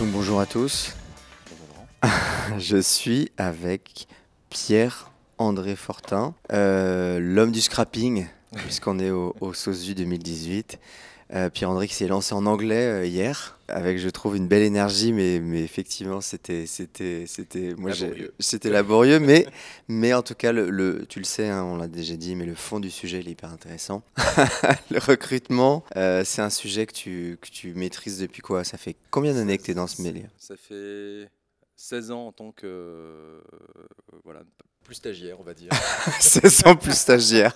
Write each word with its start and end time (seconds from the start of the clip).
Donc 0.00 0.12
bonjour 0.12 0.40
à 0.40 0.46
tous. 0.46 0.94
Je 2.58 2.78
suis 2.78 3.30
avec 3.36 4.08
Pierre-André 4.48 5.76
Fortin, 5.76 6.34
euh, 6.54 7.18
l'homme 7.20 7.52
du 7.52 7.60
scrapping, 7.60 8.26
puisqu'on 8.64 8.98
est 8.98 9.10
au, 9.10 9.36
au 9.42 9.52
SOSU 9.52 9.94
2018. 9.94 10.78
Euh, 11.32 11.48
Pierre-André 11.48 11.86
qui 11.86 11.94
s'est 11.94 12.08
lancé 12.08 12.34
en 12.34 12.44
anglais 12.44 12.86
euh, 12.86 13.06
hier, 13.06 13.56
avec 13.68 13.98
je 13.98 14.08
trouve 14.08 14.36
une 14.36 14.48
belle 14.48 14.62
énergie, 14.64 15.12
mais, 15.12 15.38
mais 15.38 15.62
effectivement 15.62 16.20
c'était 16.20 16.66
c'était 16.66 17.24
c'était 17.28 17.74
moi 17.76 17.90
Laborieux. 17.90 18.34
c'était 18.40 18.68
laborieux, 18.70 19.20
mais 19.20 19.46
mais 19.88 20.12
en 20.12 20.22
tout 20.22 20.34
cas 20.34 20.50
le, 20.50 20.70
le- 20.70 21.06
tu 21.08 21.20
le 21.20 21.24
sais, 21.24 21.48
hein, 21.48 21.62
on 21.62 21.76
l'a 21.76 21.86
déjà 21.86 22.16
dit, 22.16 22.34
mais 22.34 22.46
le 22.46 22.56
fond 22.56 22.80
du 22.80 22.90
sujet 22.90 23.20
il 23.20 23.28
est 23.28 23.32
hyper 23.32 23.52
intéressant. 23.52 24.02
le 24.90 24.98
recrutement, 24.98 25.84
euh, 25.96 26.24
c'est 26.24 26.42
un 26.42 26.50
sujet 26.50 26.86
que 26.86 26.92
tu 26.94 27.38
que 27.40 27.48
tu 27.48 27.74
maîtrises 27.74 28.18
depuis 28.18 28.42
quoi? 28.42 28.64
Ça 28.64 28.76
fait 28.76 28.96
combien 29.12 29.32
d'années 29.32 29.56
que 29.56 29.62
tu 29.62 29.70
es 29.70 29.74
dans 29.74 29.86
ce 29.86 30.02
milieu 30.02 30.24
Ça 30.36 30.56
fait 30.56 31.28
16 31.76 32.10
ans 32.10 32.26
en 32.26 32.32
tant 32.32 32.50
que. 32.50 32.66
euh, 32.66 33.40
voilà, 34.24 34.40
plus 34.90 34.96
stagiaire, 34.96 35.38
on 35.38 35.44
va 35.44 35.54
dire. 35.54 35.70
16 36.20 36.66
ans 36.66 36.74
plus 36.74 36.98
stagiaire. 36.98 37.52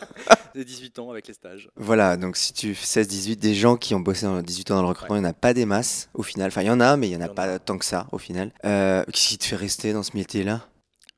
Et 0.54 0.64
18 0.64 1.00
ans 1.00 1.10
avec 1.10 1.26
les 1.26 1.34
stages. 1.34 1.68
Voilà, 1.74 2.16
donc 2.16 2.36
si 2.36 2.52
tu 2.52 2.76
fais 2.76 3.02
16-18, 3.02 3.34
des 3.40 3.56
gens 3.56 3.76
qui 3.76 3.92
ont 3.96 3.98
bossé 3.98 4.24
dans 4.24 4.40
18 4.40 4.70
ans 4.70 4.76
dans 4.76 4.82
le 4.82 4.88
recrutement, 4.88 5.16
il 5.16 5.22
n'y 5.22 5.26
en 5.26 5.30
a 5.30 5.34
pas 5.34 5.52
des 5.52 5.66
masses 5.66 6.08
au 6.14 6.22
final. 6.22 6.46
Enfin, 6.46 6.62
il 6.62 6.68
y 6.68 6.70
en 6.70 6.78
a, 6.78 6.96
mais 6.96 7.08
il 7.08 7.10
n'y 7.10 7.16
en 7.16 7.26
a 7.26 7.28
en 7.28 7.34
pas 7.34 7.54
a. 7.54 7.58
tant 7.58 7.76
que 7.76 7.84
ça 7.84 8.06
au 8.12 8.18
final. 8.18 8.52
Euh, 8.64 9.02
Qu'est-ce 9.06 9.28
qui 9.30 9.38
te 9.38 9.46
fait 9.46 9.56
rester 9.56 9.92
dans 9.92 10.04
ce 10.04 10.16
métier-là? 10.16 10.64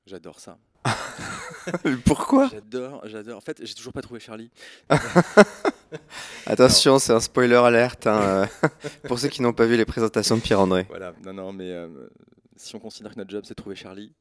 J'adore 0.07 0.41
ça. 0.41 0.57
Pourquoi? 2.07 2.49
J'adore, 2.51 3.03
j'adore. 3.05 3.37
En 3.37 3.43
fait, 3.43 3.61
j'ai 3.63 3.75
toujours 3.75 3.93
pas 3.93 4.01
trouvé 4.01 4.19
Charlie. 4.19 4.51
Attention, 6.47 6.99
c'est 6.99 7.13
un 7.13 7.21
spoiler 7.21 7.57
alerte 7.57 8.07
hein, 8.07 8.49
euh, 8.65 8.69
pour 9.07 9.19
ceux 9.19 9.29
qui 9.29 9.43
n'ont 9.43 9.53
pas 9.53 9.67
vu 9.67 9.77
les 9.77 9.85
présentations 9.85 10.37
de 10.37 10.41
Pierre-André. 10.41 10.87
Voilà, 10.89 11.13
non, 11.23 11.35
non, 11.35 11.53
mais 11.53 11.71
euh, 11.73 12.09
si 12.57 12.75
on 12.75 12.79
considère 12.79 13.13
que 13.13 13.19
notre 13.19 13.31
job 13.31 13.43
c'est 13.45 13.53
de 13.53 13.61
trouver 13.61 13.77
Charlie, 13.77 14.15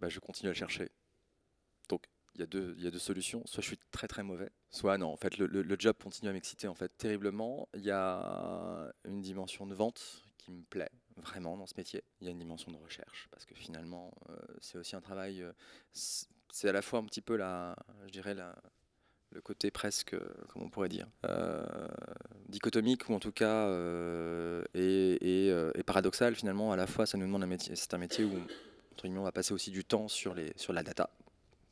bah, 0.00 0.10
je 0.10 0.18
continue 0.20 0.48
à 0.50 0.52
le 0.52 0.58
chercher. 0.58 0.90
Il 2.40 2.82
y, 2.82 2.86
a 2.86 2.90
deux- 2.90 2.98
solutions. 2.98 3.42
Soit 3.44 3.60
je 3.60 3.66
suis 3.68 3.78
très 3.90 4.08
très 4.08 4.22
mauvais, 4.22 4.50
soit 4.70 4.96
non. 4.96 5.12
En 5.12 5.16
fait, 5.16 5.36
le, 5.36 5.76
job 5.78 5.96
continue 6.02 6.30
à 6.30 6.32
m'exciter 6.32 6.68
en 6.68 6.74
fait 6.74 6.90
terriblement. 6.96 7.68
Il 7.74 7.82
y 7.82 7.90
a 7.90 8.90
une 9.04 9.20
dimension 9.20 9.66
de 9.66 9.74
vente 9.74 10.22
qui 10.38 10.50
me 10.50 10.62
plaît 10.62 10.90
vraiment 11.16 11.58
dans 11.58 11.66
ce 11.66 11.74
métier. 11.76 12.02
Il 12.20 12.26
y 12.26 12.28
a 12.28 12.30
une 12.30 12.38
dimension 12.38 12.72
de 12.72 12.78
recherche 12.78 13.28
parce 13.30 13.44
que 13.44 13.54
finalement, 13.54 14.14
euh, 14.30 14.36
c'est 14.60 14.78
aussi 14.78 14.96
un 14.96 15.02
travail. 15.02 15.42
euh, 15.42 15.52
c'est 15.92 16.68
à 16.68 16.72
la 16.72 16.80
fois 16.80 17.00
un 17.00 17.04
petit 17.04 17.20
peu 17.20 17.36
la, 17.36 17.76
je 18.06 18.10
dirais 18.10 18.34
le 18.34 19.40
côté 19.42 19.70
presque, 19.70 20.16
comment 20.48 20.64
on 20.64 20.70
pourrait 20.70 20.88
dire, 20.88 21.08
euh, 21.26 21.62
dichotomique 22.48 23.08
ou 23.10 23.12
en 23.12 23.20
tout 23.20 23.32
cas 23.32 23.68
et, 24.74 25.50
et 25.78 25.82
paradoxal 25.82 26.34
finalement. 26.34 26.72
À 26.72 26.76
la 26.76 26.86
fois, 26.86 27.04
ça 27.04 27.18
nous 27.18 27.26
demande 27.26 27.42
un 27.42 27.46
métier. 27.46 27.76
C'est 27.76 27.92
un 27.92 27.98
métier 27.98 28.24
où 28.24 28.32
entre 28.92 29.02
guillemets, 29.02 29.20
on 29.20 29.24
va 29.24 29.32
passer 29.32 29.52
aussi 29.52 29.70
du 29.70 29.84
temps 29.84 30.08
sur 30.08 30.34
les 30.34 30.52
sur 30.56 30.72
la 30.72 30.82
data. 30.82 31.10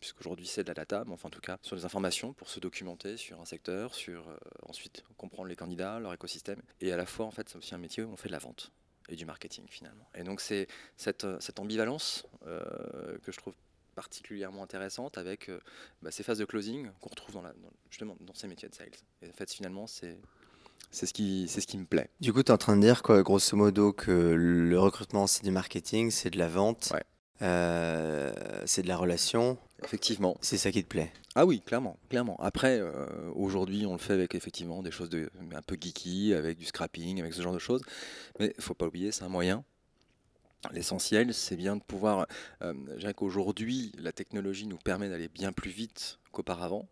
Puisqu'aujourd'hui 0.00 0.47
c'est 0.47 0.62
de 0.62 0.69
la 0.69 0.75
data, 0.75 1.03
mais 1.06 1.12
enfin 1.12 1.26
en 1.28 1.31
tout 1.31 1.41
cas 1.41 1.59
sur 1.62 1.75
les 1.76 1.84
informations 1.84 2.32
pour 2.32 2.48
se 2.48 2.60
documenter 2.60 3.16
sur 3.16 3.41
un 3.41 3.44
secteur, 3.44 3.94
sur 3.94 4.28
euh, 4.28 4.36
ensuite 4.69 5.03
comprendre 5.16 5.48
les 5.48 5.56
candidats, 5.56 5.98
leur 5.98 6.12
écosystème. 6.12 6.60
Et 6.81 6.92
à 6.92 6.97
la 6.97 7.06
fois 7.06 7.26
en 7.26 7.31
fait 7.32 7.48
c'est 7.48 7.56
aussi 7.56 7.75
un 7.75 7.78
métier 7.78 8.03
où 8.04 8.10
on 8.12 8.16
fait 8.16 8.28
de 8.28 8.32
la 8.34 8.38
vente 8.38 8.70
et 9.09 9.16
du 9.16 9.25
marketing 9.26 9.64
finalement. 9.69 10.06
Et 10.14 10.22
donc 10.22 10.41
c'est 10.41 10.69
cette, 10.97 11.25
euh, 11.25 11.36
cette 11.41 11.59
ambivalence 11.59 12.26
euh, 12.47 13.19
que 13.25 13.32
je 13.32 13.38
trouve 13.38 13.54
particulièrement 13.97 14.62
intéressante 14.62 15.19
avec 15.19 15.48
euh, 15.48 15.59
bah, 16.03 16.12
ces 16.12 16.22
phases 16.22 16.38
de 16.38 16.44
closing 16.44 16.88
qu'on 17.00 17.10
retrouve 17.10 17.34
dans 17.34 17.42
la, 17.42 17.50
dans- 17.54 17.72
justement 17.91 18.16
dans 18.20 18.34
ces 18.34 18.47
métiers 18.47 18.69
de 18.69 18.75
sales. 18.75 18.91
Et 19.22 19.28
en 19.28 19.32
fait 19.32 19.50
finalement 19.53 19.86
c'est 19.88 20.16
c'est 20.92 21.06
ce 21.06 21.12
qui 21.12 21.48
c'est 21.48 21.60
ce 21.60 21.66
qui 21.66 21.76
me 21.76 21.84
plaît. 21.84 22.09
Du 22.20 22.32
coup, 22.32 22.42
tu 22.42 22.48
es 22.50 22.54
en 22.54 22.56
train 22.59 22.76
de 22.76 22.80
dire 22.80 23.03
quoi, 23.03 23.22
grosso 23.22 23.56
modo, 23.56 23.92
que 23.92 24.10
le 24.12 24.78
recrutement 24.78 25.26
c'est 25.26 25.42
du 25.42 25.50
marketing, 25.50 26.10
c'est 26.12 26.30
de 26.30 26.38
la 26.38 26.48
vente, 26.48 26.91
Ouais. 26.94 27.03
Euh, 27.43 28.32
c'est 28.66 28.82
de 28.82 28.88
la 28.88 28.97
relation, 28.97 29.59
Effectivement. 29.84 30.37
c'est 30.41 30.59
ça 30.59 30.72
qui 30.72 30.82
te 30.82 30.88
plaît. 30.88 31.12
Ah 31.34 31.47
oui, 31.47 31.60
clairement, 31.60 31.99
clairement. 32.09 32.37
Après, 32.41 32.81
euh, 32.81 33.06
aujourd'hui, 33.34 33.87
on 33.87 33.93
le 33.93 33.99
fait 33.99 34.15
avec 34.15 34.34
effectivement 34.34 34.82
des 34.82 34.91
choses 34.91 35.09
de, 35.09 35.31
un 35.54 35.62
peu 35.62 35.77
geeky, 35.81 36.34
avec 36.34 36.59
du 36.59 36.65
scrapping, 36.65 37.21
avec 37.21 37.34
ce 37.34 37.43
genre 37.43 37.54
de 37.54 37.59
choses. 37.59 37.82
Mais 38.41 38.53
il 38.56 38.62
faut 38.62 38.75
pas 38.75 38.87
oublier, 38.87 39.12
c'est 39.12 39.25
un 39.25 39.28
moyen. 39.28 39.65
L'essentiel, 40.72 41.32
c'est 41.32 41.54
bien 41.56 41.77
de 41.77 41.82
pouvoir. 41.82 42.27
Euh, 42.62 42.75
je 42.94 43.00
dirais 43.00 43.15
qu'aujourd'hui, 43.15 43.93
la 43.98 44.10
technologie 44.10 44.66
nous 44.66 44.77
permet 44.78 45.09
d'aller 45.09 45.28
bien 45.28 45.53
plus 45.53 45.71
vite 45.71 46.19
qu'auparavant. 46.32 46.88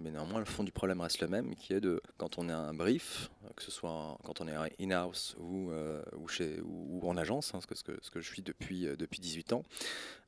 Mais 0.00 0.10
néanmoins, 0.10 0.40
le 0.40 0.44
fond 0.44 0.64
du 0.64 0.72
problème 0.72 1.00
reste 1.00 1.20
le 1.20 1.28
même, 1.28 1.54
qui 1.54 1.72
est 1.72 1.80
de 1.80 2.02
quand 2.16 2.38
on 2.38 2.48
a 2.48 2.54
un 2.56 2.74
brief, 2.74 3.30
que 3.54 3.62
ce 3.62 3.70
soit 3.70 4.18
quand 4.24 4.40
on 4.40 4.48
est 4.48 4.54
in-house 4.80 5.36
ou, 5.38 5.70
euh, 5.70 6.02
chez, 6.28 6.60
ou, 6.64 7.00
en 7.08 7.16
agence, 7.16 7.54
hein, 7.54 7.60
ce, 7.60 7.66
que, 7.66 7.74
ce, 8.02 8.10
que, 8.10 8.20
je 8.20 8.26
suis 8.26 8.42
depuis, 8.42 8.88
euh, 8.88 8.96
depuis 8.96 9.20
18 9.20 9.52
ans, 9.52 9.62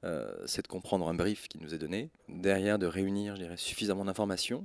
euh, 0.04 0.32
c'est 0.46 0.62
de 0.62 0.68
comprendre 0.68 1.08
un 1.08 1.14
brief 1.14 1.48
qui 1.48 1.58
nous 1.58 1.74
est 1.74 1.78
donné, 1.78 2.10
derrière 2.28 2.78
de 2.78 2.86
réunir 2.86 3.34
je 3.34 3.42
dirais, 3.42 3.56
suffisamment 3.56 4.04
d'informations, 4.04 4.64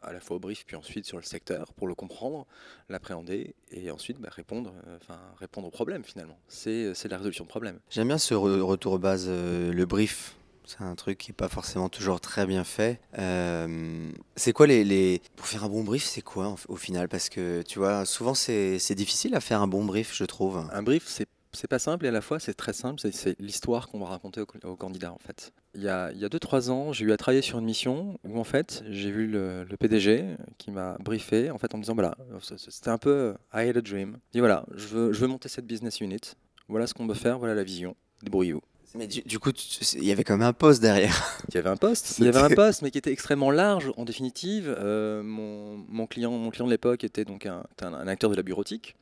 à 0.00 0.12
la 0.12 0.20
fois 0.20 0.36
au 0.36 0.38
brief 0.38 0.64
puis 0.64 0.76
ensuite 0.76 1.04
sur 1.04 1.16
le 1.16 1.24
secteur, 1.24 1.72
pour 1.72 1.88
le 1.88 1.96
comprendre, 1.96 2.46
l'appréhender 2.88 3.56
et 3.72 3.90
ensuite 3.90 4.18
bah, 4.20 4.28
répondre, 4.30 4.72
enfin, 4.96 5.18
répondre 5.38 5.66
aux 5.66 5.72
problèmes 5.72 6.04
finalement. 6.04 6.38
C'est 6.46 6.94
la 7.10 7.16
résolution 7.16 7.42
de 7.42 7.48
problèmes. 7.48 7.80
J'aime 7.90 8.06
bien 8.06 8.18
ce 8.18 8.32
re- 8.34 8.60
retour 8.60 8.92
aux 8.92 8.98
bases, 8.98 9.28
le 9.28 9.84
brief. 9.84 10.36
C'est 10.68 10.84
un 10.84 10.94
truc 10.94 11.16
qui 11.16 11.30
n'est 11.30 11.34
pas 11.34 11.48
forcément 11.48 11.88
toujours 11.88 12.20
très 12.20 12.44
bien 12.44 12.62
fait. 12.62 13.00
Euh, 13.18 14.10
c'est 14.36 14.52
quoi 14.52 14.66
les, 14.66 15.22
Pour 15.34 15.46
faire 15.46 15.64
un 15.64 15.68
bon 15.70 15.82
brief, 15.82 16.04
c'est 16.04 16.20
quoi 16.20 16.54
au 16.68 16.76
final? 16.76 17.08
Parce 17.08 17.30
que 17.30 17.62
tu 17.62 17.78
vois, 17.78 18.04
souvent 18.04 18.34
c'est 18.34 18.94
difficile 18.94 19.34
à 19.34 19.40
faire 19.40 19.62
un 19.62 19.66
bon 19.66 19.84
brief, 19.86 20.14
je 20.14 20.24
trouve. 20.24 20.68
Un 20.70 20.82
brief, 20.82 21.04
c'est 21.06 21.26
c'est 21.54 21.66
pas 21.66 21.78
simple 21.78 22.04
et 22.04 22.08
à 22.08 22.12
la 22.12 22.20
fois 22.20 22.38
c'est 22.38 22.52
très 22.52 22.74
simple, 22.74 23.00
c'est- 23.00 23.40
l'histoire 23.40 23.88
qu'on 23.88 23.98
va 23.98 24.06
raconter 24.06 24.42
au, 24.42 24.46
au 24.64 24.76
candidat 24.76 25.10
en 25.14 25.18
fait. 25.18 25.52
Il 25.74 25.82
y 25.82 25.88
a 25.88 26.12
2-3 26.12 26.68
ans, 26.70 26.92
j'ai 26.92 27.06
eu 27.06 27.12
à 27.12 27.16
travailler 27.16 27.40
sur 27.40 27.58
une 27.58 27.64
mission 27.64 28.18
où 28.24 28.38
en 28.38 28.44
fait 28.44 28.84
j'ai 28.90 29.10
vu 29.10 29.26
le, 29.26 29.66
PDG 29.80 30.36
qui 30.58 30.70
m'a 30.70 30.98
briefé 30.98 31.50
en 31.50 31.56
fait 31.56 31.74
en 31.74 31.78
me 31.78 31.82
disant 31.84 31.94
voilà, 31.94 32.18
c'était 32.58 32.90
un 32.90 32.98
peu 32.98 33.34
I 33.54 33.68
had 33.70 33.78
a 33.78 33.80
dream. 33.80 34.18
Il 34.30 34.34
dit 34.34 34.40
voilà, 34.40 34.66
je 34.74 34.86
veux, 34.88 35.12
je 35.14 35.20
veux 35.20 35.26
monter 35.26 35.48
cette 35.48 35.66
business 35.66 36.02
unit, 36.02 36.20
voilà 36.68 36.86
ce 36.86 36.92
qu'on 36.92 37.06
veut 37.06 37.14
faire, 37.14 37.38
voilà 37.38 37.54
la 37.54 37.64
vision, 37.64 37.96
débrouillez-vous. 38.22 38.62
Mais 38.94 39.06
du, 39.06 39.20
du 39.22 39.38
coup, 39.38 39.50
il 39.94 40.04
y 40.04 40.12
avait 40.12 40.24
quand 40.24 40.36
même 40.38 40.46
un 40.48 40.52
poste 40.52 40.80
derrière. 40.80 41.38
Il 41.48 41.54
y 41.54 41.58
avait 41.58 41.68
un 41.68 41.76
poste, 41.76 42.14
il 42.18 42.24
y 42.24 42.28
avait 42.28 42.38
un 42.38 42.48
poste, 42.50 42.82
mais 42.82 42.90
qui 42.90 42.98
était 42.98 43.12
extrêmement 43.12 43.50
large 43.50 43.92
en 43.96 44.04
définitive. 44.04 44.74
Euh, 44.78 45.22
mon, 45.22 45.76
mon 45.88 46.06
client, 46.06 46.30
mon 46.30 46.50
client 46.50 46.66
de 46.66 46.70
l'époque 46.70 47.04
était 47.04 47.24
donc 47.24 47.44
un, 47.46 47.64
un- 47.82 47.92
un 47.94 48.08
acteur 48.08 48.30
de 48.30 48.36
la 48.36 48.42
bureautique 48.42 48.96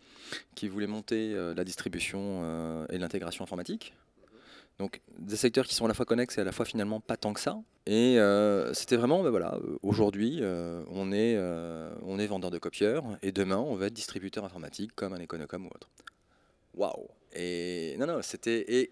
qui 0.56 0.66
voulait 0.68 0.88
monter 0.88 1.32
euh, 1.34 1.54
la 1.54 1.62
distribution 1.64 2.40
euh, 2.42 2.86
et 2.90 2.98
l'intégration 2.98 3.44
informatique. 3.44 3.94
Donc 4.78 5.00
des 5.18 5.36
secteurs 5.36 5.64
qui 5.66 5.74
sont 5.74 5.86
à 5.86 5.88
la 5.88 5.94
fois 5.94 6.04
connexes 6.04 6.36
et 6.36 6.40
à 6.42 6.44
la 6.44 6.52
fois 6.52 6.64
finalement 6.66 7.00
pas 7.00 7.16
tant 7.16 7.32
que 7.32 7.40
ça. 7.40 7.56
Et 7.86 8.18
euh, 8.18 8.74
c'était 8.74 8.96
vraiment, 8.96 9.22
ben 9.22 9.30
voilà, 9.30 9.58
aujourd'hui 9.82 10.40
euh, 10.42 10.82
on, 10.90 11.12
est, 11.12 11.34
euh, 11.36 11.94
on 12.02 12.18
est 12.18 12.26
vendeur 12.26 12.50
de 12.50 12.58
copieurs 12.58 13.04
et 13.22 13.30
demain 13.32 13.56
on 13.56 13.74
va 13.76 13.86
être 13.86 13.94
distributeur 13.94 14.44
informatique 14.44 14.90
comme 14.94 15.14
un 15.14 15.20
Econocom 15.22 15.64
ou 15.64 15.68
autre. 15.68 15.88
Waouh 16.74 17.08
Et 17.32 17.96
non, 17.98 18.06
non, 18.06 18.18
c'était 18.20 18.90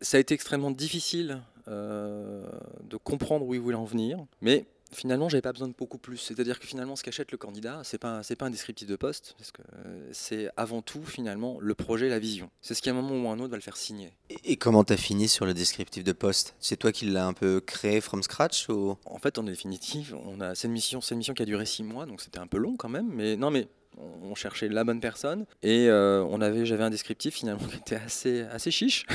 ça 0.00 0.16
a 0.16 0.20
été 0.20 0.34
extrêmement 0.34 0.70
difficile 0.70 1.42
euh, 1.68 2.46
de 2.84 2.96
comprendre 2.96 3.46
où 3.46 3.54
il 3.54 3.60
voulait 3.60 3.76
en 3.76 3.84
venir, 3.84 4.24
mais 4.40 4.66
finalement, 4.92 5.28
j'avais 5.28 5.42
pas 5.42 5.52
besoin 5.52 5.68
de 5.68 5.74
beaucoup 5.76 5.98
plus. 5.98 6.18
C'est-à-dire 6.18 6.60
que 6.60 6.66
finalement, 6.66 6.96
ce 6.96 7.02
qu'achète 7.02 7.32
le 7.32 7.38
candidat, 7.38 7.80
c'est 7.82 7.98
pas 7.98 8.22
c'est 8.22 8.36
pas 8.36 8.46
un 8.46 8.50
descriptif 8.50 8.86
de 8.86 8.96
poste, 8.96 9.34
parce 9.38 9.50
que 9.50 9.62
euh, 9.62 10.08
c'est 10.12 10.48
avant 10.56 10.82
tout 10.82 11.02
finalement 11.04 11.58
le 11.60 11.74
projet, 11.74 12.08
la 12.08 12.18
vision. 12.18 12.50
C'est 12.62 12.74
ce 12.74 12.82
qui 12.82 12.88
à 12.88 12.92
un 12.92 12.96
moment 13.00 13.28
ou 13.28 13.32
un 13.32 13.38
autre 13.40 13.50
va 13.50 13.56
le 13.56 13.62
faire 13.62 13.76
signer. 13.76 14.12
Et, 14.30 14.52
et 14.52 14.56
comment 14.56 14.84
t'as 14.84 14.96
fini 14.96 15.28
sur 15.28 15.46
le 15.46 15.54
descriptif 15.54 16.04
de 16.04 16.12
poste? 16.12 16.54
C'est 16.60 16.76
toi 16.76 16.92
qui 16.92 17.06
l'as 17.06 17.26
un 17.26 17.32
peu 17.32 17.60
créé 17.60 18.00
from 18.00 18.22
scratch 18.22 18.68
ou? 18.68 18.96
En 19.06 19.18
fait, 19.18 19.38
en 19.38 19.42
définitive, 19.42 20.16
on 20.24 20.40
a 20.40 20.54
cette 20.54 20.70
mission, 20.70 21.00
cette 21.00 21.18
mission 21.18 21.34
qui 21.34 21.42
a 21.42 21.46
duré 21.46 21.66
six 21.66 21.82
mois, 21.82 22.06
donc 22.06 22.20
c'était 22.20 22.38
un 22.38 22.46
peu 22.46 22.58
long 22.58 22.76
quand 22.76 22.88
même. 22.88 23.08
Mais 23.12 23.36
non, 23.36 23.50
mais 23.50 23.68
on 23.98 24.16
on 24.30 24.34
cherchait 24.34 24.68
la 24.68 24.84
bonne 24.84 25.00
personne 25.00 25.46
et 25.62 25.88
euh, 25.88 26.24
on 26.28 26.40
avait, 26.40 26.66
j'avais 26.66 26.84
un 26.84 26.90
descriptif 26.90 27.34
finalement 27.34 27.66
qui 27.70 27.76
était 27.76 27.96
assez, 27.96 28.42
assez 28.42 28.70
chiche. 28.70 29.06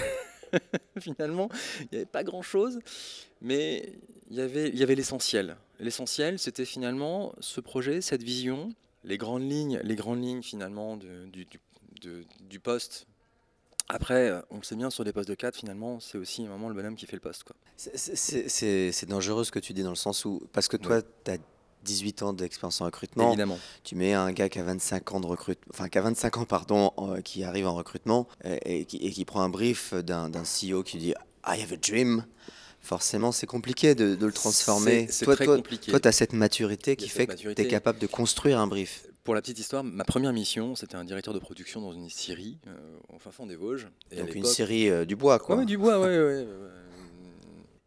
finalement, 1.00 1.50
il 1.82 1.88
n'y 1.92 1.98
avait 1.98 2.06
pas 2.06 2.24
grand 2.24 2.42
chose, 2.42 2.80
mais 3.42 3.94
il 4.30 4.38
y 4.38 4.42
avait, 4.42 4.70
il 4.70 4.78
y 4.78 4.84
avait 4.84 4.96
l'essentiel. 4.96 5.58
L'essentiel, 5.80 6.40
c'était 6.40 6.66
finalement 6.66 7.34
ce 7.40 7.60
projet, 7.62 8.02
cette 8.02 8.24
vision 8.24 8.74
les 9.04 9.18
grandes 9.18 9.50
lignes, 9.50 9.80
les 9.84 9.96
grandes 9.96 10.22
lignes 10.24 10.44
finalement 10.44 10.96
du, 10.96 11.08
du, 11.32 11.48
de- 12.02 12.24
du 12.42 12.60
poste. 12.60 13.08
Après, 13.90 14.32
on 14.52 14.58
le 14.58 14.64
sait 14.64 14.76
bien, 14.76 14.90
sur 14.92 15.04
des 15.04 15.12
postes 15.12 15.28
de 15.28 15.34
cadre, 15.36 15.58
finalement, 15.58 16.00
c'est 16.00 16.18
aussi 16.20 16.46
un 16.46 16.50
moment 16.50 16.70
le 16.70 16.76
bonhomme 16.76 16.96
qui 16.96 17.08
fait 17.08 17.16
le 17.16 17.20
poste. 17.22 17.44
C'est- 17.76 19.06
dangereux 19.10 19.44
ce 19.44 19.52
que 19.52 19.58
tu 19.60 19.74
dis 19.74 19.82
dans 19.84 19.90
le 19.90 19.96
sens 19.96 20.24
où, 20.24 20.48
parce 20.54 20.68
que 20.68 20.78
toi, 20.78 21.02
tu 21.02 21.32
as 21.32 21.38
18 21.84 22.24
ans 22.24 22.34
d'expérience 22.34 22.82
en 22.82 22.86
recrutement, 22.86 23.30
Évidemment. 23.30 23.58
tu 23.84 23.96
mets 23.96 24.14
un 24.14 24.32
gars 24.32 24.50
qui 24.50 24.60
a 24.60 24.64
25 24.64 25.12
ans 25.14 25.20
de 25.20 25.26
recrutement, 25.28 25.72
enfin 25.74 25.90
qui 25.90 25.98
a 25.98 26.02
25 26.02 26.38
ans 26.38 26.46
pardon, 26.46 26.92
qui 27.24 27.44
arrive 27.44 27.68
en 27.68 27.74
recrutement 27.76 28.28
et, 28.66 28.86
qui, 28.86 28.98
et 28.98 29.12
qui 29.12 29.26
prend 29.26 29.42
un 29.42 29.50
brief 29.50 29.94
d'un 29.94 30.30
CEO 30.44 30.84
qui 30.84 30.98
dit 30.98 31.14
I 31.46 31.62
have 31.62 31.74
a 31.74 31.78
dream. 31.78 32.26
Forcément, 32.84 33.32
c'est 33.32 33.46
compliqué 33.46 33.94
de, 33.94 34.16
de 34.16 34.26
le 34.26 34.32
transformer. 34.32 35.06
C'est- 35.12 35.26
très 35.26 35.46
toi, 35.46 35.56
compliqué. 35.58 35.92
toi, 35.92 36.00
tu 36.00 36.08
as 36.08 36.12
cette 36.12 36.34
maturité 36.34 36.96
qui 36.96 37.10
fait 37.10 37.28
que 37.28 37.34
tu 37.36 37.50
es 37.52 37.68
capable 37.68 38.00
de 38.00 38.08
construire 38.08 38.60
un 38.60 38.66
brief. 38.66 39.06
Pour 39.24 39.36
la 39.36 39.42
petite 39.42 39.60
histoire, 39.60 39.84
ma 39.84 40.04
première 40.04 40.34
mission, 40.34 40.76
c'était 40.76 40.96
un 40.96 41.06
directeur 41.06 41.36
de 41.36 41.38
production 41.40 41.80
dans 41.80 41.92
une 41.94 42.10
scierie 42.10 42.58
euh, 42.66 42.72
au 43.14 43.20
fin 43.20 43.30
fond 43.30 43.46
des 43.46 43.56
Vosges. 43.56 43.88
Et 44.10 44.16
Donc 44.16 44.34
une 44.34 44.46
série 44.46 44.90
euh, 44.90 45.06
du 45.06 45.16
bois, 45.16 45.38
quoi. 45.38 45.58
Ouais, 45.58 45.66
du 45.66 45.78
bois, 45.78 46.00
ouais, 46.00 46.08
ouais, 46.08 46.24
ouais, 46.24 46.38
ouais. 46.40 46.48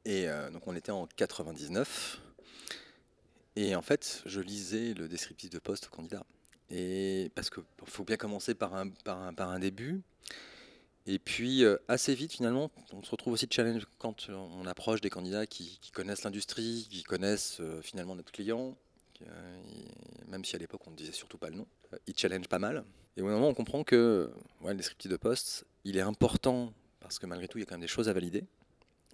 Et 0.04 0.28
euh, 0.28 0.48
donc 0.50 0.62
on 0.68 0.76
était 0.76 0.92
en 0.92 1.08
99. 1.16 2.20
Et 3.56 3.76
en 3.76 3.82
fait, 3.82 4.22
je 4.26 4.40
lisais 4.40 4.94
le 4.94 5.08
descriptif 5.08 5.50
de 5.50 5.58
poste 5.58 5.86
au 5.86 5.90
candidat. 5.90 6.24
Et 6.70 7.30
parce 7.34 7.50
qu'il 7.50 7.62
faut 7.86 8.04
bien 8.04 8.16
commencer 8.16 8.54
par 8.54 8.74
un, 8.74 8.88
par 8.88 9.22
un, 9.22 9.32
par 9.32 9.50
un 9.50 9.58
début. 9.58 10.02
Et 11.06 11.18
puis, 11.18 11.64
euh, 11.64 11.76
assez 11.86 12.14
vite, 12.14 12.32
finalement, 12.32 12.70
on 12.92 13.02
se 13.02 13.10
retrouve 13.10 13.34
aussi 13.34 13.46
challenge 13.50 13.86
quand 13.98 14.28
on 14.30 14.66
approche 14.66 15.02
des 15.02 15.10
candidats 15.10 15.46
qui, 15.46 15.78
connaissent 15.92 16.24
l'industrie, 16.24 16.88
qui 16.90 17.02
connaissent 17.02 17.58
euh, 17.60 17.82
finalement 17.82 18.16
notre 18.16 18.32
client. 18.32 18.74
euh, 19.22 19.62
même 20.28 20.44
si 20.44 20.56
à 20.56 20.58
l'époque, 20.58 20.80
on 20.86 20.90
ne 20.90 20.96
disait 20.96 21.12
surtout 21.12 21.36
pas 21.36 21.50
le 21.50 21.56
nom. 21.56 21.66
Ils 22.06 22.16
challenge 22.16 22.48
pas 22.48 22.58
mal. 22.58 22.84
Et 23.16 23.22
au 23.22 23.26
moment, 23.26 23.48
on 23.48 23.54
comprend 23.54 23.84
que 23.84 24.30
ouais, 24.62 24.72
le 24.72 24.78
descriptif 24.78 25.10
de 25.10 25.16
poste, 25.16 25.66
il 25.84 25.96
est 25.96 26.00
important 26.00 26.72
parce 27.00 27.18
que 27.18 27.26
malgré 27.26 27.46
tout, 27.48 27.58
il 27.58 27.60
y 27.60 27.64
a 27.64 27.66
quand 27.66 27.74
même 27.74 27.82
des 27.82 27.86
choses 27.86 28.08
à 28.08 28.14
valider. 28.14 28.44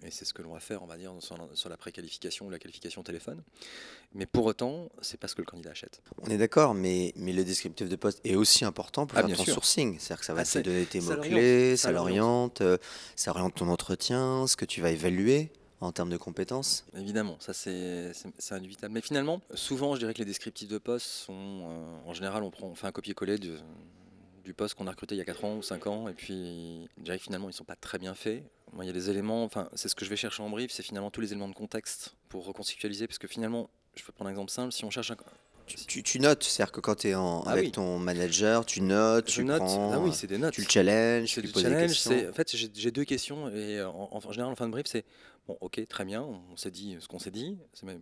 Et 0.03 0.09
c'est 0.11 0.25
ce 0.25 0.33
que 0.33 0.41
l'on 0.41 0.53
va 0.53 0.59
faire, 0.59 0.81
on 0.81 0.87
va 0.87 0.97
dire, 0.97 1.13
sur 1.19 1.69
la, 1.69 1.77
préqualification 1.77 2.47
ou 2.47 2.49
la 2.49 2.57
qualification 2.57 3.03
téléphone. 3.03 3.41
Mais 4.13 4.25
pour 4.25 4.45
autant, 4.45 4.89
c'est 5.01 5.19
pas 5.19 5.27
ce 5.27 5.35
que 5.35 5.41
le 5.41 5.45
candidat 5.45 5.71
achète. 5.71 6.01
On 6.21 6.29
est 6.29 6.37
d'accord, 6.37 6.73
mais, 6.73 7.13
mais 7.15 7.33
le 7.33 7.43
descriptif 7.43 7.87
de 7.87 7.95
poste 7.95 8.19
est 8.23 8.35
aussi 8.35 8.65
important 8.65 9.05
pour 9.05 9.17
Ah, 9.19 9.27
faire 9.27 9.37
ton 9.37 9.43
sûr. 9.43 9.53
sourcing. 9.53 9.99
C'est-à-dire 9.99 10.19
que 10.19 10.25
ça 10.25 10.33
va 10.33 10.41
Ah, 10.41 10.45
te 10.45 10.59
donner 10.59 10.85
tes 10.85 11.01
mots-clés, 11.01 11.77
ça 11.77 11.91
l'oriente, 11.91 12.61
euh, 12.61 12.77
ça 13.15 13.31
oriente 13.31 13.55
ton 13.55 13.67
entretien, 13.69 14.47
ce 14.47 14.55
que 14.55 14.65
tu 14.65 14.81
vas 14.81 14.89
évaluer 14.91 15.51
en 15.81 15.91
termes 15.91 16.09
de 16.09 16.17
compétences. 16.17 16.85
Évidemment, 16.95 17.37
ça 17.39 17.53
c'est 17.53 18.11
inévitable. 18.51 18.93
Mais 18.93 19.01
finalement, 19.01 19.41
souvent, 19.53 19.95
je 19.95 19.99
dirais 19.99 20.13
que 20.13 20.19
les 20.19 20.25
descriptifs 20.25 20.69
de 20.69 20.77
poste 20.77 21.05
sont, 21.07 21.33
euh, 21.33 22.09
en 22.09 22.13
général, 22.13 22.43
on, 22.43 22.51
prend, 22.51 22.67
on 22.67 22.75
fait 22.75 22.87
un 22.87 22.91
copier-coller 22.91 23.37
du, 23.37 23.51
du 24.43 24.53
poste 24.53 24.75
qu'on 24.75 24.87
a 24.87 24.91
recruté 24.91 25.15
il 25.15 25.17
y 25.17 25.21
a 25.21 25.25
4 25.25 25.45
ans 25.45 25.57
ou 25.57 25.61
5 25.61 25.87
ans, 25.87 26.07
et 26.07 26.13
puis 26.13 26.87
je 26.97 27.03
dirais 27.03 27.17
que 27.17 27.23
finalement, 27.23 27.47
ils 27.47 27.51
ne 27.53 27.55
sont 27.55 27.63
pas 27.63 27.75
très 27.75 27.97
bien 27.99 28.13
faits. 28.15 28.43
Moi, 28.73 28.85
il 28.85 28.87
y 28.87 28.89
a 28.89 28.93
des 28.93 29.09
éléments, 29.09 29.43
enfin, 29.43 29.69
c'est 29.75 29.89
ce 29.89 29.95
que 29.95 30.05
je 30.05 30.09
vais 30.09 30.15
chercher 30.15 30.41
en 30.43 30.49
brief, 30.49 30.71
c'est 30.71 30.83
finalement 30.83 31.11
tous 31.11 31.21
les 31.21 31.31
éléments 31.31 31.49
de 31.49 31.53
contexte 31.55 32.15
pour 32.29 32.45
reconceptualiser, 32.45 33.07
parce 33.07 33.17
que 33.19 33.27
finalement, 33.27 33.69
je 33.95 34.03
peux 34.03 34.11
prendre 34.11 34.29
un 34.29 34.31
exemple 34.31 34.51
simple, 34.51 34.71
si 34.71 34.85
on 34.85 34.89
cherche 34.89 35.11
un, 35.11 35.17
Tu, 35.67 35.75
tu- 35.85 36.03
tu 36.03 36.19
notes, 36.19 36.43
c'est-à-dire 36.43 36.71
que 36.71 36.79
quand 36.81 36.95
tu 36.95 37.09
es 37.09 37.15
en, 37.15 37.43
Ah 37.45 37.51
avec 37.51 37.65
oui. 37.65 37.71
ton 37.71 37.99
manager, 37.99 38.65
tu 38.65 38.81
notes, 38.81 39.29
je 39.29 39.35
tu 39.35 39.43
note, 39.45 39.57
prends, 39.59 39.91
ah 39.93 39.99
oui, 39.99 40.11
c'est 40.13 40.27
des 40.27 40.37
notes. 40.37 40.53
tu 40.53 40.61
le 40.61 40.67
challenges, 40.69 41.29
tu 41.31 41.41
lui 41.41 41.49
poses 41.49 41.63
des 41.63 41.69
challenge. 41.69 41.89
questions. 41.91 42.11
c'est- 42.11 42.27
En 42.29 42.33
fait, 42.33 42.55
j'ai 42.55 42.91
deux 42.91 43.05
questions 43.05 43.49
et 43.49 43.81
en, 43.83 44.09
en 44.11 44.31
général, 44.31 44.51
en 44.51 44.55
fin 44.55 44.65
de 44.65 44.71
brief, 44.71 44.87
c'est 44.87 45.05
bon, 45.47 45.57
ok, 45.61 45.85
très 45.87 46.03
bien, 46.05 46.23
on 46.23 46.57
s'est 46.57 46.71
dit 46.71 46.97
ce 46.99 47.07
qu'on 47.07 47.19
s'est 47.19 47.31
dit. 47.31 47.57
c'est 47.73 47.85
même- 47.85 48.01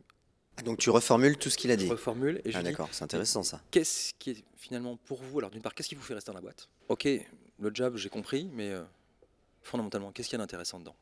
Donc 0.63 0.77
tu 0.79 0.89
reformules 0.89 1.37
tout 1.37 1.49
ce 1.49 1.57
qu'il 1.57 1.71
a 1.71 1.75
dit. 1.75 1.85
Je 1.87 1.91
reformule 1.91 2.41
et 2.45 2.51
je 2.51 2.57
Ah 2.57 2.63
d'accord, 2.63 2.89
c'est 2.91 3.03
intéressant 3.03 3.43
ça. 3.43 3.61
qu'est-ce 3.71 4.13
qui 4.19 4.31
est 4.31 4.43
finalement 4.57 4.97
pour 4.97 5.21
vous 5.21 5.39
Alors, 5.39 5.49
d'une 5.51 5.61
part, 5.61 5.73
qu'est-ce 5.73 5.89
qui 5.89 5.95
vous 5.95 6.01
fait 6.01 6.13
rester 6.13 6.31
dans 6.31 6.35
la 6.37 6.41
boîte? 6.41 6.69
Ok, 6.89 7.05
le 7.59 7.71
job, 7.73 7.95
j'ai 7.97 8.09
compris, 8.09 8.49
mais 8.53 8.69
euh, 8.71 8.83
fondamentalement, 9.63 10.11
qu'est-ce 10.11 10.29
qu'il 10.29 10.37
y 10.37 10.41
a 10.41 10.43
d'intéressant 10.43 10.79
dedans? 10.79 10.95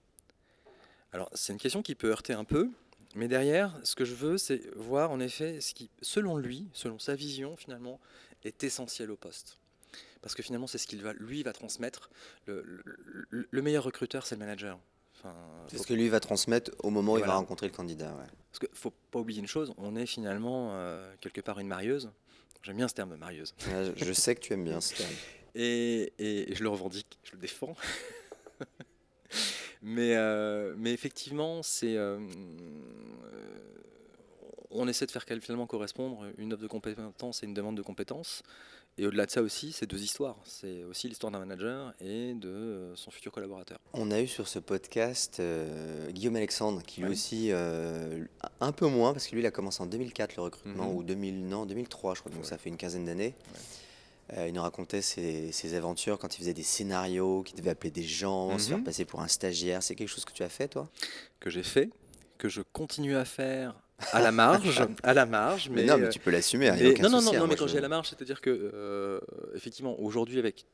Alors, 1.13 1.30
c'est 1.33 1.54
une 1.54 1.59
question 1.59 1.81
qui 1.81 1.95
peut 1.95 2.09
heurter 2.12 2.33
un 2.33 2.44
peu, 2.44 2.69
mais 3.15 3.27
derrière, 3.27 3.80
ce 3.83 3.95
que 3.95 4.06
je 4.06 4.13
veux, 4.13 4.38
c'est 4.38 4.62
voir 4.75 5.12
en 5.12 5.19
effet 5.19 5.62
ce 5.62 5.74
qui, 5.74 5.89
selon 6.01 6.38
lui, 6.38 6.68
selon 6.74 7.00
sa 7.00 7.15
vision, 7.15 7.56
finalement, 7.56 8.00
est 8.44 8.63
essentiel 8.63 9.10
au 9.12 9.15
poste. 9.15 9.57
Parce 10.21 10.36
que 10.36 10.44
finalement, 10.44 10.68
c'est 10.68 10.77
ce 10.77 10.88
qu'il 10.88 11.01
va, 11.01 11.13
lui, 11.13 11.44
va 11.44 11.53
transmettre. 11.53 12.10
Le, 12.45 12.62
le- 12.62 12.83
le- 13.30 13.48
le 13.50 13.62
meilleur 13.62 13.83
recruteur, 13.83 14.25
c'est 14.25 14.36
le 14.36 14.39
manager. 14.39 14.77
Enfin, 15.19 15.34
C'est 15.68 15.78
ce 15.80 15.88
que 15.88 15.94
lui 15.94 16.10
va 16.10 16.19
transmettre 16.19 16.72
au 16.84 16.90
moment 16.92 17.14
où 17.14 17.18
il 17.18 17.24
va 17.25 17.36
rencontrer 17.36 17.68
le 17.68 17.74
candidat. 17.74 18.12
ouais. 18.16 18.25
parce 18.52 18.60
qu'il 18.60 18.69
faut 18.74 18.94
pas 19.12 19.19
oublier 19.19 19.40
une 19.40 19.48
chose, 19.48 19.74
on 19.78 19.96
est 19.96 20.06
finalement 20.06 20.69
euh, 20.74 21.12
quelque 21.22 21.42
part 21.42 21.60
une 21.60 21.68
marieuse. 21.68 22.12
J'aime 22.64 22.78
bien 22.78 22.88
ce 22.88 22.94
terme, 22.94 23.16
marieuse. 23.16 23.56
Ouais, 23.68 23.92
je 23.96 24.14
sais 24.14 24.36
que 24.36 24.42
tu 24.42 24.54
aimes 24.54 24.64
bien 24.66 24.80
ce 24.81 24.96
terme. 24.96 25.10
Et, 25.56 26.14
et- 26.19 26.52
et 26.52 26.56
je 26.56 26.62
le 26.62 26.69
revendique, 26.69 27.18
je 27.24 27.31
le 27.31 27.40
défends. 27.40 27.75
mais, 29.81 30.16
euh, 30.16 30.75
mais 30.78 30.94
effectivement, 30.94 31.63
c'est. 31.63 31.96
euh, 31.98 32.20
on 34.70 34.88
essaie 34.88 35.06
de 35.08 35.12
faire 35.12 35.24
finalement 35.24 35.66
correspondre 35.66 36.25
une 36.38 36.54
offre 36.54 36.62
de 36.62 36.68
compétences 36.68 37.42
et 37.42 37.48
une 37.48 37.54
demande 37.56 37.75
de 37.78 37.81
compétences. 37.81 38.44
Et 39.00 39.06
au-delà 39.06 39.26
de 39.28 39.32
ça 39.32 39.42
aussi, 39.44 39.72
c'est 39.74 39.86
deux 39.86 40.02
histoires. 40.02 40.38
C'est 40.44 40.84
aussi 40.84 41.08
l'histoire 41.08 41.32
d'un 41.32 41.38
manager 41.40 41.94
et 42.02 42.34
de 42.34 42.50
euh, 42.50 42.96
son 42.96 43.12
futur 43.12 43.32
collaborateur. 43.32 43.78
On 43.94 44.10
a 44.10 44.20
eu 44.20 44.28
sur 44.28 44.48
ce 44.48 44.58
podcast 44.58 45.40
euh, 45.40 46.10
Guillaume 46.10 46.36
Alexandre, 46.36 46.82
qui 46.82 47.02
lui 47.02 47.12
aussi, 47.12 47.50
euh, 47.52 48.26
un 48.60 48.72
peu 48.72 48.88
moins, 48.88 49.14
parce 49.14 49.28
que 49.28 49.36
lui, 49.36 49.42
il 49.42 49.46
a 49.46 49.52
commencé 49.52 49.84
en 49.84 49.86
2004 49.86 50.36
le 50.36 50.42
recrutement, 50.42 50.90
Mhm. 50.90 50.96
ou 50.96 51.04
2000, 51.04 51.46
non, 51.48 51.66
2003, 51.68 52.16
je 52.16 52.22
crois, 52.22 52.32
donc 52.32 52.42
Ouais. 52.42 52.48
ça 52.48 52.58
fait 52.58 52.70
une 52.70 52.78
quinzaine 52.78 53.06
d'années. 53.06 53.36
Euh, 54.34 54.48
il 54.48 54.54
nous 54.54 54.62
racontait 54.64 55.02
ses, 55.04 55.52
ses 55.52 55.76
aventures 55.76 56.18
quand 56.18 56.36
il 56.36 56.40
faisait 56.40 56.54
des 56.56 56.64
scénarios, 56.64 57.44
qu'il 57.44 57.56
devait 57.56 57.70
appeler 57.70 57.92
des 57.92 58.04
gens, 58.04 58.58
se 58.58 58.70
faire 58.70 58.78
Mhm. 58.80 58.84
passer 58.84 59.06
pour 59.06 59.22
un 59.22 59.28
stagiaire. 59.28 59.84
C'est 59.84 59.96
quelque 59.96 60.10
chose 60.10 60.26
que 60.26 60.34
tu 60.34 60.42
as 60.44 60.50
fait, 60.50 60.68
toi? 60.70 60.90
Que 61.40 61.50
j'ai 61.52 61.64
fait, 61.64 61.92
que 62.40 62.50
je 62.50 62.62
continue 62.74 63.16
à 63.16 63.26
faire 63.26 63.76
à 64.12 64.22
la 64.22 64.32
marge, 64.32 64.82
à 65.04 65.14
la 65.14 65.26
marge. 65.26 65.70
mais, 65.70 65.82
Mais, 65.82 65.88
non, 65.88 65.98
mais 65.98 66.06
euh, 66.06 66.10
tu 66.10 66.20
peux 66.20 66.32
l'assumer. 66.32 66.70
hein, 66.70 66.76
non, 66.76 67.10
non, 67.10 67.22
non, 67.22 67.34
hein, 67.34 67.40
non, 67.40 67.48
mais 67.48 67.56
quand 67.56 67.68
j'ai 67.68 67.82
la 67.82 67.90
marge, 67.90 68.10
c'est-à-dire 68.10 68.42
que, 68.42 68.50
euh, 68.74 69.20
effectivement, 69.56 70.00
aujourd'hui, 70.00 70.40
avec 70.40 70.66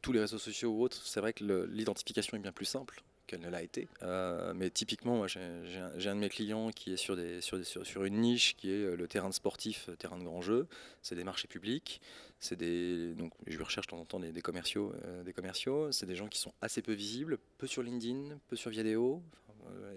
tous 0.00 0.12
les 0.12 0.20
réseaux 0.20 0.38
sociaux 0.38 0.70
ou 0.70 0.82
autres, 0.82 1.00
c'est 1.04 1.20
vrai 1.20 1.32
que 1.32 1.44
l'identification 1.70 2.36
est 2.36 2.40
bien 2.40 2.52
plus 2.52 2.64
simple 2.64 3.02
qu'elle 3.28 3.40
ne 3.40 3.48
l'a 3.48 3.62
été. 3.62 3.86
Euh, 4.02 4.52
mais 4.54 4.68
typiquement, 4.68 5.16
moi, 5.16 5.28
j'ai 5.28 5.40
un, 5.40 6.14
de 6.16 6.20
mes 6.20 6.28
clients 6.28 6.70
qui 6.70 6.92
est 6.92 6.96
sur, 6.96 7.16
des, 7.16 7.40
sur, 7.40 7.56
des- 7.56 7.64
sur, 7.64 7.86
sur 7.86 8.04
une 8.04 8.20
niche 8.20 8.56
qui 8.56 8.72
est 8.72 8.96
le 8.96 9.06
terrain 9.06 9.28
de 9.28 9.34
sportif, 9.34 9.88
terrain 9.98 10.18
de 10.18 10.24
grand 10.24 10.42
jeu. 10.42 10.66
C'est 11.02 11.14
des 11.14 11.24
marchés 11.24 11.46
publics. 11.46 12.00
C'est 12.40 12.56
des 12.56 13.14
donc 13.14 13.32
je 13.46 13.56
recherche 13.62 13.86
de 13.86 13.90
temps 13.92 14.00
en 14.00 14.04
temps 14.04 14.18
des, 14.18 14.32
des 14.32 14.42
commerciaux, 14.42 14.92
euh, 15.04 15.22
des 15.22 15.32
commerciaux. 15.32 15.92
C'est 15.92 16.06
des 16.06 16.16
gens 16.16 16.26
qui 16.26 16.40
sont 16.40 16.52
assez 16.60 16.82
peu 16.82 16.92
visibles, 16.92 17.38
peu 17.58 17.68
sur 17.68 17.84
LinkedIn, 17.84 18.36
peu 18.48 18.56
sur 18.56 18.72
euh, 18.72 19.20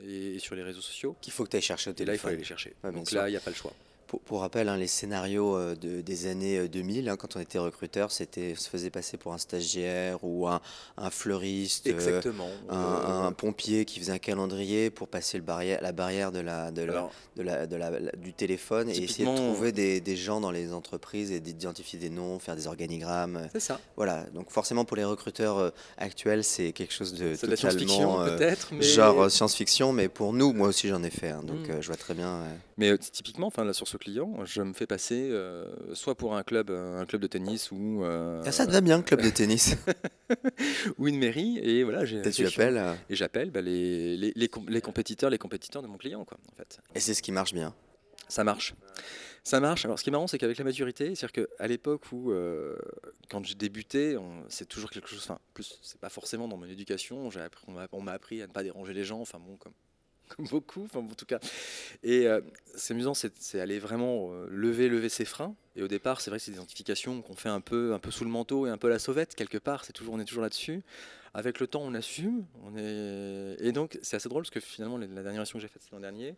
et, 0.03 0.35
et 0.35 0.39
sur 0.39 0.55
les 0.55 0.63
réseaux 0.63 0.81
sociaux. 0.81 1.15
Qu'il 1.21 1.33
faut 1.33 1.43
que 1.45 1.49
tu 1.49 1.55
ailles 1.57 1.61
chercher 1.61 1.89
au 1.89 1.93
Et 1.93 2.05
là, 2.05 2.13
il 2.13 2.17
faut 2.19 2.27
téléphone. 2.27 2.29
aller 2.29 2.37
les 2.39 2.43
chercher. 2.43 2.73
Bien 2.83 2.91
donc 2.93 3.09
sûr. 3.09 3.17
là, 3.21 3.27
il 3.29 3.31
n'y 3.31 3.37
a 3.37 3.41
pas 3.41 3.49
le 3.51 3.55
choix. 3.55 3.73
Pour, 4.07 4.19
pour 4.21 4.41
rappel, 4.41 4.69
hein, 4.69 4.77
les 4.77 4.87
scénarios 4.87 5.55
euh, 5.55 5.75
de- 5.75 6.01
des 6.01 6.27
années 6.27 6.59
euh, 6.59 6.67
2000, 6.67 7.09
hein, 7.09 7.15
quand 7.17 7.35
on 7.35 7.39
était 7.39 7.57
recruteur, 7.57 8.11
c'était 8.11 8.53
on 8.55 8.59
se 8.61 8.69
faisait 8.69 8.91
passer 8.91 9.17
pour 9.17 9.33
un 9.33 9.39
stagiaire 9.39 10.19
ou 10.23 10.47
un, 10.47 10.61
un 10.97 11.09
fleuriste, 11.09 11.87
euh, 11.87 11.91
Exactement. 11.93 12.47
un, 12.69 12.75
Euh, 12.75 13.27
un 13.27 13.31
pompier 13.31 13.83
qui 13.85 13.99
faisait 13.99 14.11
un 14.11 14.19
calendrier 14.19 14.89
pour 14.91 15.07
passer 15.07 15.37
le 15.37 15.43
barrière, 15.43 15.79
la 15.81 15.91
barrière 15.91 16.31
de 16.31 16.39
la, 16.39 16.69
de 16.71 16.83
la- 16.83 16.93
alors, 16.93 17.11
de 17.35 17.41
la- 17.41 17.65
de 17.67 17.75
la- 17.75 17.89
la- 17.99 18.11
du 18.11 18.31
téléphone 18.33 18.89
et 18.89 18.97
essayer 19.03 19.25
de 19.25 19.35
trouver 19.35 19.71
des, 19.71 19.99
des 20.01 20.15
gens 20.15 20.39
dans 20.39 20.51
les 20.51 20.71
entreprises 20.71 21.31
et 21.31 21.39
d'identifier 21.39 21.97
des 21.97 22.09
noms, 22.11 22.37
faire 22.37 22.55
des 22.55 22.67
organigrammes. 22.67 23.47
c'est 23.53 23.59
ça. 23.59 23.79
Voilà, 23.95 24.23
donc 24.33 24.51
forcément 24.51 24.85
pour 24.85 24.97
les 24.97 25.03
recruteurs 25.03 25.57
euh, 25.57 25.69
actuels, 25.97 26.43
c'est 26.43 26.71
quelque 26.73 26.93
chose 26.93 27.13
de 27.13 27.29
la 27.29 27.55
science-fiction 27.55 27.97
totalement 27.97 28.21
euh, 28.21 28.37
peut-être, 28.37 28.67
mais 28.73 28.81
genre 28.83 29.23
euh, 29.23 29.29
science-fiction, 29.29 29.93
mais 29.93 30.09
pour 30.09 30.31
nous, 30.33 30.53
moi 30.53 30.67
aussi 30.67 30.87
j'en 30.89 31.01
ai 31.03 31.09
fait, 31.09 31.29
hein, 31.29 31.41
donc 31.43 31.67
Mm. 31.67 31.71
euh, 31.71 31.81
je 31.81 31.87
vois 31.87 31.97
très 31.97 32.13
bien. 32.13 32.27
euh, 32.27 32.53
mais 32.77 32.89
euh, 32.91 32.97
typiquement, 32.97 33.47
enfin 33.47 33.63
là 33.63 33.73
sur 33.73 33.87
ce 33.95 33.97
client, 33.97 34.43
je 34.45 34.61
me 34.61 34.73
fais 34.73 34.85
passer 34.87 35.29
euh, 35.31 35.65
soit 35.93 36.15
pour 36.15 36.35
un 36.35 36.43
club, 36.43 36.69
un 36.69 37.05
club 37.05 37.21
de 37.21 37.27
tennis 37.27 37.71
ou 37.71 38.03
euh, 38.03 38.41
Ah, 38.45 38.51
ça 38.51 38.65
te 38.67 38.71
va 38.71 38.81
bien, 38.81 39.01
club 39.01 39.21
de 39.21 39.29
tennis? 39.29 39.75
ou 40.97 41.07
une 41.07 41.17
mairie 41.17 41.59
et 41.59 41.83
voilà, 41.83 42.03
Et 42.03 42.21
tu 42.23 42.31
j'ai- 42.31 42.45
appelles 42.47 42.77
euh, 42.77 42.93
et 43.09 43.15
j'appelle 43.15 43.51
bah, 43.51 43.61
les, 43.61 44.17
les, 44.17 44.33
les 44.35 44.47
com- 44.49 44.65
les 44.67 44.81
compétiteurs, 44.81 45.29
les 45.29 45.37
compétiteurs 45.37 45.81
de 45.81 45.87
mon 45.87 45.97
client 45.97 46.25
quoi. 46.25 46.37
En 46.51 46.55
fait, 46.55 46.79
et 46.93 46.99
c'est 46.99 47.13
ce 47.13 47.21
qui 47.21 47.31
marche 47.31 47.53
bien. 47.53 47.73
ça 48.27 48.43
marche. 48.43 48.73
Ça 49.47 49.59
marche. 49.59 49.85
Alors, 49.85 49.99
ce 49.99 50.03
qui 50.03 50.09
est 50.09 50.11
marrant, 50.11 50.25
c'est 50.25 50.39
qu'avec 50.39 50.57
la 50.57 50.63
maturité, 50.63 51.13
c'est-à-dire 51.13 51.45
qu'à 51.59 51.67
l'époque 51.67 52.11
où, 52.11 52.31
euh, 52.31 52.75
quand 53.29 53.45
j'ai 53.45 53.53
débuté, 53.53 54.17
c'est 54.49 54.67
toujours 54.67 54.89
quelque 54.89 55.07
chose. 55.07 55.19
Enfin, 55.23 55.37
plus, 55.53 55.77
c'est 55.83 55.99
pas 55.99 56.09
forcément 56.09 56.47
dans 56.47 56.57
mon 56.57 56.65
éducation. 56.65 57.29
Appris- 57.29 57.63
on 57.91 58.01
m'a 58.01 58.11
appris 58.13 58.41
à 58.41 58.47
ne 58.47 58.51
pas 58.51 58.63
déranger 58.63 58.93
les 58.95 59.03
gens. 59.03 59.19
Enfin 59.21 59.37
bon, 59.37 59.55
comme, 59.57 59.73
beaucoup. 60.39 60.83
Enfin, 60.85 60.99
en 60.99 61.13
tout 61.13 61.25
cas. 61.25 61.39
Et 62.03 62.27
euh, 62.27 62.41
c'est 62.75 62.93
amusant, 62.93 63.13
c'est 63.13 63.33
c'est 63.39 63.59
aller 63.59 63.79
vraiment 63.79 64.31
euh, 64.31 64.47
lever, 64.49 64.89
lever 64.89 65.09
ses 65.09 65.25
freins. 65.25 65.55
Et 65.75 65.83
au 65.83 65.87
départ, 65.87 66.21
c'est 66.21 66.29
vrai 66.29 66.39
que 66.39 66.45
c'est 66.45 66.51
des 66.51 66.57
identifications 66.57 67.21
qu'on 67.21 67.35
fait 67.35 67.49
un 67.49 67.61
peu, 67.61 67.93
un 67.93 67.99
peu 67.99 68.11
sous 68.11 68.23
le 68.23 68.29
manteau 68.29 68.67
et 68.67 68.69
un 68.69 68.77
peu 68.77 68.89
la 68.89 68.99
sauvette 68.99 69.35
quelque 69.35 69.57
part. 69.57 69.85
C'est 69.85 69.93
toujours, 69.93 70.13
on 70.13 70.19
est 70.19 70.25
toujours 70.25 70.43
là-dessus. 70.43 70.83
Avec 71.33 71.59
le 71.59 71.67
temps, 71.67 71.81
on 71.83 71.93
assume. 71.93 72.45
On 72.63 72.77
est... 72.77 73.57
Et 73.59 73.73
donc, 73.73 73.99
c'est 74.01 74.15
assez 74.15 74.29
drôle 74.29 74.43
parce 74.43 74.51
que 74.51 74.61
finalement, 74.61 74.97
la 74.97 75.21
dernière 75.21 75.41
mission 75.41 75.59
que 75.59 75.61
j'ai 75.61 75.67
faite, 75.67 75.81
c'était 75.83 75.95
l'an 75.95 76.01
dernier. 76.01 76.35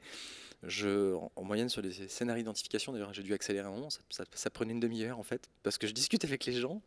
En, 0.63 1.31
en 1.35 1.43
moyenne 1.43 1.69
sur 1.69 1.81
les 1.81 1.91
scénarios 1.91 2.41
d'identification, 2.41 2.91
d'ailleurs 2.91 3.13
j'ai 3.13 3.23
dû 3.23 3.33
accélérer 3.33 3.67
un 3.67 3.71
moment, 3.71 3.89
ça, 4.09 4.49
prenait 4.49 4.73
une 4.73 4.79
demi-heure 4.79 5.19
en 5.19 5.23
fait, 5.23 5.49
parce 5.63 5.77
que 5.77 5.87
je 5.87 5.93
discute 5.93 6.25
avec 6.25 6.45
les 6.45 6.53
gens 6.53 6.81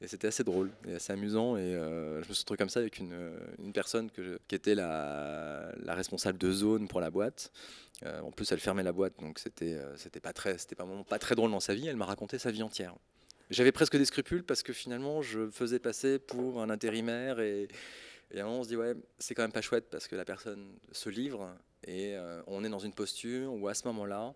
et 0.00 0.08
c'était 0.08 0.26
assez 0.26 0.42
drôle 0.44 0.70
et 0.86 0.94
assez 0.94 1.12
amusant. 1.12 1.56
Et 1.56 1.60
euh, 1.60 2.22
je 2.22 2.28
me 2.28 2.34
suis 2.34 2.42
retrouvé 2.42 2.58
comme 2.58 2.68
ça 2.68 2.80
avec 2.80 2.98
une, 2.98 3.72
personne 3.72 4.10
qui 4.10 4.54
était 4.54 4.74
la, 4.74 5.72
responsable 5.86 6.38
de 6.38 6.50
zone 6.50 6.88
pour 6.88 7.00
la 7.00 7.10
boîte. 7.10 7.52
Euh, 8.04 8.20
en 8.20 8.32
plus, 8.32 8.50
elle 8.50 8.60
fermait 8.60 8.82
la 8.82 8.92
boîte, 8.92 9.14
donc 9.20 9.38
c'était 9.38 9.74
euh, 9.74 9.96
pas 10.20 10.32
très, 10.32 11.34
drôle 11.34 11.50
dans 11.50 11.60
sa 11.60 11.74
vie. 11.74 11.86
Elle 11.86 11.96
m'a 11.96 12.06
raconté 12.06 12.38
sa 12.38 12.50
vie 12.50 12.62
entière. 12.62 12.94
J'avais 13.50 13.72
presque 13.72 13.96
des 13.96 14.04
scrupules 14.04 14.42
parce 14.42 14.62
que 14.62 14.72
finalement, 14.72 15.22
je 15.22 15.48
faisais 15.50 15.78
passer 15.78 16.18
pour 16.18 16.60
un 16.60 16.70
intérimaire 16.70 17.40
et, 17.40 17.68
et 18.32 18.40
à 18.40 18.42
un 18.42 18.46
moment, 18.46 18.60
on 18.60 18.64
se 18.64 18.68
dit 18.68 18.76
ouais, 18.76 18.94
c'est 19.18 19.34
quand 19.34 19.42
même 19.42 19.52
pas 19.52 19.60
chouette 19.60 19.88
parce 19.90 20.08
que 20.08 20.16
la 20.16 20.24
personne 20.24 20.74
se 20.92 21.08
livre 21.08 21.54
et 21.86 22.16
euh, 22.16 22.42
on 22.46 22.64
est 22.64 22.68
dans 22.68 22.78
une 22.78 22.92
posture 22.92 23.52
où 23.52 23.68
à 23.68 23.74
ce 23.74 23.86
moment-là, 23.88 24.32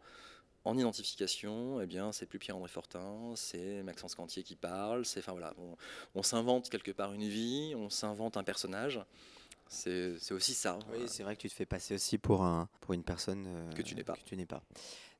en 0.65 0.77
identification, 0.77 1.81
eh 1.81 1.87
bien, 1.87 2.13
c'est 2.13 2.27
plus 2.27 2.39
Pierre-André 2.39 2.69
Fortin, 2.69 3.33
c'est 3.37 3.83
Maxence 3.83 4.15
Cantier 4.15 4.43
qui 4.43 4.57
parle. 4.57 5.05
C'est, 5.07 5.21
enfin 5.21 5.33
voilà, 5.33 5.55
on, 5.59 5.77
on 6.15 6.23
s'invente 6.23 6.69
quelque 6.69 6.91
part 6.91 7.13
une 7.13 7.27
vie, 7.29 7.75
on 7.77 7.89
s'invente 7.89 8.37
un 8.37 8.45
personnage. 8.45 9.01
C'est, 9.69 10.19
c'est 10.19 10.35
aussi 10.35 10.55
ça. 10.55 10.79
Oui, 10.93 11.05
c'est 11.07 11.23
vrai 11.23 11.37
que 11.37 11.43
tu 11.43 11.49
te 11.49 11.55
fais 11.55 11.67
passer 11.67 11.95
aussi 11.95 12.19
pour, 12.19 12.43
un, 12.43 12.69
pour 12.81 12.95
une 12.95 13.03
personne 13.05 13.45
euh, 13.47 13.73
Que 13.73 13.83
tu 13.83 13.95
n'es 13.95 14.05
pas. 14.05 14.15
Que 14.15 14.25
tu 14.25 14.37
n'es 14.37 14.47
pas. 14.47 14.63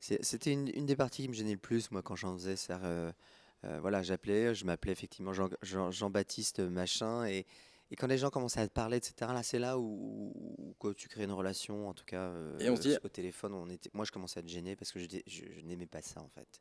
C'était 0.01 0.53
une, 0.53 0.69
une 0.75 0.87
des 0.87 0.97
parties 0.97 1.23
qui 1.23 1.29
me 1.29 1.35
gênait 1.35 1.53
le 1.53 1.59
plus, 1.59 1.91
moi, 1.91 2.03
quand 2.03 2.17
j'en 2.17 2.35
faisais. 2.35 2.57
c'est-à-dire, 2.57 2.87
euh, 2.87 3.13
voilà, 3.81 4.03
j'appelais, 4.03 4.55
je 4.55 4.65
m'appelais 4.65 4.93
effectivement 4.93 5.33
Jean- 5.33 5.51
Jean- 5.63 5.91
Jean-Baptiste 5.91 6.61
machin, 6.61 7.27
et, 7.27 7.47
et 7.91 7.97
quand 7.97 8.07
les 8.07 8.19
gens 8.19 8.31
commençaient 8.31 8.61
à 8.61 8.69
te 8.69 8.73
parler, 8.73 8.99
etc., 8.99 9.33
là, 9.33 9.43
c'est 9.43 9.59
là 9.59 9.79
où, 9.79 10.33
tu 10.97 11.09
crées 11.09 11.25
une 11.25 11.33
relation, 11.33 11.89
en 11.89 11.95
tout 11.95 12.05
cas, 12.05 12.23
euh, 12.31 12.59
Et 12.61 12.69
on 12.71 12.75
dit- 12.75 12.97
au 13.03 13.09
téléphone. 13.09 13.55
On 13.55 13.69
était, 13.69 13.91
moi, 13.95 14.05
je 14.05 14.13
commençais 14.13 14.39
à 14.39 14.43
être 14.43 14.49
gêné 14.49 14.77
parce 14.77 14.93
que 14.93 15.01
je, 15.01 15.07
dé- 15.07 15.25
je- 15.27 15.45
je 15.51 15.61
n'aimais 15.63 15.87
pas 15.87 16.03
ça, 16.03 16.21
en 16.21 16.29
fait. 16.29 16.61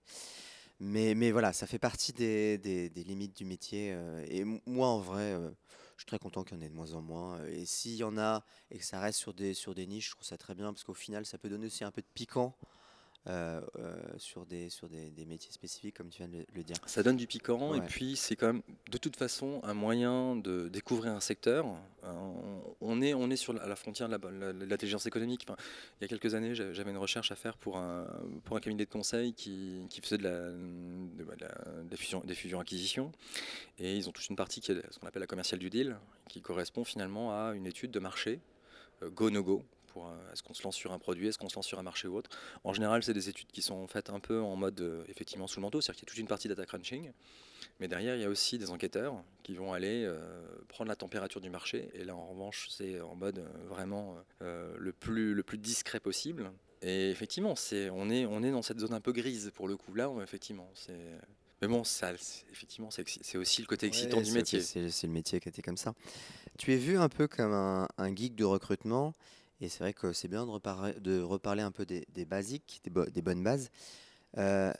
Mais, 0.80 1.16
mais 1.16 1.32
voilà, 1.32 1.54
ça 1.54 1.66
fait 1.66 1.80
partie 1.80 2.14
des, 2.14 2.58
des- 2.60 2.90
des 2.90 3.04
limites 3.04 3.36
du 3.36 3.46
métier. 3.46 3.92
euh, 3.94 4.24
et 4.30 4.44
moi, 4.66 4.88
en 4.90 5.00
vrai, 5.00 5.34
euh, 5.34 5.50
je 5.96 6.02
suis 6.02 6.06
très 6.06 6.20
content 6.20 6.44
qu'il 6.44 6.56
y 6.58 6.60
en 6.60 6.64
ait 6.64 6.70
de 6.70 6.76
moins 6.76 6.94
en 6.94 7.02
moins. 7.02 7.40
euh, 7.40 7.48
Et 7.52 7.66
s'il 7.66 7.96
y 7.96 8.04
en 8.04 8.18
a 8.18 8.46
et 8.70 8.78
que 8.78 8.86
ça 8.86 9.00
reste 9.00 9.18
sur 9.20 9.34
des, 9.34 9.54
sur 9.54 9.74
des 9.74 9.88
niches, 9.88 10.08
je 10.10 10.12
trouve 10.12 10.26
ça 10.26 10.38
très 10.38 10.54
bien 10.56 10.72
parce 10.72 10.84
qu'au 10.84 10.94
final, 10.94 11.26
ça 11.26 11.38
peut 11.40 11.50
donner 11.50 11.66
aussi 11.68 11.84
un 11.84 11.92
peu 11.92 12.02
de 12.02 12.08
piquant 12.14 12.56
euh, 13.28 13.60
euh, 13.80 13.96
sur, 14.18 14.46
des, 14.46 14.70
sur 14.70 14.88
des, 14.88 15.10
des 15.10 15.26
métiers 15.26 15.52
spécifiques, 15.52 15.96
comme 15.98 16.10
tu 16.10 16.20
viens 16.20 16.28
de 16.30 16.46
le, 16.56 16.64
dire. 16.64 16.78
Ça 16.86 17.04
donne 17.04 17.18
du 17.18 17.28
piquant 17.28 17.74
et 17.76 17.82
puis 17.82 18.16
c'est 18.16 18.36
quand 18.36 18.48
même 18.48 18.62
de 18.90 18.98
toute 18.98 19.18
façon 19.18 19.60
un 19.64 19.74
moyen 19.74 20.36
de 20.38 20.70
découvrir 20.70 21.12
un 21.12 21.20
secteur. 21.20 21.66
Euh, 22.06 22.14
On 22.80 23.02
est, 23.02 23.14
on 23.14 23.30
est 23.30 23.36
sur 23.36 23.52
la, 23.54 23.64
à 23.64 23.68
la 23.68 23.76
frontière 23.76 24.08
de 24.08 24.16
la- 24.16 24.32
la- 24.32 24.54
de 24.54 24.66
l'intelligence 24.66 25.06
économique. 25.08 25.46
Enfin, 25.48 25.58
il 26.00 26.04
y 26.04 26.06
a 26.06 26.08
quelques 26.08 26.36
années, 26.36 26.56
j'a- 26.56 26.72
j'avais 26.72 26.92
une 26.92 26.98
recherche 26.98 27.32
à 27.32 27.36
faire 27.36 27.58
pour 27.58 27.78
un, 27.78 28.08
pour 28.46 28.56
un 28.56 28.60
cabinet 28.62 28.86
de 28.86 28.90
conseil 28.90 29.34
qui, 29.34 29.82
qui 29.90 30.00
faisait 30.00 30.18
de 30.18 30.24
la, 30.24 30.52
de- 30.52 31.24
de 31.24 31.42
la- 31.42 31.84
des 31.84 31.98
fusions- 31.98 32.24
des 32.24 32.36
fusions-acquisitions. 32.36 33.12
Et 33.80 33.98
ils 33.98 34.08
ont 34.08 34.12
toute 34.14 34.28
une 34.30 34.36
partie 34.38 34.62
qui 34.62 34.72
est 34.72 34.82
ce 34.92 35.00
qu'on 35.00 35.08
appelle 35.08 35.20
la 35.22 35.28
commerciale 35.28 35.60
du 35.60 35.70
deal, 35.70 35.98
qui 36.30 36.42
correspond 36.42 36.84
finalement 36.86 37.32
à 37.32 37.54
une 37.56 37.66
étude 37.68 37.92
de 37.92 38.00
marché, 38.00 38.40
euh, 39.04 39.10
go-no-go. 39.10 39.64
Pour, 39.98 40.14
Est-ce 40.32 40.44
qu'on 40.44 40.54
se 40.54 40.64
lance 40.64 40.76
sur 40.76 40.92
un 40.92 41.00
produit, 41.00 41.28
est-ce 41.28 41.38
qu'on 41.38 41.50
se 41.50 41.56
lance 41.56 41.66
sur 41.68 41.80
un 41.80 41.84
marché 41.84 42.08
ou 42.08 42.16
autre 42.16 42.30
En 42.64 42.74
général, 42.74 43.04
c'est 43.04 43.14
des 43.14 43.30
études 43.30 43.48
qui 43.52 43.62
sont 43.62 43.88
faites 43.88 44.10
un 44.10 44.20
peu 44.20 44.40
en 44.42 44.56
mode 44.56 44.80
euh, 44.82 45.04
effectivement 45.08 45.48
sous 45.48 45.60
le 45.60 45.64
manteau, 45.64 45.82
c'est-à-dire 45.82 46.00
qu'il 46.00 46.08
y 46.08 46.10
a 46.10 46.12
toute 46.12 46.20
une 46.20 46.28
partie 46.28 46.48
data 46.48 46.66
crunching. 46.66 47.12
Mais 47.80 47.88
derrière, 47.88 48.16
il 48.16 48.22
y 48.22 48.26
a 48.26 48.30
aussi 48.30 48.58
des 48.58 48.70
enquêteurs 48.70 49.16
qui 49.44 49.56
vont 49.56 49.74
aller 49.74 50.04
euh, 50.06 50.20
prendre 50.68 50.90
la 50.90 50.96
température 50.96 51.42
du 51.42 51.50
marché. 51.50 51.90
Et 51.94 52.04
là, 52.04 52.16
en 52.16 52.28
revanche, 52.28 52.68
c'est 52.70 53.02
en 53.02 53.16
mode 53.16 53.40
euh, 53.40 53.68
vraiment 53.68 54.18
le, 54.42 54.92
plus, 54.92 55.34
le 55.34 55.44
plus 55.44 55.58
discret 55.58 56.00
possible. 56.00 56.52
Et 56.82 57.10
effectivement, 57.10 57.56
c'est, 57.56 57.90
on, 57.90 58.10
est, 58.10 58.26
on 58.26 58.44
est 58.44 58.52
dans 58.52 58.62
cette 58.62 58.80
zone 58.80 58.94
un 58.94 59.02
peu 59.02 59.12
grise 59.12 59.52
pour 59.56 59.68
le 59.68 59.78
coup. 59.78 59.94
Là, 59.96 60.10
on- 60.10 60.22
effectivement, 60.22 60.70
c'est. 60.76 61.18
Mais 61.62 61.68
bon, 61.68 61.84
ça, 61.84 62.14
effectivement, 62.52 62.92
c'est, 62.92 63.36
aussi 63.36 63.62
le 63.62 63.68
côté 63.68 63.88
excitant 63.88 64.18
Ouais, 64.18 64.24
du 64.24 64.32
métier. 64.32 64.62
C'est 64.62 64.92
c'est 64.92 65.08
le 65.08 65.14
métier 65.14 65.40
qui 65.40 65.48
a 65.48 65.50
été 65.50 65.64
comme 65.64 65.78
ça. 65.78 65.96
Tu 66.60 66.72
es 66.72 66.78
vu 66.78 67.00
un 67.00 67.10
peu 67.10 67.28
comme 67.28 67.52
un, 67.52 67.88
un 67.98 68.16
geek 68.16 68.36
de 68.36 68.46
recrutement, 68.46 69.16
et 69.62 69.70
c'est 69.70 69.80
vrai 69.80 69.94
que 69.94 70.14
c'est 70.14 70.28
bien 70.28 70.46
de 70.46 70.52
reparler, 70.52 70.94
de 71.00 71.22
reparler 71.22 71.62
un 71.64 71.72
peu 71.72 71.86
des, 71.86 72.06
des 72.14 72.26
basiques, 72.26 72.82
des, 72.84 72.90
bo- 72.90 73.06
des 73.06 73.22
bonnes 73.22 73.44
bases. 73.44 73.70
Euh, 74.38 74.72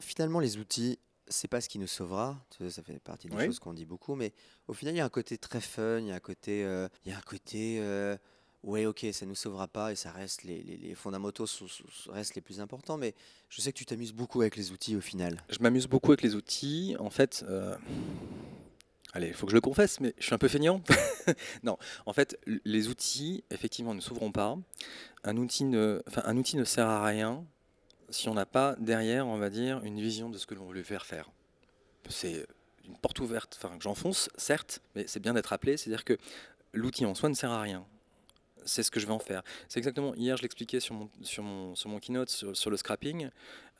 finalement, 0.00 0.40
les 0.40 0.56
outils, 0.58 0.98
c'est 1.28 1.48
pas 1.48 1.60
ce 1.60 1.68
qui 1.68 1.78
nous 1.78 1.86
sauvera. 1.86 2.36
Ça 2.70 2.82
fait 2.82 2.98
partie 2.98 3.28
des 3.28 3.36
Oui. 3.36 3.44
choses 3.46 3.58
qu'on 3.58 3.74
dit 3.74 3.84
beaucoup, 3.86 4.14
mais 4.14 4.32
au 4.68 4.72
final, 4.72 4.94
il 4.94 4.98
y 4.98 5.00
a 5.00 5.04
un 5.04 5.08
côté 5.10 5.38
très 5.38 5.60
fun, 5.60 5.98
il 6.00 6.06
y 6.06 6.12
a 6.12 6.14
un 6.14 6.20
côté, 6.20 6.64
euh, 6.64 6.88
il 7.04 7.10
y 7.12 7.14
a 7.14 7.18
un 7.18 7.22
côté, 7.22 7.78
euh, 7.80 8.16
ouais, 8.62 8.86
ok, 8.86 9.06
ça 9.12 9.26
nous 9.26 9.34
sauvera 9.34 9.68
pas, 9.68 9.92
et 9.92 9.96
ça 9.96 10.10
reste 10.12 10.42
les, 10.44 10.62
les- 10.62 10.76
les 10.76 10.94
fondamentaux 10.94 11.46
sont- 11.46 11.68
sont- 11.68 12.12
restent 12.12 12.34
les 12.34 12.40
plus 12.42 12.60
importants. 12.60 12.96
Mais 12.96 13.14
je 13.48 13.60
sais 13.60 13.72
que 13.72 13.78
tu 13.78 13.86
t'amuses 13.86 14.12
beaucoup 14.12 14.40
avec 14.40 14.56
les 14.56 14.70
outils 14.72 14.96
au 14.96 15.00
final. 15.00 15.42
Je 15.50 15.58
m'amuse 15.60 15.86
beaucoup 15.86 16.10
avec 16.12 16.22
les 16.22 16.34
outils. 16.34 16.96
En 16.98 17.10
fait, 17.10 17.44
euh, 17.48 17.76
allez, 19.12 19.28
il 19.28 19.34
faut 19.34 19.46
que 19.46 19.50
je 19.50 19.56
le 19.56 19.60
confesse, 19.60 20.00
mais 20.00 20.14
je 20.18 20.24
suis 20.24 20.34
un 20.34 20.38
peu 20.38 20.48
feignant. 20.48 20.82
non, 21.62 21.78
en 22.06 22.12
fait, 22.12 22.38
les 22.64 22.88
outils, 22.88 23.44
effectivement, 23.50 23.94
ne 23.94 24.00
s'ouvront 24.00 24.32
pas. 24.32 24.56
Un 25.24 25.36
outil 25.36 25.64
ne, 25.64 26.02
enfin, 26.06 26.22
un 26.24 26.36
outil 26.36 26.56
ne 26.56 26.64
sert 26.64 26.86
à 26.86 27.04
rien 27.04 27.44
si 28.10 28.28
on 28.28 28.34
n'a 28.34 28.46
pas 28.46 28.76
derrière, 28.78 29.26
on 29.26 29.38
va 29.38 29.50
dire, 29.50 29.82
une 29.84 30.00
vision 30.00 30.30
de 30.30 30.38
ce 30.38 30.46
que 30.46 30.54
l'on 30.54 30.66
veut 30.66 30.74
lui 30.74 30.84
faire 30.84 31.06
faire. 31.06 31.30
C'est 32.08 32.46
une 32.86 32.96
porte 32.96 33.18
ouverte, 33.18 33.58
enfin, 33.60 33.76
que 33.76 33.82
j'enfonce, 33.82 34.30
certes, 34.36 34.80
mais 34.94 35.06
c'est 35.08 35.20
bien 35.20 35.34
d'être 35.34 35.52
appelé. 35.52 35.76
C'est-à-dire 35.76 36.04
que 36.04 36.16
l'outil 36.72 37.04
en 37.04 37.14
soi 37.14 37.28
ne 37.28 37.34
sert 37.34 37.50
à 37.50 37.60
rien. 37.60 37.84
C'est 38.66 38.82
ce 38.82 38.90
que 38.90 39.00
je 39.00 39.06
vais 39.06 39.12
en 39.12 39.18
faire. 39.18 39.42
C'est 39.68 39.78
exactement, 39.78 40.14
hier 40.14 40.36
je 40.36 40.42
l'expliquais 40.42 40.80
sur 40.80 40.94
mon, 40.94 41.08
sur, 41.22 41.42
mon, 41.42 41.74
sur 41.74 41.88
mon 41.88 41.98
keynote 41.98 42.28
sur, 42.28 42.56
sur 42.56 42.70
le 42.70 42.76
scrapping. 42.76 43.30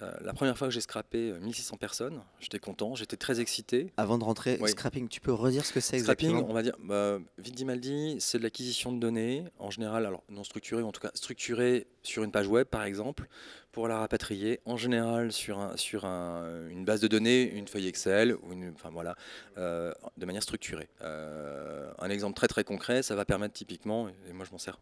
Euh, 0.03 0.13
la 0.21 0.35
première 0.35 0.59
fois 0.59 0.69
que 0.69 0.75
j'ai 0.75 0.83
scrappé 0.83 1.31
euh, 1.31 1.39
1600 1.41 1.77
personnes, 1.79 2.21
j'étais 2.39 2.59
content, 2.59 2.95
j'étais 2.95 3.17
très 3.17 3.41
excité. 3.41 3.93
Avant 3.97 4.19
de 4.19 4.25
rentrer, 4.25 4.59
Oui. 4.61 4.69
scrapping, 4.71 5.09
tu 5.09 5.21
peux 5.21 5.33
redire 5.33 5.65
ce 5.65 5.73
que 5.73 5.81
c'est 5.81 5.99
Scrapping, 5.99 6.29
exactement? 6.29 6.51
on 6.51 6.55
va 6.55 6.63
dire, 6.63 6.77
bah, 6.81 7.19
vite 7.39 7.55
dit 7.55 7.65
mal 7.65 7.81
dit, 7.81 8.17
c'est 8.21 8.37
de 8.39 8.43
l'acquisition 8.43 8.93
de 8.93 8.99
données, 9.01 9.45
en 9.59 9.71
général, 9.71 10.05
alors 10.05 10.23
non 10.29 10.45
structurée, 10.45 10.83
ou 10.83 10.87
en 10.87 10.93
tout 10.93 11.01
cas 11.01 11.11
structurée 11.15 11.87
sur 12.03 12.23
une 12.25 12.31
page 12.31 12.47
web 12.47 12.67
par 12.67 12.85
exemple, 12.85 13.27
pour 13.77 13.89
la 13.89 13.99
rapatrier, 13.99 14.59
en 14.65 14.79
général 14.79 15.33
sur, 15.33 15.59
un, 15.59 15.77
sur 15.77 16.07
un- 16.07 16.67
une 16.71 16.87
base 16.87 17.03
de 17.03 17.09
données, 17.09 17.43
une 17.43 17.69
feuille 17.69 17.89
Excel, 17.89 18.35
enfin 18.75 18.89
euh, 19.59 19.93
de 20.17 20.25
manière 20.25 20.43
structurée. 20.43 20.89
Euh, 21.03 21.93
un 21.99 22.09
exemple 22.09 22.35
très 22.35 22.49
très 22.49 22.65
concret, 22.65 23.03
ça 23.03 23.15
va 23.15 23.27
permettre 23.27 23.53
typiquement, 23.53 24.09
et 24.09 24.33
moi 24.33 24.47
je 24.47 24.51
m'en 24.53 24.57
sers 24.57 24.79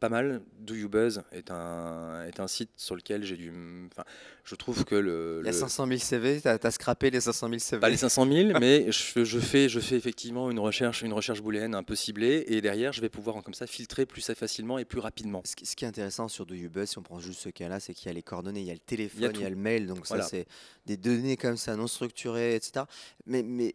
pas 0.00 0.08
mal, 0.08 0.42
Do 0.58 0.74
You 0.74 0.88
Buzz 0.88 1.22
est 1.32 1.50
un, 1.50 2.24
est 2.26 2.40
un 2.40 2.46
site 2.48 2.70
sur 2.76 2.96
lequel 2.96 3.22
j'ai 3.24 3.36
dû, 3.36 3.52
enfin, 3.92 4.04
je 4.44 4.54
trouve 4.54 4.84
que 4.84 4.94
le, 4.94 5.38
Il 5.42 5.46
y 5.46 5.48
a 5.48 5.52
le- 5.52 5.56
500 5.58 5.86
000 5.86 5.98
CV, 5.98 6.40
tu 6.40 6.48
as, 6.48 6.70
scrappé 6.70 7.10
les 7.10 7.20
500 7.20 7.48
000 7.48 7.58
CV. 7.58 7.80
pas 7.80 7.88
les 7.88 7.96
500 7.96 8.26
000, 8.30 8.48
mais 8.60 8.90
je, 8.92 9.24
je 9.24 9.38
fais, 9.38 9.68
je 9.68 9.80
fais 9.80 9.96
effectivement 9.96 10.50
une 10.50 10.58
recherche, 10.58 11.02
une 11.02 11.12
recherche 11.12 11.40
booléenne 11.42 11.74
un 11.74 11.82
peu 11.82 11.94
ciblée, 11.94 12.44
et 12.48 12.60
derrière, 12.60 12.92
je 12.92 13.00
vais 13.00 13.08
pouvoir 13.08 13.42
comme 13.42 13.54
ça 13.54 13.66
filtrer 13.66 14.06
plus 14.06 14.22
facilement 14.34 14.78
et 14.78 14.84
plus 14.84 15.00
rapidement. 15.00 15.42
Ce 15.44 15.56
qui, 15.56 15.66
ce 15.66 15.76
qui 15.76 15.84
est 15.84 15.88
intéressant 15.88 16.28
sur 16.28 16.46
Do 16.46 16.54
You 16.54 16.70
Buzz, 16.70 16.90
si 16.90 16.98
on 16.98 17.02
prend 17.02 17.20
juste 17.20 17.40
ce 17.40 17.48
cas-là, 17.50 17.80
c'est 17.80 17.94
qu'il 17.94 18.06
y 18.06 18.10
a 18.10 18.14
les 18.14 18.22
coordonnées, 18.22 18.60
il 18.60 18.66
y 18.66 18.70
a 18.70 18.74
le 18.74 18.78
téléphone, 18.80 19.18
Il 19.20 19.22
y 19.22 19.24
il 19.24 19.36
a 19.38 19.40
y 19.40 19.44
a, 19.44 19.48
tout. 19.50 19.54
le 19.56 19.60
mail, 19.60 19.86
donc 19.86 20.06
Voilà. 20.06 20.24
ça 20.24 20.30
c'est 20.30 20.46
des 20.86 20.96
données 20.96 21.36
comme 21.36 21.56
ça 21.56 21.76
non 21.76 21.86
structurées, 21.86 22.54
etc. 22.56 22.84
Mais, 23.26 23.42
mais 23.42 23.74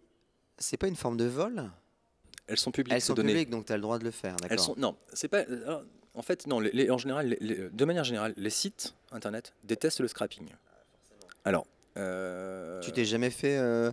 c'est 0.57 0.77
pas 0.77 0.87
une 0.87 0.95
forme 0.95 1.17
de 1.17 1.25
vol? 1.25 1.69
Elles 2.49 2.57
sont 2.57 2.71
publiques, 2.71 2.93
Elles 2.93 3.01
sont 3.01 3.13
données. 3.13 3.29
publiques, 3.33 3.49
donc 3.51 3.65
tu 3.67 3.71
as 3.73 3.75
le 3.77 3.81
droit 3.81 3.99
de 3.99 4.03
le 4.03 4.11
faire, 4.11 4.35
d'accord 4.35 4.49
Elles 4.51 4.59
sont, 4.59 4.75
non, 4.77 4.95
c'est 5.13 5.27
pas. 5.27 5.39
alors, 5.39 5.83
en 6.15 6.21
fait, 6.21 6.47
non. 6.47 6.59
les- 6.59 6.71
les- 6.71 6.89
en 6.91 6.97
général, 6.97 7.37
les- 7.39 7.69
de 7.69 7.85
manière 7.85 8.03
générale, 8.03 8.33
les 8.35 8.49
sites 8.49 8.95
internet 9.11 9.53
détestent 9.63 10.01
le 10.01 10.07
scrapping. 10.07 10.49
Alors. 11.45 11.65
euh, 11.97 12.79
Tu 12.81 12.91
t'es 12.91 13.05
jamais 13.05 13.29
fait 13.29 13.57
euh, 13.57 13.91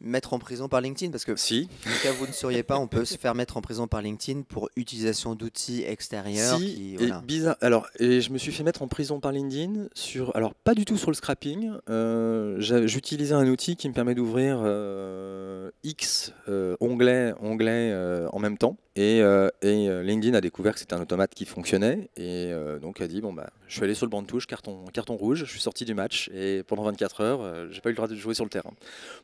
mettre 0.00 0.32
en 0.32 0.38
prison 0.38 0.68
par 0.68 0.80
LinkedIn 0.80 1.10
Parce 1.10 1.24
que, 1.24 1.36
Si, 1.36 1.68
cas 2.02 2.12
où 2.12 2.16
vous 2.16 2.26
ne 2.26 2.32
sauriez 2.32 2.62
pas, 2.62 2.78
on 2.78 2.86
peut 2.86 3.04
se 3.04 3.16
faire 3.16 3.34
mettre 3.34 3.56
en 3.56 3.60
prison 3.60 3.86
par 3.86 4.02
LinkedIn 4.02 4.42
pour 4.42 4.68
utilisation 4.76 5.34
d'outils 5.34 5.84
extérieurs. 5.84 6.58
si, 6.58 6.96
qui, 6.98 7.04
et 7.04 7.12
bizarre. 7.24 7.56
Alors, 7.60 7.88
et 7.98 8.20
je 8.20 8.30
me 8.32 8.38
suis 8.38 8.52
fait 8.52 8.62
mettre 8.62 8.82
en 8.82 8.88
prison 8.88 9.20
par 9.20 9.32
LinkedIn 9.32 9.88
sur, 9.94 10.34
alors 10.36 10.54
pas 10.54 10.74
du 10.74 10.84
tout 10.84 10.96
sur 10.96 11.10
le 11.10 11.14
scrapping. 11.14 11.70
euh, 11.88 12.56
J'utilisais 12.86 13.34
un 13.34 13.46
outil 13.48 13.76
qui 13.76 13.88
me 13.88 13.94
permet 13.94 14.14
d'ouvrir 14.14 14.60
euh, 14.62 15.70
X 15.84 16.32
euh, 16.48 16.76
onglets, 16.80 17.32
onglets 17.40 17.90
euh, 17.92 18.28
en 18.32 18.38
même 18.38 18.58
temps. 18.58 18.76
Et, 18.98 19.18
et, 19.18 20.02
LinkedIn 20.02 20.32
a 20.32 20.40
découvert 20.40 20.72
que 20.72 20.78
c'était 20.80 20.94
un 20.94 21.02
automate 21.02 21.34
qui 21.34 21.44
fonctionnait 21.44 22.08
et 22.16 22.50
donc 22.80 23.02
a 23.02 23.06
dit 23.06 23.20
bon 23.20 23.30
bah 23.30 23.50
je 23.68 23.74
suis 23.74 23.84
allé 23.84 23.94
sur 23.94 24.06
le 24.06 24.10
banc 24.10 24.22
de 24.22 24.26
touche, 24.26 24.46
carton, 24.46 24.86
carton 24.90 25.16
rouge, 25.16 25.40
je 25.40 25.50
suis 25.50 25.60
sorti 25.60 25.84
du 25.84 25.92
match 25.92 26.30
et 26.32 26.62
pendant 26.66 26.82
24 26.84 27.20
heures, 27.20 27.70
j'ai 27.70 27.82
pas 27.82 27.90
eu 27.90 27.92
le 27.92 27.96
droit 27.96 28.08
de 28.08 28.14
jouer 28.14 28.32
sur 28.32 28.44
le 28.44 28.48
terrain. 28.48 28.72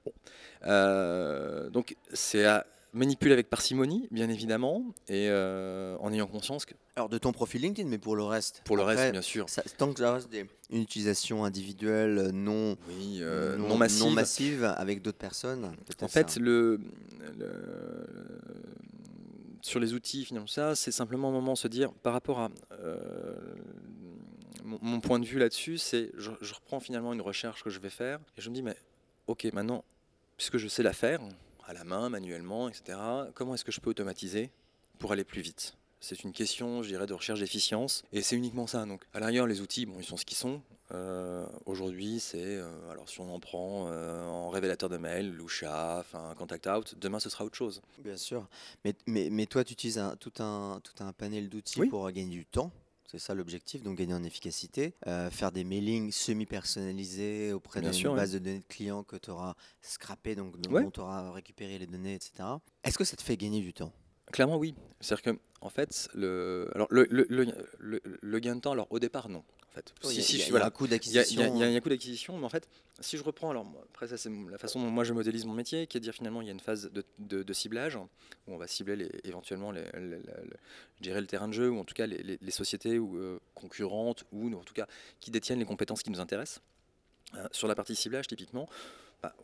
Bon. 0.04 0.12
Euh, 0.64 1.70
donc 1.70 1.96
c'est 2.12 2.44
à 2.44 2.66
manipuler 2.94 3.32
avec 3.32 3.48
parcimonie, 3.48 4.06
bien 4.10 4.28
évidemment, 4.28 4.84
et 5.08 5.28
euh, 5.30 5.96
en 6.00 6.12
ayant 6.12 6.26
conscience 6.26 6.66
que 6.66 6.74
Alors 6.96 7.08
de 7.08 7.16
ton 7.16 7.32
profil 7.32 7.62
LinkedIn, 7.62 7.88
mais 7.88 7.96
pour 7.98 8.16
le 8.16 8.22
reste. 8.22 8.60
Pour 8.66 8.76
le 8.76 8.82
Après, 8.82 8.96
reste, 8.96 9.12
bien 9.12 9.22
sûr, 9.22 9.48
ça- 9.48 9.62
tant 9.78 9.92
que 9.94 10.00
ça 10.00 10.12
reste 10.12 10.28
des- 10.30 10.46
une 10.70 10.82
utilisation 10.82 11.44
individuelle, 11.44 12.18
euh, 12.18 12.32
non, 12.32 12.76
oui, 12.88 13.18
euh, 13.22 13.56
non, 13.56 13.68
non, 13.68 13.76
massive. 13.78 14.12
massive, 14.14 14.64
avec 14.76 15.00
d'autres 15.00 15.16
personnes, 15.18 15.72
En 16.02 16.08
fait, 16.08 16.36
le, 16.36 16.80
le- 17.38 18.06
sur 19.62 19.80
les 19.80 19.94
outils, 19.94 20.24
finalement, 20.24 20.46
ça, 20.48 20.74
c'est 20.74 20.92
simplement 20.92 21.28
un 21.28 21.32
moment 21.32 21.52
de 21.54 21.58
se 21.58 21.68
dire, 21.68 21.92
par 21.92 22.12
rapport 22.12 22.40
à 22.40 22.50
euh, 22.72 23.34
mon, 24.64 24.78
mon 24.82 25.00
point 25.00 25.18
de 25.18 25.24
vue 25.24 25.38
là-dessus, 25.38 25.78
c'est 25.78 26.10
je, 26.18 26.30
je 26.40 26.52
reprends 26.54 26.80
finalement 26.80 27.12
une 27.12 27.20
recherche 27.22 27.62
que 27.62 27.70
je 27.70 27.78
vais 27.78 27.90
faire 27.90 28.18
et 28.36 28.40
je 28.40 28.50
me 28.50 28.54
dis 28.54 28.62
mais 28.62 28.76
ok 29.28 29.48
maintenant 29.52 29.84
puisque 30.36 30.56
je 30.58 30.68
sais 30.68 30.82
la 30.82 30.92
faire 30.92 31.20
à 31.66 31.72
la 31.72 31.84
main, 31.84 32.08
manuellement, 32.08 32.68
etc. 32.68 32.98
Comment 33.34 33.54
est-ce 33.54 33.64
que 33.64 33.72
je 33.72 33.80
peux 33.80 33.90
automatiser 33.90 34.50
pour 34.98 35.12
aller 35.12 35.24
plus 35.24 35.40
vite? 35.42 35.74
C'est 36.00 36.24
une 36.24 36.32
question, 36.32 36.82
je 36.82 36.88
dirais, 36.88 37.06
de 37.06 37.14
recherche 37.14 37.38
d'efficience 37.38 38.02
et 38.12 38.22
c'est 38.22 38.34
uniquement 38.36 38.66
ça. 38.66 38.84
Donc 38.86 39.02
à 39.14 39.20
l'arrière, 39.20 39.46
les 39.46 39.60
outils, 39.60 39.86
bon, 39.86 39.94
ils 40.00 40.04
sont 40.04 40.16
ce 40.16 40.24
qu'ils 40.24 40.36
sont. 40.36 40.60
Euh, 40.90 41.46
Aujourd'hui, 41.64 42.18
c'est 42.20 42.42
euh, 42.42 42.68
alors 42.90 43.08
si 43.08 43.20
on 43.20 43.32
en 43.32 43.38
prend 43.38 43.86
euh, 43.88 44.26
en 44.26 44.50
révélateur 44.50 44.88
de 44.88 44.96
mail, 44.96 45.30
Lusha, 45.32 45.98
enfin 46.00 46.34
Contact 46.36 46.66
Out. 46.66 46.94
Demain, 46.98 47.20
ce 47.20 47.30
sera 47.30 47.44
autre 47.44 47.56
chose. 47.56 47.80
Bien 47.98 48.16
sûr. 48.16 48.46
Mais, 48.84 48.94
mais, 49.06 49.28
mais 49.30 49.46
toi, 49.46 49.62
tu 49.64 49.72
utilises 49.74 49.98
un- 49.98 50.16
tout, 50.16 50.32
un, 50.42 50.80
tout 50.82 51.02
un 51.04 51.12
panel 51.12 51.48
d'outils 51.48 51.80
Oui. 51.80 51.88
pour 51.88 52.10
gagner 52.10 52.36
du 52.36 52.44
temps. 52.44 52.72
C'est 53.12 53.18
ça 53.18 53.34
l'objectif, 53.34 53.82
donc 53.82 53.98
gagner 53.98 54.14
en 54.14 54.24
efficacité. 54.24 54.94
Euh, 55.06 55.28
faire 55.30 55.52
des 55.52 55.64
mailings 55.64 56.10
semi-personnalisés 56.10 57.52
auprès 57.52 57.82
d'une 57.82 57.90
oui. 57.90 58.16
base 58.16 58.32
de 58.32 58.38
données 58.38 58.60
de 58.60 58.64
clients 58.64 59.02
que 59.02 59.16
tu 59.16 59.28
auras 59.28 59.54
scrappé, 59.82 60.34
donc 60.34 60.58
dont 60.58 60.72
Ouais. 60.72 60.90
tu 60.90 61.00
auras 61.00 61.30
récupéré 61.30 61.78
les 61.78 61.86
données, 61.86 62.14
etc. 62.14 62.32
Est-ce 62.82 62.96
que 62.96 63.04
ça 63.04 63.14
te 63.14 63.22
fait 63.22 63.36
gagner 63.36 63.60
du 63.60 63.74
temps? 63.74 63.92
Clairement, 64.32 64.56
oui. 64.56 64.74
C'est-à-dire 65.02 65.34
que, 65.34 65.40
en 65.60 65.68
fait, 65.68 66.08
le, 66.14 66.70
alors, 66.74 66.86
le, 66.88 67.06
le- 67.10 68.00
le 68.02 68.38
gain 68.38 68.56
de 68.56 68.60
temps, 68.62 68.72
alors 68.72 68.86
au 68.88 68.98
départ, 68.98 69.28
non. 69.28 69.44
En 69.72 69.74
fait. 69.74 69.94
Il 70.04 70.10
y 70.10 70.14
Si- 70.22 70.36
a- 70.36 70.38
si 70.42 70.48
y 70.48 70.50
voilà. 70.50 70.66
un 70.66 70.70
coût 70.70 70.86
d'acquisition. 70.86 71.54
il 71.54 71.58
y 71.60 71.64
a 71.64 71.66
un 71.66 71.80
coût 71.80 71.88
d'acquisition, 71.88 72.36
mais 72.36 72.44
en 72.44 72.50
fait, 72.50 72.68
si 73.00 73.16
je 73.16 73.22
reprends, 73.24 73.50
alors 73.50 73.66
après 73.94 74.06
ça 74.06 74.18
c'est 74.18 74.30
la 74.50 74.58
façon 74.58 74.80
dont 74.82 74.90
moi 74.90 75.02
je 75.02 75.14
modélise 75.14 75.46
mon 75.46 75.54
métier, 75.54 75.86
qui 75.86 75.96
est 75.96 76.00
de 76.00 76.04
dire 76.04 76.12
finalement 76.12 76.42
il 76.42 76.46
y 76.46 76.50
a 76.50 76.52
une 76.52 76.60
phase 76.60 76.90
de, 76.92 77.02
de- 77.18 77.42
de 77.42 77.52
ciblage 77.54 77.96
où 77.96 78.06
on 78.48 78.58
va 78.58 78.66
cibler 78.66 78.96
les- 78.96 79.10
éventuellement 79.24 79.70
les, 79.70 79.84
les- 79.94 80.00
les- 80.00 80.16
le- 80.18 80.56
je 80.98 81.02
dirais 81.02 81.22
le 81.22 81.26
terrain 81.26 81.48
de 81.48 81.54
jeu 81.54 81.70
ou 81.70 81.78
en 81.78 81.84
tout 81.84 81.94
cas 81.94 82.06
les, 82.06 82.50
sociétés 82.50 82.98
ou, 82.98 83.16
euh, 83.16 83.40
concurrentes 83.54 84.24
ou 84.30 84.52
en 84.54 84.62
tout 84.62 84.74
cas 84.74 84.86
qui 85.20 85.30
détiennent 85.30 85.58
les 85.60 85.64
compétences 85.64 86.02
qui 86.02 86.10
nous 86.10 86.20
intéressent. 86.20 86.60
Euh, 87.34 87.48
sur 87.50 87.66
la 87.66 87.74
partie 87.74 87.96
ciblage 87.96 88.26
typiquement, 88.26 88.68
bah, 89.22 89.34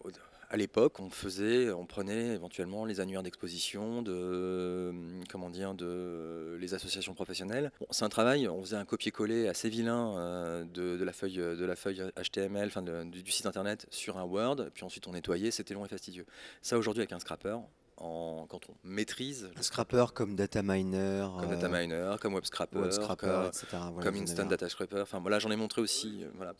à 0.50 0.56
l'époque, 0.56 0.98
on 1.00 1.10
faisait, 1.10 1.70
on 1.72 1.84
prenait 1.86 2.34
éventuellement 2.34 2.84
les 2.86 3.00
annuaires 3.00 3.22
d'exposition 3.22 4.00
de, 4.02 4.12
euh, 4.14 4.92
comment 5.30 5.50
dire, 5.50 5.74
de 5.74 6.56
les 6.58 6.72
associations 6.74 7.14
professionnelles. 7.14 7.70
Bon, 7.80 7.86
c'est 7.90 8.04
un 8.04 8.08
travail, 8.08 8.48
on 8.48 8.60
faisait 8.62 8.76
un 8.76 8.84
copier-coller 8.86 9.46
assez 9.48 9.68
vilain 9.68 10.16
euh, 10.16 10.64
de, 10.64 10.96
de 10.96 11.04
la 11.04 11.12
feuille, 11.12 11.36
de 11.36 11.64
la 11.64 11.76
feuille 11.76 12.02
HTML, 12.16 12.68
enfin 12.68 12.82
de- 12.82 13.04
du, 13.04 13.30
site 13.30 13.46
internet 13.46 13.86
sur 13.90 14.16
un 14.16 14.24
Word, 14.24 14.70
puis 14.72 14.84
ensuite 14.84 15.06
on 15.06 15.12
nettoyait, 15.12 15.50
c'était 15.50 15.74
long 15.74 15.84
et 15.84 15.88
fastidieux. 15.88 16.24
Ça 16.62 16.78
aujourd'hui 16.78 17.02
avec 17.02 17.12
un 17.12 17.18
scrapper, 17.20 17.56
en, 17.98 18.46
quand 18.48 18.60
on 18.70 18.74
maîtrise, 18.84 19.50
Un 19.56 19.62
scrapper 19.62 20.04
comme 20.14 20.34
data 20.34 20.62
miner, 20.62 21.26
comme 21.40 21.50
euh, 21.52 21.56
Data 21.56 21.68
Miner, 21.68 22.14
comme 22.20 22.32
Web 22.34 22.44
Scrapper, 22.44 22.78
web 22.78 22.90
scrapper, 22.92 23.26
comme- 23.26 23.46
etc. 23.48 23.66
Voilà, 23.92 24.02
comme 24.10 24.22
Instant. 24.22 24.46
Data 24.46 24.68
Scraper. 24.68 25.00
Enfin 25.02 25.18
voilà, 25.20 25.40
j'en 25.40 25.50
ai 25.50 25.56
montré 25.56 25.82
aussi. 25.82 26.20
euh, 26.22 26.28
voilà. 26.36 26.54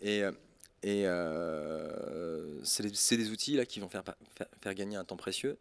Et, 0.00 0.22
euh, 0.24 0.32
et 0.82 1.06
euh, 1.06 2.62
c'est 2.64 3.16
des, 3.16 3.30
outils 3.30 3.54
là 3.56 3.66
qui 3.66 3.80
vont 3.80 3.88
faire, 3.88 4.04
faire, 4.36 4.46
faire 4.60 4.74
gagner 4.74 4.96
un 4.96 5.04
temps 5.04 5.16
précieux 5.16 5.56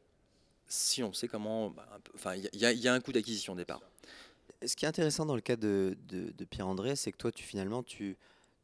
si 0.67 1.01
on 1.01 1.13
sait 1.13 1.27
comment. 1.27 1.69
bah, 1.69 1.87
Enfin, 2.15 2.35
il 2.35 2.43
y, 2.43 2.47
a- 2.47 2.49
il 2.53 2.59
y 2.59 2.65
a- 2.65 2.71
il 2.73 2.79
y 2.79 2.87
a 2.87 2.93
un 2.93 2.99
coût 2.99 3.11
d'acquisition 3.13 3.53
au 3.53 3.55
départ. 3.55 3.81
Ce 4.65 4.75
qui 4.75 4.85
est 4.85 4.87
intéressant 4.87 5.25
dans 5.25 5.35
le 5.35 5.41
cas 5.41 5.55
de, 5.55 5.95
de- 6.09 6.31
de 6.31 6.45
Pierre-André, 6.45 6.95
c'est 6.95 7.11
que 7.11 7.17
toi, 7.17 7.31
tu 7.31 7.43
finalement, 7.43 7.83
tu, 7.83 8.17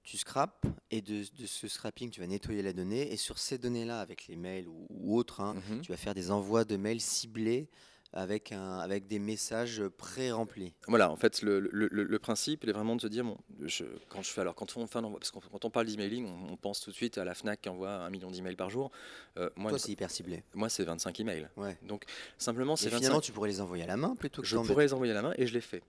tu 0.04 0.18
scrapes 0.18 0.66
et 0.92 1.02
de, 1.02 1.24
de 1.40 1.46
ce 1.46 1.68
scrapping, 1.68 2.10
tu 2.10 2.20
vas 2.20 2.28
nettoyer 2.28 2.62
la 2.62 2.74
donnée. 2.74 3.12
Et 3.14 3.18
sur 3.18 3.38
ces 3.40 3.58
données-là, 3.58 4.02
avec 4.02 4.28
les 4.28 4.36
mails 4.36 4.68
ou, 4.68 4.86
ou 4.90 5.18
autres, 5.18 5.40
hein, 5.40 5.56
Mhm. 5.70 5.82
tu 5.82 5.92
vas 5.92 5.98
faire 5.98 6.14
des 6.14 6.30
envois 6.32 6.66
de 6.66 6.76
mails 6.78 7.00
ciblés 7.02 7.68
avec, 8.13 8.51
un, 8.51 8.79
avec 8.79 9.08
des 9.08 9.20
messages 9.20 9.82
pré-remplis. 9.98 10.74
Voilà, 10.88 11.12
en 11.12 11.15
fait, 11.15 11.41
le, 11.41 11.60
le- 11.60 11.89
principe, 12.20 12.63
il 12.63 12.70
est 12.70 12.74
vraiment 12.74 12.96
de 12.96 13.01
se 13.01 13.08
dire, 13.08 13.24
bon, 13.24 13.38
je- 13.62 13.86
quand 14.10 14.22
je 14.22 14.29
fais, 14.29 14.41
alors 14.41 14.55
quand 14.55 14.77
on 14.77 14.88
parce 15.12 15.32
quand 15.32 15.65
parle 15.70 15.88
d'emailing, 15.88 16.27
on, 16.27 16.53
on 16.53 16.58
pense 16.58 16.79
tout 16.82 16.91
de 16.91 16.96
suite 16.96 17.17
à 17.17 17.25
la 17.25 17.34
Fnac 17.34 17.62
qui 17.62 17.70
envoie 17.70 17.91
un 17.91 18.10
million 18.10 18.29
d'emails 18.32 18.55
par 18.55 18.70
jour. 18.70 18.91
Euh, 19.38 19.50
moi, 19.55 19.72
Toi, 19.72 19.79
c'est 19.79 19.91
hyper 19.91 20.12
ciblé. 20.12 20.43
moi, 20.53 20.70
c'est 20.70 20.84
25 20.84 21.20
emails. 21.20 21.50
Ouais. 21.58 21.77
Donc, 21.82 22.03
simplement, 22.38 22.75
c'est 22.75 22.89
finalement, 22.89 23.15
25 23.17 23.22
tu 23.22 23.32
pourrais 23.32 23.50
les 23.50 23.62
envoyer 23.62 23.84
à 23.84 23.88
la 23.88 23.97
main 23.97 24.15
plutôt 24.15 24.41
que 24.41 24.47
Je 24.47 24.58
pourrais 24.58 24.86
les 24.86 24.93
envoyer 24.93 25.12
à 25.12 25.15
la 25.15 25.21
main 25.23 25.34
et 25.38 25.47
je 25.47 25.54
l'ai 25.54 25.62
fait. 25.62 25.82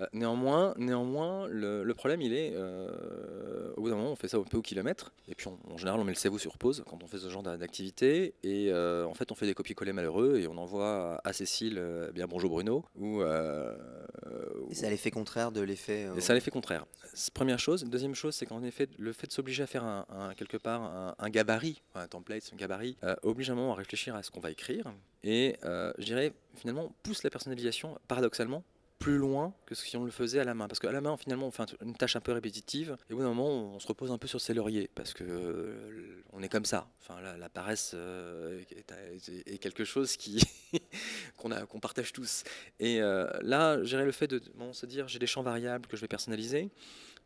Euh, 0.00 0.06
néanmoins, 0.12 0.74
néanmoins 0.76 1.46
le, 1.46 1.84
le 1.84 1.94
problème, 1.94 2.20
il 2.20 2.32
est, 2.34 2.52
euh, 2.54 3.72
au 3.76 3.82
bout 3.82 3.90
d'un 3.90 3.94
moment, 3.94 4.10
on 4.10 4.16
fait 4.16 4.26
ça 4.26 4.38
un 4.38 4.42
peu 4.42 4.56
au 4.56 4.62
kilomètre, 4.62 5.12
et 5.28 5.36
puis 5.36 5.46
on- 5.46 5.72
en 5.72 5.76
général, 5.76 6.00
on 6.00 6.04
met 6.04 6.10
le 6.10 6.16
cerveau 6.18 6.38
sur 6.38 6.58
pause 6.58 6.82
quand 6.88 7.00
on 7.04 7.06
fait 7.06 7.18
ce 7.18 7.28
genre 7.28 7.44
d'a- 7.44 7.56
d'activité, 7.56 8.34
et 8.42 8.72
euh, 8.72 9.06
en 9.06 9.14
fait, 9.14 9.30
on 9.30 9.36
fait 9.36 9.46
des 9.46 9.54
copier-coller 9.54 9.92
malheureux, 9.92 10.38
et 10.40 10.48
on 10.48 10.56
envoie 10.58 11.20
à 11.22 11.32
Cécile, 11.32 11.76
euh, 11.78 12.10
bien 12.10 12.26
bonjour 12.26 12.50
Bruno, 12.50 12.84
ou... 12.96 13.22
Et 14.70 14.74
c'est 14.74 14.86
à 14.86 14.90
l'effet 14.90 15.10
contraire 15.10 15.52
de 15.52 15.60
l'effet. 15.60 16.08
et 16.16 16.20
ça 16.20 16.32
a 16.32 16.34
l'effet 16.34 16.50
contraire. 16.50 16.86
Première 17.32 17.58
chose. 17.60 17.84
Deuxième 17.84 18.14
chose, 18.16 18.34
c'est 18.34 18.46
qu'en 18.46 18.62
effet, 18.64 18.88
le 18.98 19.12
fait 19.12 19.28
de 19.28 19.32
s'obliger 19.32 19.62
à 19.62 19.66
faire 19.68 19.84
un, 19.84 20.04
un- 20.08 20.34
quelque 20.34 20.56
part 20.56 20.82
un, 20.82 21.14
un 21.18 21.30
gabarit, 21.30 21.82
un 21.94 22.08
template, 22.08 22.50
un 22.52 22.56
gabarit, 22.56 22.96
oblige 23.22 23.50
un 23.50 23.54
moment 23.54 23.72
à 23.72 23.76
réfléchir 23.76 24.16
à 24.16 24.22
ce 24.24 24.30
qu'on 24.32 24.40
va 24.40 24.50
écrire. 24.50 24.92
Et 25.22 25.56
je 25.62 26.04
dirais, 26.04 26.32
finalement, 26.56 26.92
pousse 27.04 27.22
la 27.22 27.30
personnalisation, 27.30 27.96
paradoxalement, 28.08 28.64
plus 29.04 29.18
loin 29.18 29.52
que 29.66 29.74
si 29.74 29.96
on 29.98 30.04
le 30.04 30.10
faisait 30.10 30.40
à 30.40 30.44
la 30.44 30.54
main. 30.54 30.66
Parce 30.66 30.80
qu'à 30.80 30.90
la 30.90 31.02
main, 31.02 31.16
finalement, 31.18 31.46
on 31.46 31.50
fait 31.50 31.62
un- 31.62 31.84
une 31.84 31.94
tâche 31.94 32.16
un 32.16 32.20
peu 32.20 32.32
répétitive. 32.32 32.96
Et 33.10 33.12
au 33.12 33.16
bout 33.16 33.22
d'un 33.22 33.28
moment, 33.28 33.74
on 33.74 33.78
se 33.78 33.86
repose 33.86 34.10
un 34.10 34.16
peu 34.16 34.26
sur 34.26 34.40
ses 34.40 34.54
lauriers. 34.54 34.88
Parce 34.94 35.12
que 35.12 35.24
euh, 35.24 36.22
on 36.32 36.42
est 36.42 36.48
comme 36.48 36.64
ça. 36.64 36.88
Enfin, 37.02 37.20
la, 37.20 37.48
paresse 37.50 37.92
euh, 37.94 38.62
est, 39.46 39.58
quelque 39.58 39.84
chose 39.84 40.16
qu'on 41.36 41.80
partage 41.80 42.12
tous. 42.14 42.44
Et 42.80 43.02
euh, 43.02 43.28
là, 43.42 43.82
je 43.82 43.88
dirais 43.88 44.06
le 44.06 44.12
fait 44.12 44.26
de 44.26 44.40
se 44.72 44.86
dire 44.86 45.06
j'ai 45.06 45.18
des 45.18 45.26
champs 45.26 45.42
variables 45.42 45.86
que 45.86 45.96
je 45.96 46.00
vais 46.00 46.08
personnaliser 46.08 46.70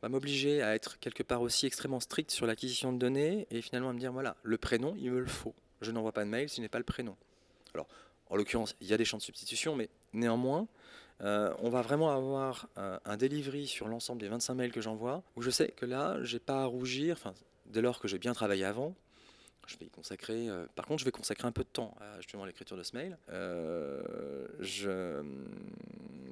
va 0.03 0.09
m'obliger 0.09 0.63
à 0.63 0.75
être 0.77 0.99
quelque 1.01 1.25
part 1.25 1.43
aussi 1.43 1.67
extrêmement 1.67 1.99
strict 1.99 2.31
sur 2.31 2.47
l'acquisition 2.47 2.93
de 2.93 2.99
données 2.99 3.49
et 3.51 3.61
finalement 3.63 3.91
à 3.91 3.93
me 3.93 3.99
dire 3.99 4.13
voilà, 4.13 4.37
le 4.45 4.57
prénom, 4.57 4.95
il 4.97 5.11
me 5.11 5.21
le 5.21 5.27
faut. 5.27 5.55
Je 5.81 5.91
n'envoie 5.91 6.13
pas 6.13 6.25
de 6.25 6.31
mail 6.31 6.49
s'il 6.49 6.63
n'est 6.63 6.69
pas 6.69 6.79
le 6.79 6.85
prénom. 6.85 7.17
Alors, 7.75 7.89
en 8.31 8.37
l'occurrence, 8.37 8.77
il 8.81 8.89
y 8.89 8.93
a 8.93 8.97
des 8.97 9.05
champs 9.05 9.17
de 9.17 9.23
substitution, 9.23 9.75
mais 9.75 9.89
néanmoins, 10.13 10.69
euh, 11.23 11.53
on 11.59 11.69
va 11.69 11.83
vraiment 11.83 12.11
avoir 12.11 12.69
euh, 12.79 12.99
un 13.05 13.17
delivery 13.17 13.67
sur 13.67 13.89
l'ensemble 13.89 14.21
des 14.21 14.29
25 14.29 14.55
mails 14.55 14.73
que 14.73 14.81
j'envoie 14.81 15.23
où 15.37 15.43
je 15.43 15.51
sais 15.51 15.69
que 15.69 15.85
là, 15.85 16.23
j'ai 16.23 16.39
pas 16.39 16.63
à 16.63 16.65
rougir, 16.67 17.19
dès 17.67 17.81
lors 17.81 18.01
que 18.01 18.09
j'ai 18.09 18.19
bien 18.19 18.33
travaillé 18.33 18.65
avant, 18.65 18.95
je 19.67 19.77
vais 19.77 19.87
y 19.87 19.91
consacrer. 19.91 20.49
euh, 20.49 20.67
par 20.77 20.87
contre, 20.87 21.01
je 21.01 21.05
vais 21.05 21.11
consacrer 21.11 21.47
un 21.47 21.53
peu 21.53 21.63
de 21.63 21.69
temps 21.69 21.95
à 22.01 22.21
justement 22.21 22.45
l'écriture 22.45 22.77
de 22.77 22.83
ce 22.83 22.97
mail. 22.97 23.19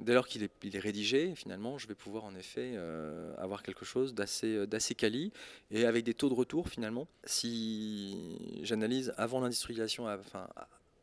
Dès 0.01 0.13
lors 0.13 0.27
qu'il 0.27 0.43
est, 0.43 0.79
rédigé, 0.79 1.35
finalement, 1.35 1.77
je 1.77 1.85
vais 1.85 1.95
pouvoir 1.95 2.23
en 2.23 2.33
effet 2.33 2.77
avoir 3.37 3.61
quelque 3.61 3.83
chose 3.83 4.13
d'assez, 4.13 4.65
d'assez 4.65 4.95
quali 4.95 5.33
et 5.69 5.85
avec 5.85 6.05
des 6.05 6.13
taux 6.13 6.29
de 6.29 6.33
retour 6.33 6.69
finalement. 6.69 7.09
Si 7.25 8.61
j'analyse 8.63 9.13
avant 9.17 9.41
l'industrialisation, 9.41 10.07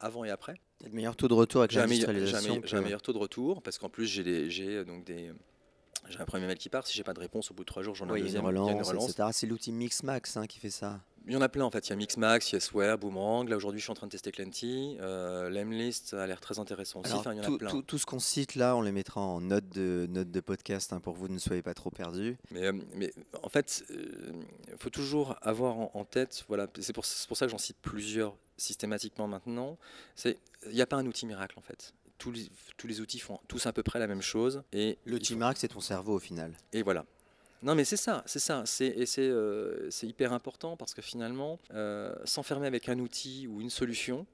avant 0.05 0.25
et 0.25 0.31
après, 0.31 0.55
T'as 0.79 0.88
de 0.88 0.95
meilleurs 0.95 1.17
taux 1.17 1.29
de 1.29 1.35
retour 1.35 1.62
avec 1.62 1.71
j'ai 1.73 1.81
un, 1.81 1.87
meilleur, 1.87 2.12
j'ai 2.12 2.35
un 2.37 2.40
meilleur- 2.40 2.67
j'ai 2.67 2.77
un 2.77 2.81
meilleur 2.83 3.03
taux 3.03 3.12
de 3.12 3.19
retour 3.19 3.62
parce 3.62 3.79
qu'en 3.79 3.88
plus 3.88 4.07
j'ai, 4.07 4.51
j'ai 4.51 4.77
euh, 4.77 4.85
donc 4.85 5.05
des 5.05 5.33
j'ai 6.11 6.21
un 6.21 6.25
premier 6.27 6.47
mail 6.47 6.59
qui 6.59 6.69
part. 6.69 6.87
Si 6.87 6.95
j'ai 6.95 7.03
pas 7.05 7.14
de 7.14 7.21
réponse 7.21 7.51
au 7.51 7.55
bout 7.55 7.62
de 7.62 7.67
trois 7.69 7.83
jours, 7.83 7.95
j'en 7.95 8.07
ai 8.09 8.11
un 8.11 8.23
deuxième. 8.23 8.43
il 8.45 8.45
y 8.45 8.49
a 8.49 8.51
une 8.51 8.59
relance, 8.59 8.88
relance. 8.88 9.11
etc. 9.11 9.29
C'est 9.33 9.47
l'outil 9.47 9.73
Mixmax 9.73 10.37
hein, 10.37 10.47
qui 10.47 10.59
fait 10.59 10.69
ça. 10.71 11.01
Il 11.27 11.33
y 11.33 11.37
en 11.37 11.41
a 11.41 11.49
plein 11.49 11.65
en 11.65 11.71
fait. 11.71 11.87
Il 11.87 11.91
y 11.91 11.93
a 11.95 11.97
Mixmax, 11.97 12.53
Yesware, 12.53 12.99
Boomerang. 12.99 13.49
Là 13.49 13.57
aujourd'hui, 13.57 13.81
je 13.81 13.85
suis 13.85 13.91
en 13.91 13.95
train 13.95 14.07
de 14.07 14.13
tester 14.13 14.31
Clenty. 14.31 14.99
Euh, 15.01 15.49
Lemlist 15.49 16.13
a 16.13 16.27
l'air 16.27 16.39
très 16.41 16.59
intéressant 16.59 17.01
aussi. 17.01 17.09
Alors, 17.09 17.21
Enfin, 17.21 17.33
il 17.33 17.39
y 17.39 17.41
en 17.41 17.45
tout, 17.45 17.55
a 17.55 17.59
plein. 17.59 17.71
tout- 17.71 17.83
tout 17.83 17.97
ce 17.99 18.05
qu'on 18.05 18.19
cite 18.19 18.57
là, 18.57 18.77
on 18.77 18.83
les 18.83 18.93
mettra 18.93 19.21
en 19.23 19.41
note 19.41 19.69
de, 19.71 20.07
note 20.11 20.31
de 20.31 20.41
podcast 20.41 20.93
hein, 20.93 21.01
pour 21.01 21.15
que 21.15 21.19
vous 21.21 21.29
ne 21.29 21.39
soyez 21.39 21.63
pas 21.63 21.73
trop 21.73 21.91
perdus. 21.91 22.37
Mais, 22.51 22.67
euh, 22.67 22.73
mais 22.95 23.13
en 23.43 23.49
fait, 23.49 23.85
il 23.91 24.77
faut 24.79 24.91
toujours 24.91 25.37
avoir 25.41 25.77
en, 25.79 25.91
en 25.95 26.05
tête, 26.05 26.45
voilà, 26.49 26.67
c'est 26.79 26.93
pour, 26.93 27.07
ça 27.07 27.47
que 27.47 27.51
j'en 27.51 27.59
cite 27.59 27.79
plusieurs 27.81 28.37
systématiquement 28.59 29.27
maintenant. 29.27 29.79
Il 30.27 30.37
n'y 30.73 30.83
a 30.83 30.87
pas 30.87 30.97
un 30.97 31.07
outil 31.07 31.25
miracle 31.27 31.59
en 31.59 31.63
fait. 31.63 31.95
Tous 32.19 32.31
les, 32.31 32.49
tous 32.77 32.87
les 32.87 33.01
outils 33.01 33.19
font 33.19 33.41
tous 33.49 33.67
à 33.67 33.73
peu 33.73 33.83
près 33.83 33.99
la 33.99 34.07
même 34.07 34.23
chose 34.23 34.63
et 34.73 34.99
faut- 35.07 35.35
miracle, 35.37 35.59
c'est 35.59 35.69
ton 35.69 35.81
cerveau 35.81 36.15
au 36.15 36.19
final. 36.21 36.53
et 36.73 36.83
voilà. 36.83 37.05
Non 37.64 37.74
mais 37.74 37.87
c'est 37.87 37.96
ça, 37.96 38.22
c'est 38.27 38.40
ça, 38.40 38.64
c'est 38.66 38.88
et 38.88 39.07
c'est 39.07 39.27
euh, 39.27 39.88
hyper 40.03 40.35
important 40.35 40.77
parce 40.77 40.92
que 40.92 41.00
finalement, 41.00 41.59
euh, 41.72 42.14
s'enfermer 42.27 42.66
avec 42.66 42.90
un 42.90 42.98
outil 42.98 43.46
ou 43.46 43.62
une 43.62 43.70
solution, 43.70 44.27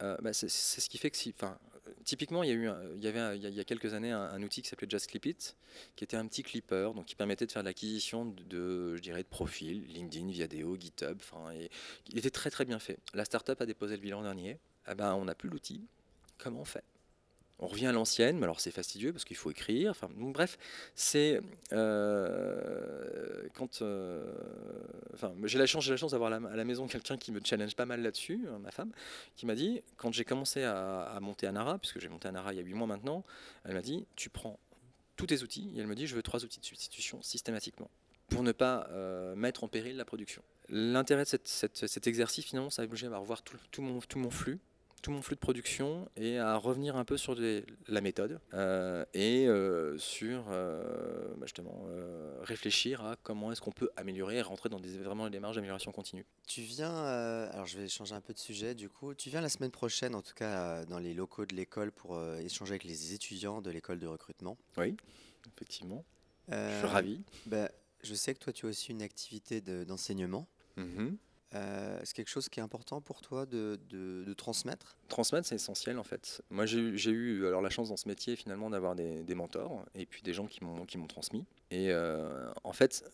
euh, 0.00 0.16
bah, 0.22 0.32
c'est 0.32 0.48
ce 0.48 0.88
qui 0.88 0.96
fait 0.96 1.10
que 1.10 1.18
si, 1.18 1.34
enfin, 1.36 1.58
typiquement, 2.04 2.42
il 2.42 2.48
y 2.48 2.52
a 2.52 2.54
eu, 2.54 2.70
il 2.96 3.04
y 3.04 3.06
avait 3.06 3.36
il 3.36 3.54
y 3.54 3.60
a, 3.60 3.64
quelques 3.64 3.92
années 3.92 4.12
un, 4.12 4.42
outil 4.42 4.62
qui 4.62 4.70
s'appelait 4.70 4.88
Just 4.88 5.08
Clip 5.08 5.26
It, 5.26 5.56
qui 5.94 6.04
était 6.04 6.16
un 6.16 6.26
petit 6.26 6.42
clipper, 6.42 6.92
donc 6.94 7.04
qui 7.04 7.16
permettait 7.16 7.44
de 7.44 7.52
faire 7.52 7.62
de 7.62 7.68
l'acquisition 7.68 8.24
de, 8.24 8.96
je 8.96 9.02
dirais, 9.02 9.22
de 9.22 9.28
profils, 9.28 9.84
LinkedIn, 9.88 10.30
Viadeo, 10.30 10.78
GitHub, 10.80 11.18
enfin, 11.20 11.52
il 12.08 12.16
était 12.16 12.30
très 12.30 12.48
très 12.48 12.64
bien 12.64 12.78
fait. 12.78 12.98
La 13.12 13.26
startup 13.26 13.60
a 13.60 13.66
déposé 13.66 13.96
le 13.96 14.00
bilan 14.00 14.22
dernier, 14.22 14.58
eh 14.90 14.94
ben, 14.94 15.12
on 15.16 15.26
n'a 15.26 15.34
plus 15.34 15.50
l'outil. 15.50 15.84
Comment 16.38 16.62
on 16.62 16.64
fait? 16.64 16.84
On 17.58 17.66
revient 17.66 17.86
à 17.86 17.92
l'ancienne, 17.92 18.38
mais 18.38 18.44
alors 18.44 18.60
c'est 18.60 18.70
fastidieux 18.70 19.12
parce 19.12 19.24
qu'il 19.24 19.36
faut 19.36 19.50
écrire. 19.50 19.94
Bref, 20.16 20.58
c'est 20.94 21.40
euh, 21.72 23.48
quand. 23.54 23.82
euh, 23.82 24.32
j'ai 25.44 25.58
la 25.58 25.66
chance, 25.66 25.88
la 25.88 25.96
chance 25.96 26.10
d'avoir 26.12 26.32
à 26.32 26.40
la, 26.40 26.48
à 26.48 26.64
maison 26.64 26.86
quelqu'un 26.88 27.16
qui 27.16 27.30
me 27.30 27.40
challenge 27.44 27.76
pas 27.76 27.86
mal 27.86 28.02
là-dessus, 28.02 28.46
euh, 28.48 28.58
ma 28.58 28.70
femme, 28.70 28.92
qui 29.36 29.46
m'a 29.46 29.54
dit 29.54 29.82
quand 29.96 30.12
j'ai 30.12 30.24
commencé 30.24 30.62
à, 30.64 31.02
à 31.02 31.20
monter 31.20 31.46
Anara, 31.46 31.78
puisque 31.78 32.00
j'ai 32.00 32.08
monté 32.08 32.28
Anara 32.28 32.52
il 32.52 32.56
y 32.56 32.60
a 32.60 32.64
8 32.64 32.74
mois 32.74 32.86
maintenant, 32.86 33.24
elle 33.64 33.74
m'a 33.74 33.82
dit 33.82 34.06
tu 34.16 34.28
prends 34.28 34.58
tous 35.16 35.26
tes 35.26 35.42
outils 35.42 35.70
et 35.76 35.80
elle 35.80 35.86
me 35.86 35.94
dit 35.94 36.06
je 36.06 36.16
veux 36.16 36.22
trois 36.22 36.44
outils 36.44 36.60
de 36.60 36.64
substitution 36.64 37.22
systématiquement 37.22 37.90
pour 38.28 38.42
ne 38.42 38.52
pas 38.52 38.88
euh, 38.90 39.34
mettre 39.34 39.62
en 39.62 39.68
péril 39.68 39.96
la 39.96 40.04
production. 40.04 40.42
L'intérêt 40.68 41.24
de 41.24 41.28
cet 41.44 42.06
exercice, 42.06 42.46
finalement, 42.46 42.70
ça 42.70 42.82
va 42.82 42.86
m'obliger 42.86 43.06
à 43.06 43.18
revoir 43.18 43.42
tout 43.42 43.82
mon 43.82 44.30
flux, 44.30 44.58
tout 45.02 45.10
mon 45.10 45.20
flux 45.20 45.34
de 45.34 45.40
production 45.40 46.08
et 46.16 46.38
à 46.38 46.56
revenir 46.56 46.96
un 46.96 47.04
peu 47.04 47.16
sur 47.16 47.34
des- 47.36 47.64
la 47.88 48.00
méthode 48.00 48.40
euh, 48.54 49.04
et 49.14 49.46
euh, 49.48 49.98
sur 49.98 50.44
euh, 50.48 51.34
bah, 51.36 51.46
justement 51.46 51.84
réfléchir 52.42 53.04
à 53.04 53.16
comment 53.16 53.50
est-ce 53.52 53.60
qu'on 53.60 53.72
peut 53.72 53.90
améliorer 53.96 54.36
et 54.38 54.42
rentrer 54.42 54.68
dans 54.68 54.80
des, 54.80 54.96
vraiment 54.98 55.24
des 55.24 55.30
démarches 55.30 55.56
d'amélioration 55.56 55.92
continue. 55.92 56.24
Tu 56.46 56.60
viens, 56.62 56.94
alors 56.94 57.66
je 57.66 57.78
vais 57.78 57.88
changer 57.88 58.14
un 58.14 58.20
peu 58.20 58.32
de 58.32 58.38
sujet 58.38 58.74
du 58.74 58.88
coup, 58.88 59.12
tu 59.14 59.28
viens 59.28 59.40
la 59.40 59.48
semaine 59.48 59.70
prochaine 59.72 60.14
en 60.14 60.22
tout 60.22 60.34
cas 60.34 60.84
dans 60.86 60.98
les 60.98 61.14
locaux 61.14 61.46
de 61.46 61.54
l'école 61.54 61.90
pour 61.92 62.20
échanger 62.38 62.72
avec 62.72 62.84
les 62.84 63.12
étudiants 63.12 63.60
de 63.60 63.70
l'école 63.70 63.98
de 63.98 64.06
recrutement. 64.06 64.56
Oui, 64.76 64.96
effectivement. 65.56 66.04
Je 66.48 66.78
suis 66.78 66.86
ravi. 66.86 67.22
bah, 67.46 67.70
je 68.02 68.14
sais 68.14 68.34
que 68.34 68.38
toi 68.40 68.52
tu 68.52 68.66
as 68.66 68.68
aussi 68.68 68.90
une 68.92 69.02
activité 69.02 69.60
de- 69.60 69.84
d'enseignement. 69.84 70.46
Mhm. 70.76 71.16
Euh, 71.54 72.00
c'est 72.04 72.14
quelque 72.14 72.30
chose 72.30 72.48
qui 72.48 72.60
est 72.60 72.62
important 72.62 73.00
pour 73.00 73.20
toi 73.20 73.44
de, 73.46 73.78
transmettre? 74.36 74.96
Transmettre, 75.08 75.46
c'est 75.46 75.56
essentiel 75.56 75.98
en 75.98 76.04
fait. 76.04 76.42
Moi, 76.50 76.66
j'ai 76.66 77.10
eu- 77.10 77.46
alors 77.46 77.60
la 77.60 77.70
chance 77.70 77.90
dans 77.90 77.96
ce 77.96 78.08
métier 78.08 78.36
finalement 78.36 78.70
d'avoir 78.70 78.94
des, 78.94 79.34
mentors 79.34 79.84
et 79.94 80.06
puis 80.06 80.22
des 80.22 80.32
gens 80.32 80.46
qui 80.46 80.64
m'ont 80.64 81.06
transmis. 81.06 81.44
Et 81.70 81.90
euh, 81.90 82.50
en 82.64 82.72
fait, 82.72 83.04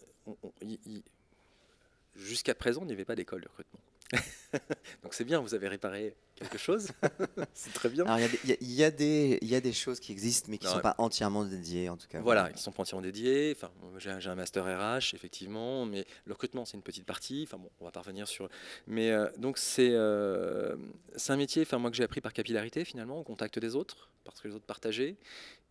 jusqu'à 2.15 2.55
présent, 2.55 2.83
il 2.83 2.87
n'y 2.87 2.93
avait 2.93 3.05
pas 3.05 3.17
d'école 3.17 3.41
de 3.41 3.49
recrutement. 3.49 3.81
Donc 5.03 5.13
c'est 5.13 5.25
bien, 5.25 5.41
vous 5.41 5.55
avez 5.55 5.69
réparé 5.69 6.15
quelque 6.35 6.57
chose. 6.57 6.89
c'est 7.53 7.73
très 7.75 7.89
bien. 7.91 8.05
Alors 8.07 8.19
il 8.19 8.23
y 8.23 8.83
a 8.85 8.91
des- 8.91 9.39
il 9.43 9.47
y, 9.47 9.51
y 9.53 9.55
a 9.55 9.61
des- 9.61 9.73
choses 9.73 10.01
qui 10.01 10.13
existent 10.13 10.49
mais 10.51 10.57
qui 10.59 10.65
ne 10.65 10.71
sont 10.71 10.77
ouais. 10.77 10.83
pas 10.83 10.95
entièrement 10.99 11.45
dédiées 11.45 11.89
en 11.91 11.97
tout 11.97 12.07
cas. 12.09 12.21
Voilà, 12.21 12.51
qui 12.53 12.63
sont 12.63 12.73
pas 12.73 12.83
entièrement 12.83 13.03
dédiés. 13.03 13.55
Enfin, 13.57 13.71
j'ai 13.99 14.11
un- 14.11 14.35
master 14.35 14.65
RH, 14.65 15.15
effectivement, 15.15 15.85
mais 15.85 16.07
le 16.25 16.33
recrutement, 16.33 16.65
c'est 16.65 16.77
une 16.77 16.83
petite 16.83 17.05
partie. 17.05 17.45
Enfin 17.47 17.59
bon, 17.59 17.69
on 17.81 17.85
va 17.85 17.91
pas 17.91 18.01
revenir 18.01 18.27
sur. 18.27 18.49
Mais 18.87 19.11
euh, 19.11 19.29
donc 19.37 19.59
c'est 19.59 19.91
euh, 19.93 20.77
c'est 21.17 21.33
un 21.33 21.37
métier, 21.37 21.63
enfin 21.63 21.79
moi 21.79 21.91
que 21.91 21.97
j'ai 21.97 22.05
appris 22.05 22.21
par 22.21 22.33
capillarité 22.33 22.85
finalement, 22.85 23.19
au 23.19 23.25
contact 23.25 23.59
des 23.59 23.75
autres, 23.77 24.09
parce 24.25 24.41
que 24.41 24.49
les 24.49 24.55
autres 24.55 24.67
partageaient. 24.67 25.17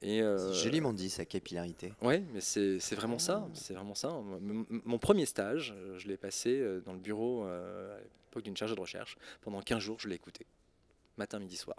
Et 0.04 0.22
euh, 0.22 0.54
joliment 0.54 0.94
dit 0.94 1.10
sa 1.10 1.26
capillarité. 1.26 1.92
Ouais, 2.04 2.22
mais 2.32 2.40
c'est 2.42 2.78
vraiment 2.94 3.18
ça. 3.18 3.46
Ah. 3.48 3.52
C'est 3.56 3.74
vraiment 3.74 3.96
ça. 3.96 4.14
Mon 4.86 5.00
premier 5.00 5.26
stage, 5.26 5.74
je 5.98 6.08
l'ai 6.08 6.18
passé 6.18 6.60
euh, 6.60 6.82
dans 6.82 6.94
le 6.94 7.00
bureau 7.00 7.48
l'époque 8.38 8.46
d'une 8.46 8.58
chargée 8.58 8.76
de 8.76 8.80
recherche. 8.80 9.18
Pendant 9.42 9.62
15 9.62 9.80
jours, 9.82 10.00
je 10.00 10.08
l'ai 10.08 10.16
écouté, 10.16 10.46
matin, 11.18 11.40
midi, 11.40 11.58
soir. 11.58 11.78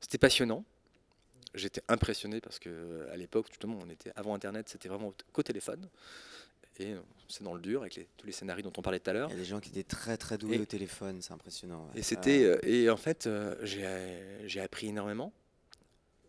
C'était 0.00 0.18
passionnant. 0.18 0.64
J'étais 1.54 1.82
impressionné 1.88 2.40
parce 2.40 2.58
que 2.58 2.68
euh, 2.70 3.12
à 3.12 3.16
l'époque, 3.16 3.46
justement, 3.48 3.78
on 3.82 3.88
était 3.90 4.12
avant 4.16 4.34
Internet, 4.34 4.68
c'était 4.68 4.88
vraiment 4.88 5.08
au- 5.08 5.14
qu'au 5.32 5.42
téléphone. 5.42 5.88
Et 6.78 6.92
euh, 6.92 7.00
c'est 7.28 7.44
dans 7.44 7.52
le 7.54 7.60
dur 7.60 7.82
avec 7.82 7.94
les- 7.96 8.08
tous 8.16 8.26
les 8.26 8.32
scénarios 8.32 8.62
dont 8.62 8.72
on 8.78 8.82
parlait 8.82 8.98
tout 9.00 9.10
à 9.10 9.12
l'heure. 9.12 9.28
Il 9.28 9.32
y 9.32 9.36
a 9.36 9.38
des 9.38 9.44
gens 9.44 9.60
qui 9.60 9.68
étaient 9.70 9.82
très 9.82 10.16
très 10.16 10.38
doués 10.38 10.56
Et- 10.56 10.60
au 10.60 10.64
téléphone, 10.64 11.20
c'est 11.20 11.32
impressionnant. 11.32 11.84
ouais. 11.92 12.00
Et 12.00 12.02
c'était 12.02 12.44
euh, 12.44 12.58
et 12.62 12.88
en 12.88 12.96
fait 12.96 13.28
j'ai 13.62 14.60
appris 14.60 14.88
énormément 14.88 15.32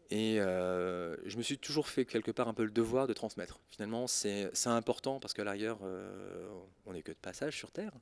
et 0.09 0.39
euh, 0.39 1.15
je 1.25 1.37
me 1.37 1.43
suis 1.43 1.57
toujours 1.57 1.87
fait 1.87 2.05
quelque 2.05 2.31
part 2.31 2.47
un 2.47 2.53
peu 2.53 2.63
le 2.63 2.71
devoir 2.71 3.07
de 3.07 3.13
transmettre. 3.13 3.59
Finalement 3.69 4.07
c'est 4.07 4.51
important 4.65 5.19
parce 5.19 5.33
qu'à 5.33 5.43
l'arrière 5.43 5.77
euh, 5.83 6.49
on 6.85 6.93
n'est 6.93 7.03
que 7.03 7.11
de 7.11 7.17
passage 7.17 7.57
sur 7.57 7.71
terre 7.71 7.93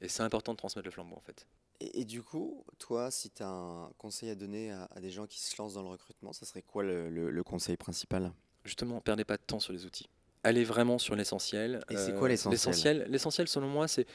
et 0.00 0.08
c'est 0.08 0.22
important 0.22 0.52
de 0.52 0.58
transmettre 0.58 0.86
le 0.86 0.92
flambeau 0.92 1.16
en 1.16 1.20
fait. 1.20 1.46
Et, 1.80 2.00
et 2.00 2.04
du 2.04 2.22
coup, 2.22 2.64
toi, 2.78 3.10
si 3.10 3.30
tu 3.30 3.42
as 3.42 3.48
un 3.48 3.90
conseil 3.96 4.28
à 4.30 4.34
donner 4.34 4.70
à, 4.70 4.84
à 4.94 5.00
des 5.00 5.10
gens 5.10 5.26
qui 5.26 5.40
se 5.40 5.56
lancent 5.60 5.74
dans 5.74 5.82
le 5.82 5.88
recrutement, 5.88 6.32
ça 6.32 6.44
serait 6.44 6.62
quoi 6.62 6.82
le, 6.82 7.08
le- 7.08 7.30
le 7.30 7.42
conseil 7.42 7.76
principal? 7.78 8.32
Justement, 8.64 9.00
perdez 9.00 9.24
pas 9.24 9.38
de 9.38 9.42
temps 9.42 9.60
sur 9.60 9.72
les 9.72 9.86
outils. 9.86 10.08
Allez 10.42 10.64
vraiment 10.64 10.98
sur 10.98 11.16
l'essentiel. 11.16 11.82
Et 11.88 11.96
c'est 11.96 12.12
Euh, 12.12 12.18
quoi 12.18 12.28
l'essentiel? 12.28 12.52
L'essentiel, 12.52 13.06
l'essentiel 13.08 13.48
selon 13.48 13.68
moi, 13.68 13.88
c'est 13.88 14.06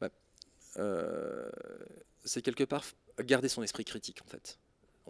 bah, 0.00 0.10
euh, 0.76 1.50
quelque 2.44 2.64
part 2.64 2.84
garder 3.20 3.48
son 3.48 3.64
esprit 3.64 3.84
critique 3.84 4.20
en 4.22 4.28
fait. 4.28 4.58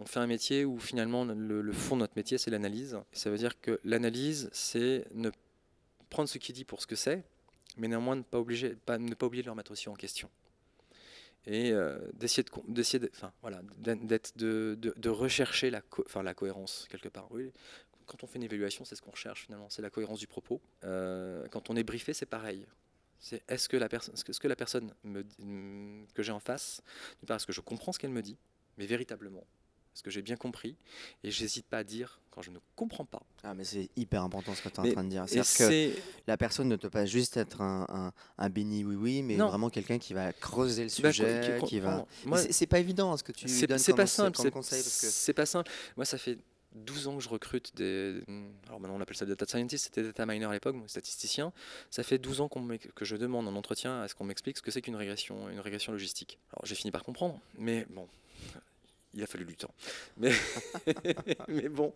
On 0.01 0.05
fait 0.05 0.19
un 0.19 0.27
métier 0.27 0.63
où 0.63 0.79
finalement 0.79 1.25
le, 1.25 1.73
fond 1.73 1.95
de 1.95 2.01
notre 2.01 2.15
métier 2.15 2.37
c'est 2.37 2.49
l'analyse. 2.49 2.97
Ça 3.11 3.29
veut 3.29 3.37
dire 3.37 3.59
que 3.59 3.81
l'analyse 3.83 4.49
c'est 4.53 5.05
ne 5.13 5.29
prendre 6.09 6.29
ce 6.29 6.37
qui 6.37 6.53
dit 6.53 6.63
pour 6.63 6.81
ce 6.81 6.87
que 6.87 6.95
c'est, 6.95 7.23
mais 7.77 7.89
néanmoins 7.89 8.15
ne 8.15 8.21
pas, 8.21 8.39
ne 8.97 9.13
pas 9.13 9.25
oublier 9.25 9.43
de 9.43 9.47
le 9.47 9.51
remettre 9.51 9.71
aussi 9.71 9.89
en 9.89 9.95
question. 9.95 10.29
Et 11.45 11.71
euh, 11.71 11.99
d'essayer 12.13 12.45
de, 12.45 12.49
rechercher 15.09 15.69
la, 15.69 15.81
cohérence 16.33 16.87
quelque 16.89 17.09
part. 17.09 17.27
Quand 18.05 18.23
on 18.23 18.27
fait 18.27 18.37
une 18.37 18.43
évaluation, 18.43 18.85
c'est 18.85 18.95
ce 18.95 19.01
qu'on 19.01 19.11
recherche 19.11 19.43
finalement, 19.43 19.69
c'est 19.69 19.81
la 19.81 19.89
cohérence 19.89 20.19
du 20.19 20.27
propos. 20.27 20.61
Euh, 20.85 21.45
quand 21.49 21.69
on 21.69 21.75
est 21.75 21.83
briefé, 21.83 22.13
c'est 22.13 22.25
pareil. 22.25 22.65
C'est 23.19 23.43
est-ce 23.49 23.67
que 23.67 23.75
la 23.75 23.89
personne, 23.89 24.13
est-ce 24.13 24.39
que, 24.39 24.47
la 24.47 24.55
personne 24.55 24.93
me, 25.03 25.23
que 26.13 26.23
j'ai 26.23 26.31
en 26.31 26.39
face, 26.39 26.81
est-ce 27.27 27.45
que 27.45 27.51
je 27.51 27.59
comprends 27.59 27.91
ce 27.91 27.99
qu'elle 27.99 28.11
me 28.11 28.21
dit, 28.21 28.37
mais 28.77 28.85
véritablement, 28.85 29.45
est-ce 29.93 30.03
que 30.03 30.09
j'ai 30.11 30.21
bien 30.21 30.35
compris 30.35 30.75
Et 31.23 31.31
j'hésite 31.31 31.65
pas 31.65 31.79
à 31.79 31.83
dire 31.83 32.19
quand 32.31 32.41
je 32.41 32.51
ne 32.51 32.59
comprends 32.75 33.05
pas. 33.05 33.21
Ah, 33.43 33.53
mais 33.53 33.63
c'est 33.63 33.89
hyper 33.97 34.23
important 34.23 34.53
ce 34.55 34.61
que 34.61 34.69
tu 34.69 34.75
es 34.75 34.79
en 34.79 34.91
train 34.93 35.03
de 35.03 35.09
dire. 35.09 35.25
C'est-à-dire 35.27 35.43
que 35.51 35.67
c'est 35.67 35.93
la 36.27 36.37
personne 36.37 36.69
ne 36.69 36.75
doit 36.75 36.89
pas 36.89 37.05
juste 37.05 37.37
être 37.37 37.61
un, 37.61 37.85
un, 37.89 38.13
un 38.37 38.49
béni 38.49 38.83
oui-oui, 38.83 39.23
mais 39.23 39.35
Non. 39.35 39.47
vraiment 39.47 39.69
quelqu'un 39.69 39.97
qui 39.97 40.13
va 40.13 40.31
creuser 40.31 40.83
le 40.85 41.01
bah, 41.01 41.11
sujet, 41.11 41.57
qui- 41.59 41.65
qui 41.67 41.79
va. 41.79 42.05
c'est- 42.37 42.51
C'est 42.53 42.67
pas 42.67 42.79
évident 42.79 43.15
ce 43.17 43.23
que 43.23 43.31
tu 43.31 43.47
c'est 43.47 43.67
donnes 43.67 43.77
c'est 43.79 43.91
comme, 43.91 43.97
pas 43.97 44.07
simple. 44.07 44.37
comme 44.37 44.45
c'est- 44.45 44.51
conseil 44.51 44.83
que 44.83 44.87
C'est 44.89 45.33
pas 45.33 45.45
simple. 45.45 45.69
Moi, 45.97 46.05
ça 46.05 46.17
fait 46.17 46.37
12 46.75 47.07
ans 47.07 47.17
que 47.17 47.23
je 47.23 47.29
recrute 47.29 47.75
des. 47.75 48.21
Alors 48.67 48.79
maintenant, 48.79 48.95
on 48.97 49.01
appelle 49.01 49.17
ça 49.17 49.25
data 49.25 49.45
scientist, 49.47 49.85
c'était 49.85 50.03
data 50.03 50.23
miner 50.27 50.45
à 50.45 50.51
l'époque, 50.53 50.75
statisticien. 50.85 51.51
Ça 51.89 52.03
fait 52.03 52.19
12 52.19 52.41
ans 52.41 52.49
m'ex- 52.61 52.87
que 52.95 53.05
je 53.05 53.15
demande 53.15 53.47
en 53.47 53.55
entretien 53.55 54.01
à 54.03 54.07
ce 54.07 54.13
qu'on 54.13 54.23
m'explique 54.23 54.55
ce 54.57 54.61
que 54.61 54.69
c'est 54.69 54.81
qu'une 54.83 54.95
régression, 54.95 55.49
une 55.49 55.59
régression 55.59 55.91
logistique. 55.91 56.37
Alors 56.53 56.65
j'ai 56.67 56.75
fini 56.75 56.91
par 56.91 57.03
comprendre, 57.03 57.39
mais 57.57 57.87
bon. 57.89 58.07
Il 59.15 59.23
a 59.23 59.25
fallu 59.27 59.43
du 59.45 59.55
temps. 59.55 59.73
Mais, 60.17 60.31
mais 61.47 61.67
bon. 61.67 61.93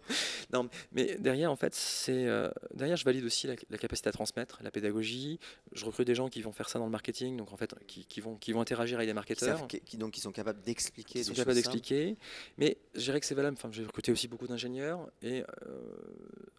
Non, 0.51 0.67
mais 0.91 1.15
derrière, 1.19 1.51
en 1.51 1.55
fait, 1.55 1.75
c'est. 1.75 2.25
euh, 2.27 2.49
derrière, 2.73 2.97
je 2.97 3.05
valide 3.05 3.23
aussi 3.23 3.45
la, 3.47 3.53
la 3.69 3.77
capacité 3.77 4.09
à 4.09 4.11
transmettre, 4.11 4.59
la 4.63 4.71
pédagogie. 4.71 5.39
Je 5.73 5.85
recrute 5.85 6.07
des 6.07 6.15
gens 6.15 6.27
qui 6.29 6.41
vont 6.41 6.51
faire 6.51 6.69
ça 6.69 6.79
dans 6.79 6.85
le 6.85 6.91
marketing, 6.91 7.37
donc 7.37 7.53
en 7.53 7.57
fait, 7.57 7.75
qui, 7.85 8.05
qui 8.05 8.19
vont, 8.19 8.35
qui 8.37 8.51
vont 8.51 8.61
interagir 8.61 8.97
avec 8.97 9.07
des 9.07 9.11
qui, 9.11 9.15
marketeurs 9.15 9.67
qui- 9.67 9.79
qui- 9.81 9.97
donc, 9.97 10.17
ils 10.17 10.21
sont 10.21 10.31
capables 10.31 10.61
d'expliquer 10.61 11.19
qui 11.19 11.23
sont 11.25 11.33
capables 11.33 11.55
d'expliquer. 11.55 12.17
Mais 12.57 12.77
je 12.95 13.01
dirais 13.01 13.19
que 13.19 13.25
c'est 13.25 13.35
valable. 13.35 13.57
Enfin, 13.59 13.69
j'ai 13.71 13.83
recruté 13.83 14.11
aussi 14.11 14.27
beaucoup 14.27 14.47
d'ingénieurs. 14.47 15.07
Et 15.21 15.43
euh, 15.43 15.45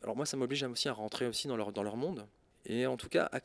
alors 0.03 0.15
moi, 0.17 0.25
ça 0.27 0.37
m'oblige 0.37 0.63
aussi 0.63 0.89
à 0.89 0.93
rentrer 0.93 1.27
aussi 1.27 1.49
dans 1.49 1.57
leur, 1.57 1.73
dans 1.73 1.83
leur 1.83 1.97
monde. 1.97 2.27
Et 2.67 2.87
en 2.87 2.97
tout 2.97 3.09
cas, 3.09 3.29
à- 3.33 3.41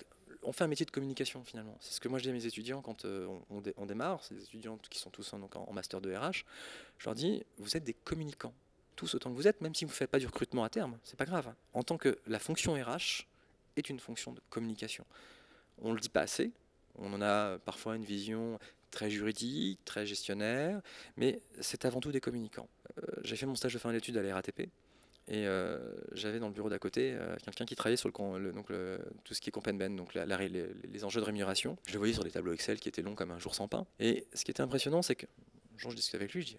on 0.50 0.52
fait 0.52 0.64
un 0.64 0.68
métier 0.68 0.86
de 0.86 0.92
communication 0.92 1.44
finalement. 1.44 1.78
C'est 1.80 1.94
ce 1.94 2.00
que 2.02 2.08
moi 2.08 2.18
je 2.20 2.24
dis 2.24 2.30
à 2.30 2.34
mes 2.34 2.46
étudiants 2.46 2.82
quand 2.82 3.06
euh, 3.06 3.28
on, 3.28 3.58
on 3.58 3.62
dé- 3.62 3.74
on 3.78 3.86
démarre. 3.86 4.24
C'est 4.24 4.34
des 4.34 4.44
étudiants 4.44 4.78
qui 4.90 4.98
sont 5.00 5.10
tous 5.12 5.32
en 5.34 5.74
master 5.74 6.02
de 6.02 6.14
RH. 6.14 6.44
Je 6.98 7.06
leur 7.06 7.16
dis, 7.16 7.44
vous 7.58 7.78
êtes 7.78 7.84
des 7.84 7.94
communicants. 7.94 8.54
Tous 8.96 9.14
autant 9.16 9.30
que 9.30 9.36
vous 9.36 9.48
êtes, 9.48 9.62
même 9.62 9.74
si 9.76 9.86
vous 9.86 9.92
ne 9.92 9.96
faites 9.96 10.10
pas 10.10 10.20
du 10.20 10.26
recrutement 10.26 10.64
à 10.64 10.70
terme, 10.70 10.98
c'est 11.04 11.16
pas 11.18 11.26
grave. 11.26 11.54
En 11.74 11.84
tant 11.84 11.98
que 11.98 12.18
la 12.28 12.40
fonction 12.40 12.74
RH 12.74 13.26
est 13.78 13.90
une 13.90 14.00
fonction 14.00 14.34
de 14.34 14.42
communication. 14.50 15.06
On 15.82 15.90
ne 15.90 15.94
le 15.94 16.00
dit 16.02 16.10
pas 16.10 16.22
assez. 16.22 16.52
On 16.98 17.14
en 17.14 17.22
a 17.22 17.60
parfois 17.60 17.96
une 17.96 18.04
vision 18.04 18.60
très 18.92 19.10
juridique, 19.10 19.80
très 19.86 20.06
gestionnaire, 20.06 20.82
mais 21.16 21.42
c'est 21.62 21.86
avant 21.86 22.00
tout 22.02 22.12
des 22.12 22.20
communicants. 22.20 22.68
Euh, 22.98 23.04
j'ai 23.24 23.36
fait 23.38 23.46
mon 23.46 23.56
stage 23.56 23.74
de 23.76 23.80
fin 23.80 23.92
d'études 23.94 24.18
à 24.18 24.24
la 24.24 24.34
RATP 24.34 24.68
et 25.30 25.48
euh, 25.48 25.78
j'avais 26.12 26.40
dans 26.40 26.48
le 26.48 26.54
bureau 26.54 26.70
d'à 26.70 26.80
côté 26.80 27.14
euh, 27.14 27.36
quelqu'un 27.46 27.66
qui 27.66 27.76
travaillait 27.76 27.98
sur 27.98 28.10
le, 28.10 28.52
donc 28.52 28.70
le- 28.70 29.00
tout 29.24 29.34
ce 29.34 29.40
qui 29.42 29.50
est 29.50 29.52
comp 29.52 29.68
and 29.68 29.76
ben, 29.76 29.96
donc 29.96 30.14
la- 30.16 30.26
la 30.26 30.36
ré- 30.36 30.50
les, 30.50 30.66
les 30.92 31.04
enjeux 31.06 31.22
de 31.22 31.26
rémunération. 31.26 31.78
Je 31.88 31.94
le 31.94 32.00
voyais 32.00 32.14
sur 32.14 32.24
des 32.24 32.32
tableaux 32.32 32.52
Excel 32.54 32.80
qui 32.80 32.90
étaient 32.90 33.02
longs 33.04 33.16
comme 33.16 33.32
un 33.32 33.40
jour 33.40 33.56
sans 33.56 33.68
pain. 33.68 33.86
Et 34.00 34.26
ce 34.34 34.44
qui 34.44 34.52
était 34.52 34.62
impressionnant, 34.62 35.02
c'est 35.02 35.16
que 35.16 35.28
jour 35.78 35.92
je 35.92 35.96
discutais 35.96 36.18
avec 36.18 36.34
lui, 36.34 36.42
je 36.42 36.48
dis 36.48 36.58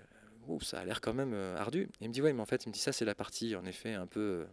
Ouh, 0.48 0.60
ça 0.62 0.80
a 0.80 0.84
l'air 0.84 1.00
quand 1.00 1.12
même 1.14 1.32
euh, 1.34 1.56
ardu. 1.58 1.82
Et 2.00 2.04
il 2.04 2.08
me 2.08 2.12
dit 2.14 2.22
ouais, 2.22 2.32
mais 2.32 2.40
en 2.40 2.46
fait, 2.46 2.64
il 2.64 2.68
me 2.68 2.72
dit 2.72 2.80
ça 2.80 2.92
c'est 2.92 3.04
la 3.04 3.14
partie 3.14 3.54
en 3.56 3.64
effet 3.66 3.92
un 3.94 4.06
peu 4.06 4.46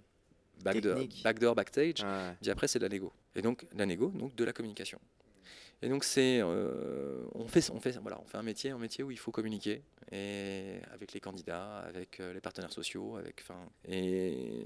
backdoor, 0.64 0.96
backdoor 1.24 1.56
backstage. 1.56 2.02
Ouais. 2.04 2.34
Puis 2.42 2.52
après, 2.52 2.68
c'est 2.68 2.80
de 2.80 2.84
la 2.84 2.90
négo. 2.90 3.14
Et 3.36 3.42
donc, 3.42 3.66
la 3.76 3.86
négo, 3.86 4.10
donc 4.10 4.36
de 4.36 4.44
la 4.44 4.52
communication. 4.54 5.00
Et 5.82 5.90
donc, 5.90 6.04
c'est, 6.04 6.40
euh, 6.42 7.24
on, 7.36 7.48
fait, 7.48 7.70
on, 7.70 7.80
fait, 7.80 7.98
voilà, 8.00 8.20
on 8.20 8.26
fait 8.26 8.38
un 8.38 8.44
métier, 8.44 8.72
un 8.72 8.80
métier 8.80 9.04
où 9.04 9.12
il 9.12 9.20
faut 9.20 9.32
communiquer 9.32 9.84
et 10.12 10.80
avec 10.92 11.14
les 11.14 11.20
candidats, 11.20 11.80
avec 11.80 12.20
euh, 12.20 12.34
les 12.34 12.42
partenaires 12.42 12.72
sociaux, 12.74 13.18
avec, 13.18 13.42
enfin, 13.44 13.60
et 13.88 14.66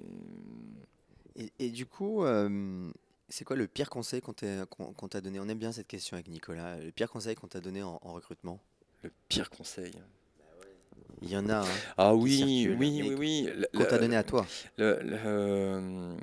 Et, 1.35 1.51
et 1.59 1.69
du 1.69 1.85
coup, 1.85 2.23
euh, 2.23 2.91
c'est 3.29 3.45
quoi 3.45 3.55
le 3.55 3.67
pire 3.67 3.89
conseil 3.89 4.21
qu'on 4.21 4.33
t'a 4.33 5.21
donné? 5.21 5.39
On 5.39 5.47
aime 5.47 5.59
bien 5.59 5.71
cette 5.71 5.87
question 5.87 6.15
avec 6.15 6.27
Nicolas. 6.27 6.77
Le 6.79 6.91
pire 6.91 7.09
conseil 7.09 7.35
qu'on 7.35 7.47
t'a 7.47 7.61
donné 7.61 7.81
en, 7.81 7.99
en 8.01 8.13
recrutement? 8.13 8.59
Le 9.03 9.11
pire 9.29 9.49
conseil? 9.49 9.93
Il 11.21 11.29
y 11.29 11.37
en 11.37 11.47
a, 11.49 11.59
hein, 11.59 11.65
Ah 11.97 12.15
oui, 12.15 12.67
oui, 12.79 13.01
oui, 13.03 13.15
oui. 13.17 13.49
le- 13.55 13.67
qu'on 13.77 13.85
t'a 13.85 13.97
donné 13.99 14.15
à 14.15 14.23
toi. 14.23 14.45
le- 14.77 14.99
le, 15.03 15.17
euh, 15.25 16.13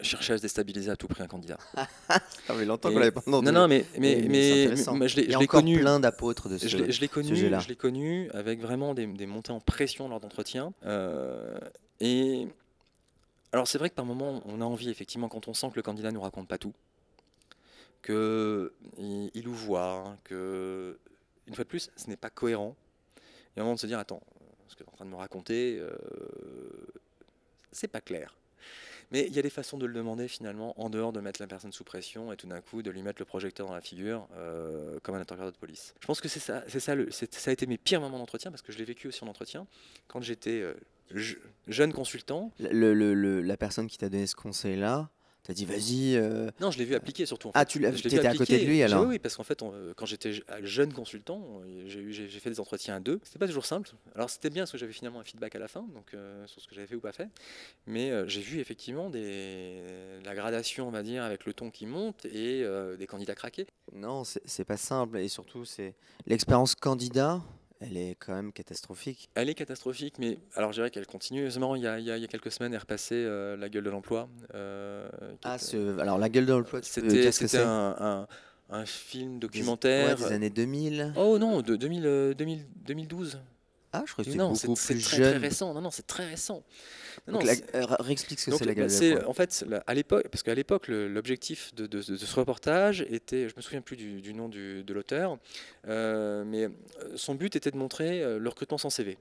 chercher 0.00 0.34
à 0.34 0.36
se 0.38 0.42
déstabiliser 0.42 0.90
à 0.90 0.96
tout 0.96 1.08
prix 1.08 1.22
un 1.22 1.26
candidat. 1.26 1.58
Ça 2.46 2.54
fait 2.54 2.64
longtemps 2.64 2.90
qu'on 2.92 2.98
l'avait 2.98 3.10
pas 3.10 3.20
entendu. 3.20 3.46
Non, 3.46 3.52
non, 3.52 3.66
mais, 3.68 3.84
Mais- 3.98 4.24
mais, 4.28 4.76
je 4.76 5.16
l'ai 5.16 5.24
Il 5.24 5.30
y 5.30 5.34
a 5.34 5.38
encore 5.38 5.60
connu. 5.60 5.80
plein 5.80 5.98
d'apôtres 5.98 6.48
de 6.48 6.58
ce. 6.58 6.68
Je 6.68 6.76
l'ai- 7.00 7.08
connu, 7.08 7.34
je 7.34 7.68
l'ai 7.68 7.76
connu 7.76 8.30
avec 8.32 8.60
vraiment 8.60 8.94
des, 8.94 9.06
des 9.06 9.26
montées 9.26 9.52
en 9.52 9.60
pression 9.60 10.08
lors 10.08 10.20
d'entretien. 10.20 10.72
Euh, 10.84 11.58
et 12.00 12.46
Alors 13.52 13.66
c'est 13.68 13.78
vrai 13.78 13.88
que 13.90 13.94
par 13.94 14.04
moment, 14.04 14.42
on 14.46 14.60
a 14.60 14.64
envie, 14.64 14.90
effectivement, 14.90 15.28
quand 15.28 15.48
on 15.48 15.54
sent 15.54 15.68
que 15.70 15.76
le 15.76 15.82
candidat 15.82 16.10
ne 16.10 16.14
nous 16.14 16.20
raconte 16.20 16.48
pas 16.48 16.58
tout, 16.58 16.74
qu'il 18.04 18.70
il 19.34 19.48
voit, 19.48 20.16
que, 20.24 20.98
une 21.46 21.54
fois 21.54 21.64
de 21.64 21.68
plus, 21.68 21.90
ce 21.96 22.08
n'est 22.08 22.16
pas 22.16 22.30
cohérent. 22.30 22.76
Il 23.16 23.58
y 23.58 23.60
a 23.60 23.62
un 23.62 23.64
moment 23.66 23.76
de 23.76 23.80
se 23.80 23.86
dire, 23.86 23.98
attends, 23.98 24.20
ce 24.74 24.78
que 24.78 24.84
tu 24.84 24.88
es 24.88 24.92
en 24.92 24.96
train 24.96 25.04
de 25.04 25.10
me 25.10 25.16
raconter, 25.16 25.78
euh, 25.78 25.96
c'est 27.72 27.88
pas 27.88 28.00
clair. 28.00 28.36
Mais 29.12 29.26
il 29.26 29.34
y 29.34 29.38
a 29.38 29.42
des 29.42 29.50
façons 29.50 29.78
de 29.78 29.86
le 29.86 29.92
demander 29.92 30.28
finalement, 30.28 30.80
en 30.80 30.90
dehors 30.90 31.12
de 31.12 31.20
mettre 31.20 31.40
la 31.40 31.46
personne 31.46 31.72
sous 31.72 31.84
pression 31.84 32.32
et 32.32 32.36
tout 32.36 32.46
d'un 32.46 32.60
coup 32.60 32.82
de 32.82 32.90
lui 32.90 33.02
mettre 33.02 33.20
le 33.20 33.26
projecteur 33.26 33.66
dans 33.66 33.74
la 33.74 33.80
figure, 33.80 34.26
euh, 34.36 34.98
comme 35.02 35.14
un 35.14 35.20
interrogateur 35.20 35.52
de 35.52 35.58
police. 35.58 35.94
Je 36.00 36.06
pense 36.06 36.20
que 36.20 36.28
c'est 36.28 36.40
ça, 36.40 36.64
c'est 36.68 36.80
ça, 36.80 36.94
ça 37.10 37.50
a 37.50 37.52
été 37.52 37.66
mes 37.66 37.78
pires 37.78 38.00
moments 38.00 38.18
d'entretien 38.18 38.50
parce 38.50 38.62
que 38.62 38.72
je 38.72 38.78
l'ai 38.78 38.84
vécu 38.84 39.08
aussi 39.08 39.22
en 39.22 39.28
entretien 39.28 39.66
quand 40.08 40.22
j'étais 40.22 40.62
euh, 40.62 40.74
jeune 41.68 41.92
consultant. 41.92 42.50
La 42.58 43.56
personne 43.56 43.86
qui 43.86 43.98
t'a 43.98 44.08
donné 44.08 44.26
ce 44.26 44.34
conseil-là, 44.34 45.10
T'as 45.44 45.52
dit 45.52 45.66
vas-y. 45.66 46.16
Euh, 46.16 46.50
non, 46.58 46.70
je 46.70 46.78
l'ai 46.78 46.86
vu 46.86 46.94
appliquer 46.94 47.26
surtout. 47.26 47.48
En 47.48 47.52
ah, 47.52 47.66
tu 47.66 47.84
étais 47.84 48.26
à 48.26 48.34
côté 48.34 48.58
de 48.58 48.64
lui 48.64 48.82
alors 48.82 49.06
Oui, 49.06 49.18
parce 49.18 49.36
qu'en 49.36 49.42
fait, 49.42 49.62
euh, 49.62 49.92
quand 49.94 50.06
j'étais 50.06 50.32
jeune 50.62 50.92
consultant, 50.94 51.60
j'ai 51.86 52.40
fait 52.40 52.48
des 52.48 52.60
entretiens 52.60 52.96
à 52.96 53.00
deux. 53.00 53.20
C'était 53.22 53.38
pas 53.38 53.46
toujours 53.46 53.66
simple. 53.66 53.90
Alors 54.14 54.30
c'était 54.30 54.48
bien 54.48 54.62
parce 54.62 54.72
que 54.72 54.78
j'avais 54.78 54.94
finalement 54.94 55.20
un 55.20 55.24
feedback 55.24 55.54
à 55.54 55.58
la 55.58 55.68
fin, 55.68 55.82
donc 55.94 56.14
euh, 56.14 56.46
sur 56.46 56.62
ce 56.62 56.66
que 56.66 56.74
j'avais 56.74 56.86
fait 56.86 56.94
ou 56.94 57.00
pas 57.00 57.12
fait. 57.12 57.28
Mais 57.86 58.10
j'ai 58.26 58.40
vu 58.40 58.58
effectivement 58.58 59.10
des, 59.10 59.82
la 60.24 60.34
gradation, 60.34 60.88
on 60.88 60.90
va 60.90 61.02
dire, 61.02 61.22
avec 61.22 61.44
le 61.44 61.52
ton 61.52 61.70
qui 61.70 61.84
monte 61.84 62.24
et 62.24 62.64
des 62.98 63.06
candidats 63.06 63.34
craqués. 63.34 63.66
Non, 63.92 64.22
c'est 64.24 64.64
pas 64.64 64.78
simple 64.78 65.18
et 65.18 65.28
surtout 65.28 65.66
c'est 65.66 65.94
l'expérience 66.26 66.74
candidat 66.74 67.42
elle 67.86 67.96
est 67.96 68.16
quand 68.18 68.34
même 68.34 68.52
catastrophique. 68.52 69.28
Elle 69.34 69.48
est 69.48 69.54
catastrophique, 69.54 70.18
mais 70.18 70.38
alors 70.54 70.72
je 70.72 70.78
dirais 70.78 70.90
qu'elle 70.90 71.06
continue. 71.06 71.50
C'est 71.50 71.58
marrant, 71.58 71.74
il 71.74 71.82
y, 71.82 71.86
a, 71.86 71.98
il, 71.98 72.06
y 72.06 72.10
a, 72.10 72.26
quelques 72.26 72.50
semaines 72.50 72.74
est 72.74 72.78
repassé 72.78 73.14
euh, 73.14 73.56
La 73.56 73.68
gueule 73.68 73.84
de 73.84 73.90
l'emploi. 73.90 74.28
Euh, 74.54 75.08
ah, 75.44 75.56
alors 76.00 76.18
La 76.18 76.28
gueule 76.28 76.46
de 76.46 76.52
l'emploi, 76.52 76.80
c'était 76.82 77.58
un, 77.58 78.26
un, 78.70 78.86
film 78.86 79.38
documentaire. 79.38 80.16
des 80.16 80.32
années 80.32 80.50
2000 80.50 81.12
Oh 81.16 81.38
non, 81.38 81.62
de 81.62 81.76
2000, 81.76 82.34
2012. 82.86 83.38
Ah, 83.94 84.02
je 84.06 84.12
crois 84.12 84.24
que 84.24 84.30
c'est 84.76 84.94
plus 84.94 85.16
jeune. 85.16 85.30
très 85.30 85.38
récent. 85.38 85.72
Non, 85.72 85.80
non, 85.80 85.90
c'est 85.92 86.06
très 86.06 86.26
récent. 86.26 86.64
Non, 87.28 87.38
euh, 87.40 87.86
réexplique 88.00 88.40
ce 88.40 88.50
que 88.50 88.56
c'est 88.56 88.64
la 88.64 88.74
galère. 88.74 89.30
En 89.30 89.32
fait, 89.32 89.64
à 89.86 89.94
l'époque, 89.94 90.26
parce 90.28 90.42
qu'à 90.42 90.54
l'époque, 90.54 90.88
l'objectif 90.88 91.72
de, 91.76 92.02
ce 92.02 92.34
reportage 92.34 93.06
était, 93.08 93.48
je 93.48 93.54
me 93.56 93.62
souviens 93.62 93.82
plus 93.82 93.96
du, 93.96 94.34
nom 94.34 94.48
de 94.48 94.92
l'auteur, 94.92 95.38
euh, 95.86 96.42
mais 96.44 96.64
euh, 96.64 96.68
son 97.14 97.36
but 97.36 97.54
était 97.54 97.70
de 97.70 97.76
montrer 97.76 98.38
le 98.38 98.48
recrutement 98.48 98.78
sans 98.78 98.90
CV. 98.90 99.16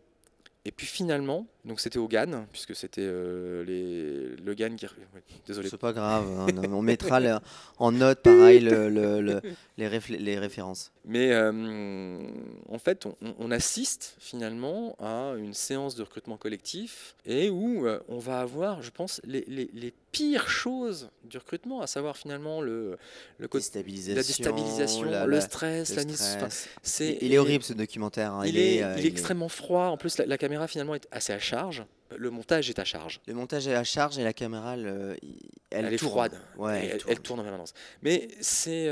Et 0.66 0.72
puis 0.72 0.88
finalement, 0.88 1.46
donc 1.66 1.82
c'était 1.82 2.00
au 2.00 2.08
GAN, 2.08 2.46
puisque 2.54 2.74
c'était 2.74 3.02
euh, 3.04 3.66
les, 3.66 4.42
le 4.42 4.54
GAN 4.54 4.78
qui. 4.78 4.88
désolé. 5.46 5.68
C'est 5.68 5.78
pas 5.78 5.92
grave, 5.92 6.26
hein, 6.40 6.48
on 6.72 6.82
mettra 6.82 7.20
en 7.80 7.92
note 7.92 8.22
pareil 8.22 8.62
le, 8.62 8.88
les, 9.78 10.00
les, 10.20 10.40
références. 10.40 10.94
Mais 11.04 11.34
euh, 11.34 11.52
en 12.70 12.80
fait, 12.80 13.06
on, 13.40 13.52
assiste 13.52 14.16
finalement 14.20 14.96
à 15.00 15.34
une 15.38 15.54
séance 15.54 15.96
de 15.96 16.04
recrutement 16.04 16.38
collectif 16.38 17.16
et 17.26 17.50
où 17.50 17.86
euh, 17.86 18.00
on 18.08 18.20
va 18.20 18.40
avoir, 18.40 18.82
je 18.82 18.90
pense, 18.90 19.20
les, 19.26 19.44
les, 19.48 19.94
pires 20.14 20.48
choses 20.48 21.10
du 21.26 21.38
recrutement, 21.38 21.82
à 21.82 21.88
savoir 21.88 22.16
finalement 22.16 22.62
le, 22.62 22.98
le 23.40 23.48
déstabilisation, 23.50 24.16
la 24.16 24.24
déstabilisation, 24.24 25.26
le 25.26 25.42
stress, 25.42 25.96
la 25.96 26.06
mise. 26.06 26.38
c'est, 26.82 27.18
il 27.20 27.34
est 27.34 27.38
horrible 27.38 27.64
ce 27.64 27.74
documentaire. 27.74 28.32
Hein, 28.32 28.46
il, 28.46 28.58
est, 28.58 28.78
il, 28.78 29.06
est, 29.06 29.10
extrêmement 29.10 29.50
froid. 29.50 29.88
En 29.88 29.98
plus, 29.98 30.18
la, 30.20 30.38
caméra 30.38 30.68
finalement 30.68 30.96
est 30.96 31.08
assez 31.12 31.34
à 31.34 31.40
charge. 31.40 31.84
Le 32.16 32.30
montage 32.30 32.70
est 32.70 32.80
à 32.80 32.86
charge. 32.86 33.20
Le 33.28 33.34
montage 33.34 33.68
est 33.68 33.76
à 33.76 33.84
charge 33.84 34.20
et 34.20 34.24
la 34.24 34.34
caméra, 34.34 34.76
elle, 34.76 35.18
elle, 35.72 35.94
est 35.94 35.98
froide. 35.98 36.40
Ouais, 36.58 36.92
elle, 36.94 37.02
elle, 37.08 37.20
tourne. 37.20 37.40
en 37.40 37.44
permanence. 37.44 37.74
Mais 38.04 38.30
c'est 38.40 38.88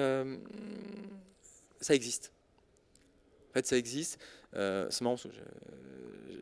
ça 1.79 1.95
existe. 1.95 2.31
En 3.49 3.53
fait, 3.53 3.67
ça 3.67 3.77
existe. 3.77 4.19
Euh, 4.55 4.87
c'est 4.89 5.01
marrant 5.01 5.17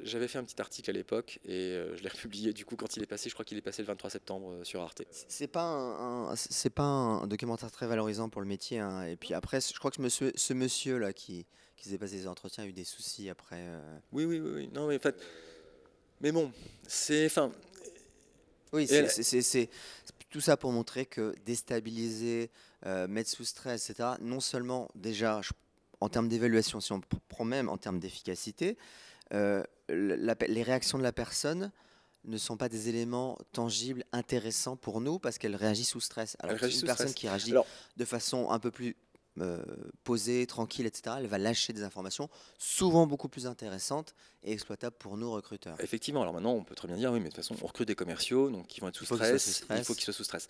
j'avais 0.04 0.30
fait 0.30 0.38
un 0.40 0.44
petit 0.46 0.60
article 0.62 0.90
à 0.90 0.94
l'époque 0.94 1.40
et 1.44 1.74
euh, 1.74 1.96
je 1.96 2.02
l'ai 2.02 2.10
republié 2.10 2.54
du 2.54 2.66
coup 2.66 2.76
quand 2.76 2.96
il 2.96 3.04
est 3.04 3.06
passé. 3.06 3.30
Je 3.30 3.36
crois 3.36 3.46
qu'il 3.46 3.58
est 3.58 3.62
passé 3.62 3.82
le 3.82 3.88
23 3.88 4.10
septembre 4.10 4.52
euh, 4.52 4.64
sur 4.64 4.82
Arte. 4.82 5.04
C'est 5.12 5.48
pas 5.48 5.64
un, 5.64 6.36
c'est 6.36 6.70
pas 6.70 6.84
un 6.84 7.28
documentaire 7.28 7.70
très 7.70 7.86
valorisant 7.86 8.30
pour 8.30 8.42
le 8.42 8.48
métier. 8.48 8.80
Hein. 8.80 9.04
Et 9.04 9.18
puis 9.18 9.34
après, 9.34 9.60
je 9.62 9.78
crois 9.78 9.92
que 9.92 10.02
monsieur, 10.02 10.32
ce 10.36 10.54
monsieur 10.54 10.98
là 10.98 11.14
qui 11.14 11.46
qui 11.76 11.86
faisait 11.86 11.98
passer 11.98 12.16
des 12.16 12.28
entretiens 12.28 12.64
a 12.66 12.68
eu 12.68 12.74
des 12.74 12.84
soucis 12.84 13.30
après. 13.30 13.64
Oui, 14.12 14.26
oui, 14.26 14.40
oui, 14.40 14.52
oui, 14.54 14.70
Non, 14.74 14.88
mais 14.88 14.98
en 14.98 15.00
fait, 15.00 15.16
mais 16.22 16.32
bon, 16.32 16.52
c'est, 16.88 17.26
enfin. 17.26 17.52
Oui, 18.72 18.88
c'est 18.88 19.70
tout 20.30 20.42
ça 20.42 20.58
pour 20.58 20.72
montrer 20.72 21.06
que 21.06 21.34
déstabiliser, 21.46 22.52
euh, 22.86 23.08
mettre 23.08 23.30
sous 23.30 23.46
stress, 23.46 23.90
etc., 23.90 24.10
non 24.22 24.40
seulement 24.40 24.90
déjà 24.94 25.42
en 26.02 26.10
termes 26.10 26.28
d'évaluation, 26.28 26.80
si 26.80 26.92
on 26.92 27.02
prend 27.28 27.46
même 27.46 27.70
en 27.70 27.78
termes 27.78 28.00
d'efficacité, 28.00 28.78
euh, 29.34 29.64
les 29.90 30.64
réactions 30.64 30.98
de 30.98 31.04
la 31.04 31.12
personne 31.12 31.72
ne 32.26 32.38
sont 32.38 32.58
pas 32.58 32.70
des 32.70 32.90
éléments 32.90 33.38
tangibles, 33.54 34.04
intéressants 34.12 34.76
pour 34.76 35.02
nous 35.02 35.20
parce 35.20 35.38
qu'elle 35.38 35.56
réagit 35.56 35.86
sous 35.86 36.02
stress. 36.02 36.36
Alors 36.40 36.62
une 36.64 36.82
personne 36.82 37.14
qui 37.14 37.28
réagit 37.28 37.54
de 37.98 38.06
façon 38.06 38.50
un 38.50 38.60
peu 38.60 38.72
plus 38.72 38.96
euh, 39.40 39.64
posée, 40.04 40.46
tranquille, 40.48 40.86
etc., 40.86 41.16
elle 41.20 41.28
va 41.28 41.38
lâcher 41.38 41.72
des 41.72 41.84
informations 41.84 42.30
souvent 42.58 43.08
beaucoup 43.08 43.30
plus 43.30 43.48
intéressantes 43.48 44.14
et 44.44 44.52
exploitables 44.52 44.98
pour 44.98 45.16
nous 45.16 45.32
recruteurs. 45.32 45.80
Effectivement, 45.80 46.22
alors 46.22 46.34
maintenant 46.34 46.54
on 46.54 46.64
peut 46.64 46.76
très 46.76 46.88
bien 46.90 46.98
dire, 46.98 47.12
oui, 47.14 47.20
mais 47.20 47.30
de 47.30 47.36
toute 47.36 47.44
façon 47.44 47.56
on 47.62 47.68
recrute 47.68 47.88
des 47.88 47.96
commerciaux, 47.96 48.50
donc 48.50 48.68
qui 48.68 48.82
vont 48.82 48.90
être 48.90 48.98
sous 48.98 49.06
stress, 49.06 49.64
il 49.70 49.84
faut 49.84 49.94
qu'ils 49.94 50.04
soient 50.04 50.14
sous 50.14 50.26
stress. 50.26 50.50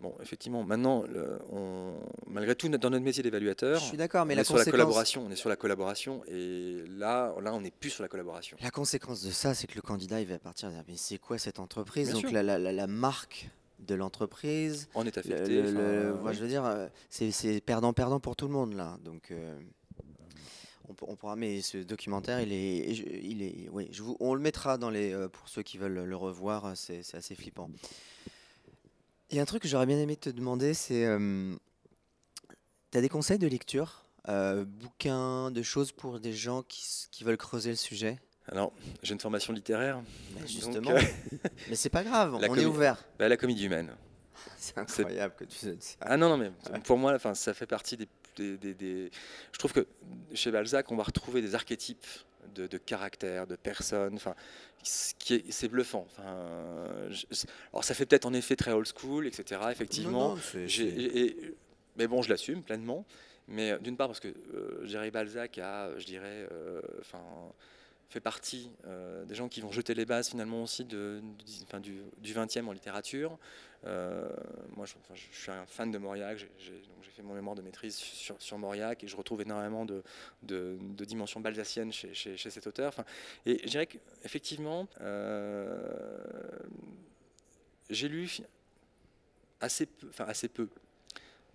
Bon, 0.00 0.14
effectivement, 0.22 0.64
maintenant, 0.64 1.04
on, 1.52 1.92
malgré 2.26 2.54
tout, 2.54 2.68
dans 2.68 2.90
notre 2.90 3.04
métier 3.04 3.22
d'évaluateur, 3.22 3.78
je 3.78 3.84
suis 3.84 3.96
d'accord, 3.98 4.24
mais 4.24 4.32
on 4.32 4.36
la 4.36 4.42
est 4.42 4.44
sur 4.44 4.56
la 4.56 4.64
collaboration, 4.64 5.24
on 5.26 5.30
est 5.30 5.36
sur 5.36 5.50
la 5.50 5.56
collaboration, 5.56 6.22
et 6.26 6.84
là, 6.88 7.34
là, 7.42 7.52
on 7.52 7.60
n'est 7.60 7.70
plus 7.70 7.90
sur 7.90 8.02
la 8.02 8.08
collaboration. 8.08 8.56
La 8.62 8.70
conséquence 8.70 9.22
de 9.22 9.30
ça, 9.30 9.54
c'est 9.54 9.66
que 9.66 9.74
le 9.74 9.82
candidat, 9.82 10.20
il 10.20 10.26
va 10.26 10.38
partir 10.38 10.70
dire, 10.70 10.82
mais 10.88 10.96
c'est 10.96 11.18
quoi 11.18 11.36
cette 11.38 11.58
entreprise 11.58 12.12
Donc 12.12 12.30
la, 12.30 12.42
la, 12.42 12.58
la, 12.58 12.86
marque 12.86 13.50
de 13.78 13.94
l'entreprise. 13.94 14.88
On 14.94 15.04
est 15.04 15.18
affecté. 15.18 15.64
je 15.64 16.40
veux 16.40 16.48
dire, 16.48 16.64
euh, 16.64 16.88
c'est 17.08 17.60
perdant-perdant 17.60 18.20
pour 18.20 18.36
tout 18.36 18.46
le 18.46 18.52
monde 18.52 18.74
là. 18.74 18.98
Donc, 19.04 19.30
euh, 19.30 19.58
on, 20.88 21.16
pourra. 21.16 21.36
Mais 21.36 21.60
ce 21.60 21.78
documentaire, 21.78 22.40
il 22.40 22.52
est, 22.52 22.90
il 23.22 23.42
est, 23.42 23.68
oui, 23.70 23.88
je 23.92 24.02
vous, 24.02 24.16
on 24.20 24.34
le 24.34 24.40
mettra 24.40 24.78
dans 24.78 24.90
les 24.90 25.12
euh, 25.12 25.28
pour 25.28 25.48
ceux 25.48 25.62
qui 25.62 25.78
veulent 25.78 26.04
le 26.04 26.16
revoir. 26.16 26.72
C'est 26.74 27.02
assez 27.14 27.34
flippant. 27.34 27.70
Il 29.30 29.36
y 29.36 29.38
a 29.38 29.42
un 29.42 29.46
truc 29.46 29.62
que 29.62 29.68
j'aurais 29.68 29.86
bien 29.86 29.98
aimé 29.98 30.16
te 30.16 30.30
demander, 30.30 30.74
c'est, 30.74 31.06
tu 32.90 32.98
as 32.98 33.00
des 33.00 33.08
conseils 33.08 33.38
de 33.38 33.46
lecture, 33.46 34.04
bouquins, 34.26 35.50
de 35.50 35.62
choses 35.62 35.92
pour 35.92 36.20
des 36.20 36.32
gens 36.32 36.62
qui, 36.62 36.84
qui 37.10 37.24
veulent 37.24 37.36
creuser 37.36 37.70
le 37.70 37.76
sujet? 37.76 38.18
Alors, 38.50 38.72
j'ai 39.02 39.12
une 39.12 39.20
formation 39.20 39.52
littéraire. 39.52 40.00
justement. 40.46 40.90
Euh, 40.90 41.00
mais 41.68 41.76
c'est 41.76 41.90
pas 41.90 42.02
grave, 42.02 42.34
on 42.34 42.40
est 42.40 42.64
ouvert. 42.64 43.04
Bah, 43.18 43.28
la 43.28 43.36
comédie 43.36 43.66
humaine. 43.66 43.94
C'est 44.56 44.76
incroyable 44.78 45.34
que 45.36 45.44
tu 45.44 45.56
ça. 45.56 45.70
Ah 46.00 46.16
non, 46.16 46.28
non, 46.30 46.36
mais 46.36 46.50
pour 46.84 46.96
moi, 46.98 47.14
enfin, 47.14 47.34
ça 47.34 47.52
fait 47.54 47.66
partie 47.66 47.96
des, 47.96 48.08
Je 48.40 49.58
trouve 49.58 49.72
que 49.72 49.86
chez 50.34 50.50
Balzac, 50.50 50.90
on 50.90 50.96
va 50.96 51.02
retrouver 51.02 51.42
des 51.42 51.54
archétypes 51.54 52.06
de, 52.54 52.66
de 52.66 52.78
caractères, 52.78 53.46
de 53.46 53.56
personnes. 53.56 54.14
Enfin, 54.14 54.34
c'est 54.82 55.68
bluffant. 55.68 56.06
Enfin, 56.10 57.08
alors, 57.72 57.84
ça 57.84 57.94
fait 57.94 58.06
peut-être 58.06 58.26
en 58.26 58.32
effet 58.32 58.56
très 58.56 58.72
old 58.72 58.88
school, 58.88 59.26
etc. 59.26 59.60
Effectivement. 59.70 60.36
mais 61.96 62.06
bon, 62.06 62.22
je 62.22 62.28
l'assume 62.28 62.62
pleinement. 62.62 63.04
Mais 63.48 63.72
euh, 63.72 63.78
d'une 63.78 63.96
part 63.96 64.06
parce 64.06 64.20
que 64.20 64.28
euh, 64.54 65.10
Balzac 65.10 65.58
a, 65.58 65.98
je 65.98 66.06
dirais, 66.06 66.48
enfin 67.00 67.22
fait 68.10 68.20
partie 68.20 68.70
euh, 68.86 69.24
des 69.24 69.36
gens 69.36 69.48
qui 69.48 69.60
vont 69.60 69.70
jeter 69.70 69.94
les 69.94 70.04
bases 70.04 70.28
finalement 70.30 70.64
aussi 70.64 70.84
du, 70.84 71.22
du 72.18 72.34
20e 72.34 72.66
en 72.66 72.72
littérature. 72.72 73.38
Euh, 73.86 74.28
moi, 74.76 74.84
je, 74.84 74.94
suis 75.32 75.50
un 75.50 75.64
fan 75.64 75.90
de 75.92 75.98
Mauriac, 75.98 76.38
j'ai 76.58 76.82
fait 77.10 77.22
mon 77.22 77.34
mémoire 77.34 77.54
de 77.54 77.62
maîtrise 77.62 77.96
sur, 77.96 78.58
Mauriac 78.58 79.04
et 79.04 79.08
je 79.08 79.16
retrouve 79.16 79.42
énormément 79.42 79.86
de, 79.86 80.02
dimensions 81.04 81.40
balsaciennes 81.40 81.92
chez, 81.92 82.36
cet 82.36 82.66
auteur. 82.66 82.94
et 83.46 83.60
je 83.62 83.68
dirais 83.68 83.86
qu'effectivement, 83.86 84.88
euh, 85.00 85.88
j'ai 87.88 88.08
lu 88.08 88.40
assez 89.60 89.86
peu, 89.86 90.08
assez 90.18 90.48
peu 90.48 90.68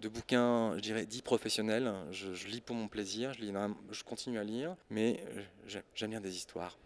de 0.06 0.10
bouquins, 0.10 0.76
je 0.76 0.82
dirais, 0.82 1.06
dits 1.08 1.24
professionnels. 1.24 1.92
Je, 2.12 2.48
lis 2.48 2.62
pour 2.62 2.76
mon 2.76 2.88
plaisir, 2.88 3.34
je, 3.34 4.04
continue 4.04 4.38
à 4.38 4.44
lire, 4.44 4.76
mais 4.92 5.24
j'aime 5.96 6.12
bien 6.12 6.22
des 6.22 6.36
histoires. 6.36 6.78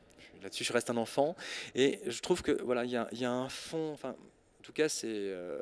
Là-dessus, 0.41 0.63
je 0.63 0.71
reste 0.71 0.89
un 0.89 0.95
enfant. 0.95 1.35
Et 1.75 1.99
je 2.07 2.21
trouve 2.21 2.41
que 2.41 2.53
voilà, 2.63 2.85
il 2.85 2.91
y, 2.91 3.25
a 3.25 3.31
un 3.31 3.49
fond. 3.49 3.91
Enfin, 3.91 4.11
en 4.11 4.63
tout 4.63 4.71
cas, 4.71 4.87
c'est. 4.87 5.07
Euh, 5.09 5.61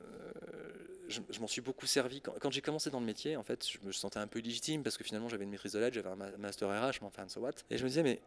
euh, 0.00 0.70
je, 1.08 1.40
m'en 1.40 1.46
suis 1.46 1.60
beaucoup 1.60 1.86
servi. 1.86 2.22
Quand, 2.22 2.50
j'ai 2.50 2.62
commencé 2.62 2.88
dans 2.88 3.00
le 3.00 3.06
métier, 3.06 3.36
en 3.36 3.42
fait, 3.42 3.66
je 3.68 3.78
me 3.82 3.92
sentais 3.92 4.18
un 4.18 4.26
peu 4.26 4.38
légitime 4.38 4.82
parce 4.82 4.96
que 4.96 5.04
finalement, 5.04 5.28
j'avais 5.28 5.44
une 5.44 5.50
maîtrise 5.50 5.72
de 5.72 5.78
lettres, 5.78 5.94
j'avais 5.94 6.08
un 6.08 6.38
master 6.38 6.68
RH, 6.70 7.00
mais 7.02 7.08
enfin, 7.08 7.28
so 7.28 7.40
what. 7.40 7.52
Et 7.68 7.76
je 7.76 7.84
me 7.84 7.88
disais, 7.88 8.02
mais. 8.02 8.20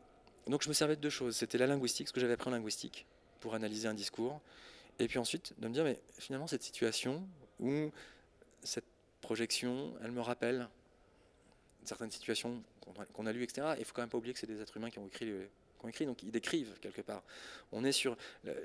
Donc, 0.45 0.61
je 0.61 0.69
me 0.69 0.73
servais 0.73 0.97
de 0.97 1.01
deux 1.01 1.09
choses. 1.09 1.35
C'était 1.35 1.57
la 1.57 1.65
linguistique, 1.65 2.09
ce 2.09 2.13
que 2.13 2.19
j'avais 2.19 2.33
appris 2.33 2.49
en 2.49 2.51
linguistique 2.51 3.07
pour 3.39 3.55
analyser 3.55 3.87
un 3.87 3.95
discours. 3.95 4.39
Et 4.99 5.07
puis 5.07 5.17
ensuite, 5.17 5.55
de 5.57 5.67
me 5.67 5.73
dire, 5.73 5.83
mais 5.83 5.99
finalement, 6.19 6.45
cette 6.45 6.61
situation 6.61 7.27
où 7.63 7.91
cette 8.61 8.85
projection, 9.21 9.93
elle 10.03 10.11
me 10.11 10.21
rappelle 10.21 10.67
certaines 11.83 12.11
situations 12.11 12.61
qu'on 13.13 13.25
a, 13.25 13.31
lues, 13.31 13.43
etc. 13.43 13.73
Et 13.77 13.79
il 13.79 13.85
faut 13.85 13.93
quand 13.93 14.01
même 14.01 14.09
pas 14.09 14.17
oublier 14.17 14.33
que 14.33 14.39
c'est 14.39 14.47
des 14.47 14.61
êtres 14.61 14.77
humains 14.77 14.89
qui 14.89 14.99
ont 14.99 15.07
écrit, 15.07 15.25
qui 15.25 15.85
ont 15.85 15.89
écrit, 15.89 16.05
donc 16.05 16.21
ils 16.23 16.31
décrivent 16.31 16.77
quelque 16.81 17.01
part. 17.01 17.23
On 17.71 17.83
est 17.83 17.91
sur 17.91 18.17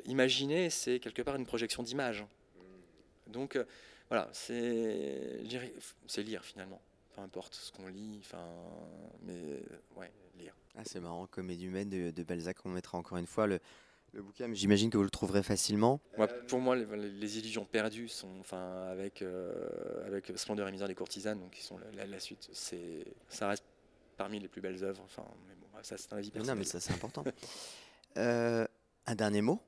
imaginer, 0.04 0.70
c'est 0.70 0.98
quelque 1.00 1.22
part 1.22 1.37
une 1.37 1.46
projection 1.46 1.82
d'image. 1.82 2.24
Donc 3.26 3.56
euh, 3.56 3.64
voilà, 4.08 4.28
c'est 4.32 5.40
lire 6.18 6.44
finalement. 6.44 6.80
Peu 7.14 7.20
importe 7.22 7.54
ce 7.54 7.72
qu'on 7.72 7.88
lit, 7.88 8.20
enfin, 8.20 8.46
mais 9.22 9.61
ouais, 9.96 10.11
lire. 10.38 10.54
Ah, 10.76 10.82
c'est 10.84 11.00
marrant, 11.00 11.26
Comédie 11.26 11.66
humaine 11.66 11.90
de, 11.90 12.11
de 12.11 12.22
Balzac, 12.22 12.58
on 12.64 12.70
mettra 12.70 12.96
encore 12.98 13.18
une 13.18 13.26
fois 13.26 13.46
le, 13.46 13.61
le 14.12 14.23
bouquin, 14.23 14.53
j'imagine 14.53 14.90
que 14.90 14.97
vous 14.97 15.05
le 15.05 15.11
trouverez 15.11 15.42
facilement. 15.42 16.01
pour 16.49 16.61
moi, 16.61 16.77
les, 16.77 17.38
illusions 17.38 17.64
perdues 17.64 18.09
sont, 18.09 18.38
enfin, 18.40 18.87
avec, 18.90 19.23
euh, 19.23 20.07
avec 20.07 20.33
Splendeur 20.37 20.66
et 20.68 20.73
misère 20.73 20.88
des 20.88 20.94
courtisanes, 20.94 21.38
donc 21.38 21.53
qui 21.53 21.62
sont 21.62 21.79
la, 21.92 22.21
suite. 22.21 22.49
C'est, 22.53 23.05
ça 23.29 23.49
reste 23.49 23.64
parmi 24.16 24.40
les 24.40 24.49
plus 24.49 24.61
belles 24.61 24.83
œuvres. 24.83 25.03
Enfin, 25.05 25.25
mais 25.47 25.55
bon, 25.55 25.66
ça 25.83 25.97
c'est 25.99 26.12
un 26.12 26.16
avis 26.16 26.31
personnel. 26.31 26.55
Non, 26.55 26.59
mais 26.59 26.66
ça 26.66 26.81
c'est 26.81 26.92
important. 26.92 27.25
Euh, 28.16 28.66
un 29.07 29.14
dernier 29.14 29.42
mot? 29.42 29.62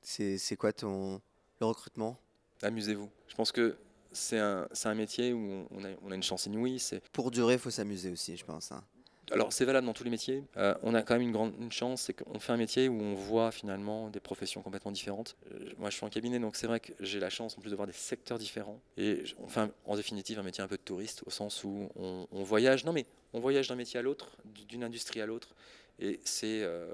C'est, 0.00 0.56
quoi 0.56 0.72
ton 0.72 1.20
le 1.60 1.66
recrutement? 1.66 2.16
Amusez-vous. 2.62 3.10
Je 3.26 3.34
pense 3.34 3.52
que 3.52 3.76
c'est 4.12 4.38
un, 4.38 4.66
un, 4.84 4.94
métier 4.94 5.34
où 5.34 5.66
on 5.70 5.84
a, 5.84 5.88
on 6.00 6.10
a 6.10 6.14
une 6.14 6.22
chance 6.22 6.46
inouïe. 6.46 6.78
C'est 6.78 7.06
pour 7.10 7.30
durer, 7.30 7.54
il 7.54 7.58
faut 7.58 7.68
s'amuser 7.68 8.10
aussi, 8.10 8.36
je 8.36 8.44
pense. 8.44 8.72
Hein 8.72 8.82
alors 9.30 9.52
c'est 9.52 9.64
valable 9.64 9.86
dans 9.86 9.92
tous 9.92 10.04
les 10.04 10.10
métiers. 10.10 10.44
Euh, 10.56 10.74
on 10.82 10.94
a 10.94 11.02
quand 11.02 11.14
même 11.14 11.22
une 11.22 11.32
grande 11.32 11.54
chance, 11.72 12.02
c'est 12.02 12.14
qu'on 12.14 12.38
fait 12.40 12.52
un 12.52 12.56
métier 12.56 12.88
où 12.88 13.00
on 13.00 13.14
voit 13.14 13.52
finalement 13.52 14.08
des 14.10 14.20
professions 14.20 14.62
complètement 14.62 14.90
différentes. 14.90 15.36
Euh, 15.52 15.70
moi 15.78 15.90
je 15.90 15.96
suis 15.96 16.04
en 16.04 16.08
cabinet, 16.08 16.38
donc 16.38 16.56
c'est 16.56 16.66
vrai 16.66 16.80
que 16.80 16.92
j'ai 17.00 17.20
la 17.20 17.30
chance 17.30 17.56
en 17.56 17.60
plus 17.60 17.70
de 17.70 17.76
voir 17.76 17.86
des 17.86 17.92
secteurs 17.92 18.38
différents. 18.38 18.80
Et 18.96 19.24
on 19.38 19.70
en 19.86 19.96
définitive 19.96 20.38
un 20.38 20.42
métier 20.42 20.62
un 20.62 20.68
peu 20.68 20.76
de 20.76 20.82
touriste, 20.82 21.22
au 21.26 21.30
sens 21.30 21.64
où 21.64 21.88
on, 21.96 22.42
voyage, 22.42 22.84
non 22.84 22.92
mais 22.92 23.06
on 23.32 23.40
voyage 23.40 23.68
d'un 23.68 23.76
métier 23.76 24.00
à 24.00 24.02
l'autre, 24.02 24.36
d'une 24.44 24.82
industrie 24.82 25.20
à 25.20 25.26
l'autre. 25.26 25.54
Et 25.98 26.20
c'est 26.24 26.62
euh, 26.62 26.88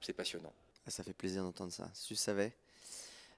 c'est 0.00 0.12
passionnant. 0.12 0.52
Ah, 0.86 0.90
ça 0.90 1.02
fait 1.02 1.14
plaisir 1.14 1.42
d'entendre 1.42 1.72
ça. 1.72 1.90
Si 1.94 2.08
tu 2.08 2.14
savais, 2.14 2.52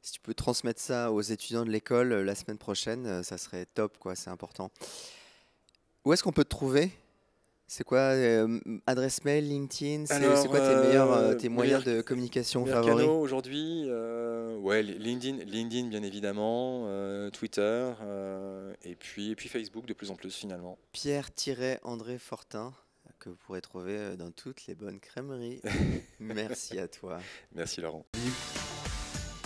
si 0.03 0.13
tu 0.13 0.21
peux 0.21 0.35
transmettre 0.35 0.81
ça 0.81 1.13
aux 1.13 1.23
étudiants 1.23 1.65
de 1.65 1.71
l'école 1.71 2.13
la 2.13 2.35
semaine 2.35 2.59
prochaine, 2.59 3.23
ça 3.23 3.39
serait 3.39 3.67
top, 3.67 3.99
quoi. 3.99 4.17
C'est 4.17 4.31
important. 4.31 4.71
Où 6.05 6.13
est-ce 6.13 6.23
qu'on 6.23 6.33
peut 6.33 6.45
te 6.45 6.51
trouver 6.51 6.91
c'est 7.69 7.85
quoi 7.85 7.99
euh, 7.99 8.61
Adresse 8.87 9.25
mail, 9.25 9.49
LinkedIn 9.49 10.07
C'est 10.07 10.49
quoi 10.49 10.61
tes, 10.61 10.77
meilleurs, 10.77 11.13
euh, 11.13 11.35
tes 11.35 11.49
moyens 11.49 11.83
de 11.85 12.01
communication 12.01 12.65
favoris 12.65 13.07
aujourd'hui 13.07 13.87
euh, 13.89 14.57
Ouais, 14.59 14.83
LinkedIn, 14.83 15.45
LinkedIn 15.45 15.89
bien 15.89 16.03
évidemment, 16.03 16.89
Twitter 17.31 17.91
et, 18.83 18.95
puis, 18.95 19.31
et 19.31 19.37
puis 19.37 19.49
Facebook 19.49 19.87
de 19.87 19.95
plus 19.95 20.11
en 20.11 20.15
plus 20.15 20.35
finalement. 20.35 20.79
Pierre-André 20.93 22.19
Fortin 22.19 22.73
que 23.19 23.31
vous 23.31 23.37
pourrez 23.47 23.63
trouver 23.63 24.17
dans 24.17 24.31
toutes 24.31 24.67
les 24.67 24.75
bonnes 24.75 25.01
crèmeries. 25.01 25.63
Merci 26.21 26.79
à 26.79 26.87
toi. 26.87 27.19
Merci 27.55 27.81
Laurent. 27.81 28.05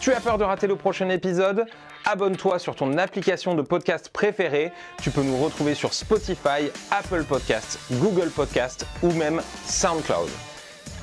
Tu 0.00 0.12
as 0.12 0.20
peur 0.20 0.38
de 0.38 0.44
rater 0.44 0.68
le 0.68 0.76
prochain 0.76 1.08
épisode? 1.08 1.66
Abonne-toi 2.04 2.60
sur 2.60 2.76
ton 2.76 2.96
application 2.98 3.56
de 3.56 3.62
podcast 3.62 4.10
préférée. 4.10 4.72
Tu 5.02 5.10
peux 5.10 5.22
nous 5.22 5.36
retrouver 5.36 5.74
sur 5.74 5.92
Spotify, 5.92 6.70
Apple 6.92 7.24
Podcasts, 7.24 7.80
Google 7.92 8.30
Podcasts 8.30 8.86
ou 9.02 9.12
même 9.12 9.42
SoundCloud. 9.66 10.28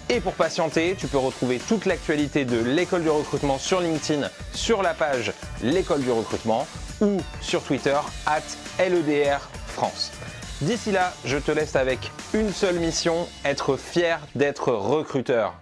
Et 0.09 0.21
pour 0.21 0.33
patienter, 0.33 0.95
tu 0.97 1.07
peux 1.07 1.17
retrouver 1.17 1.59
toute 1.59 1.85
l'actualité 1.85 2.45
de 2.45 2.57
l'école 2.57 3.03
du 3.03 3.09
recrutement 3.09 3.57
sur 3.57 3.81
LinkedIn, 3.81 4.29
sur 4.53 4.81
la 4.81 4.93
page 4.93 5.33
l'école 5.61 6.01
du 6.01 6.11
recrutement 6.11 6.65
ou 7.01 7.17
sur 7.41 7.63
Twitter 7.63 7.97
at 8.25 8.43
LEDR 8.79 9.39
France. 9.67 10.13
D'ici 10.61 10.91
là, 10.91 11.11
je 11.25 11.37
te 11.37 11.51
laisse 11.51 11.75
avec 11.75 12.11
une 12.33 12.53
seule 12.53 12.79
mission, 12.79 13.27
être 13.43 13.75
fier 13.75 14.21
d'être 14.35 14.71
recruteur. 14.71 15.53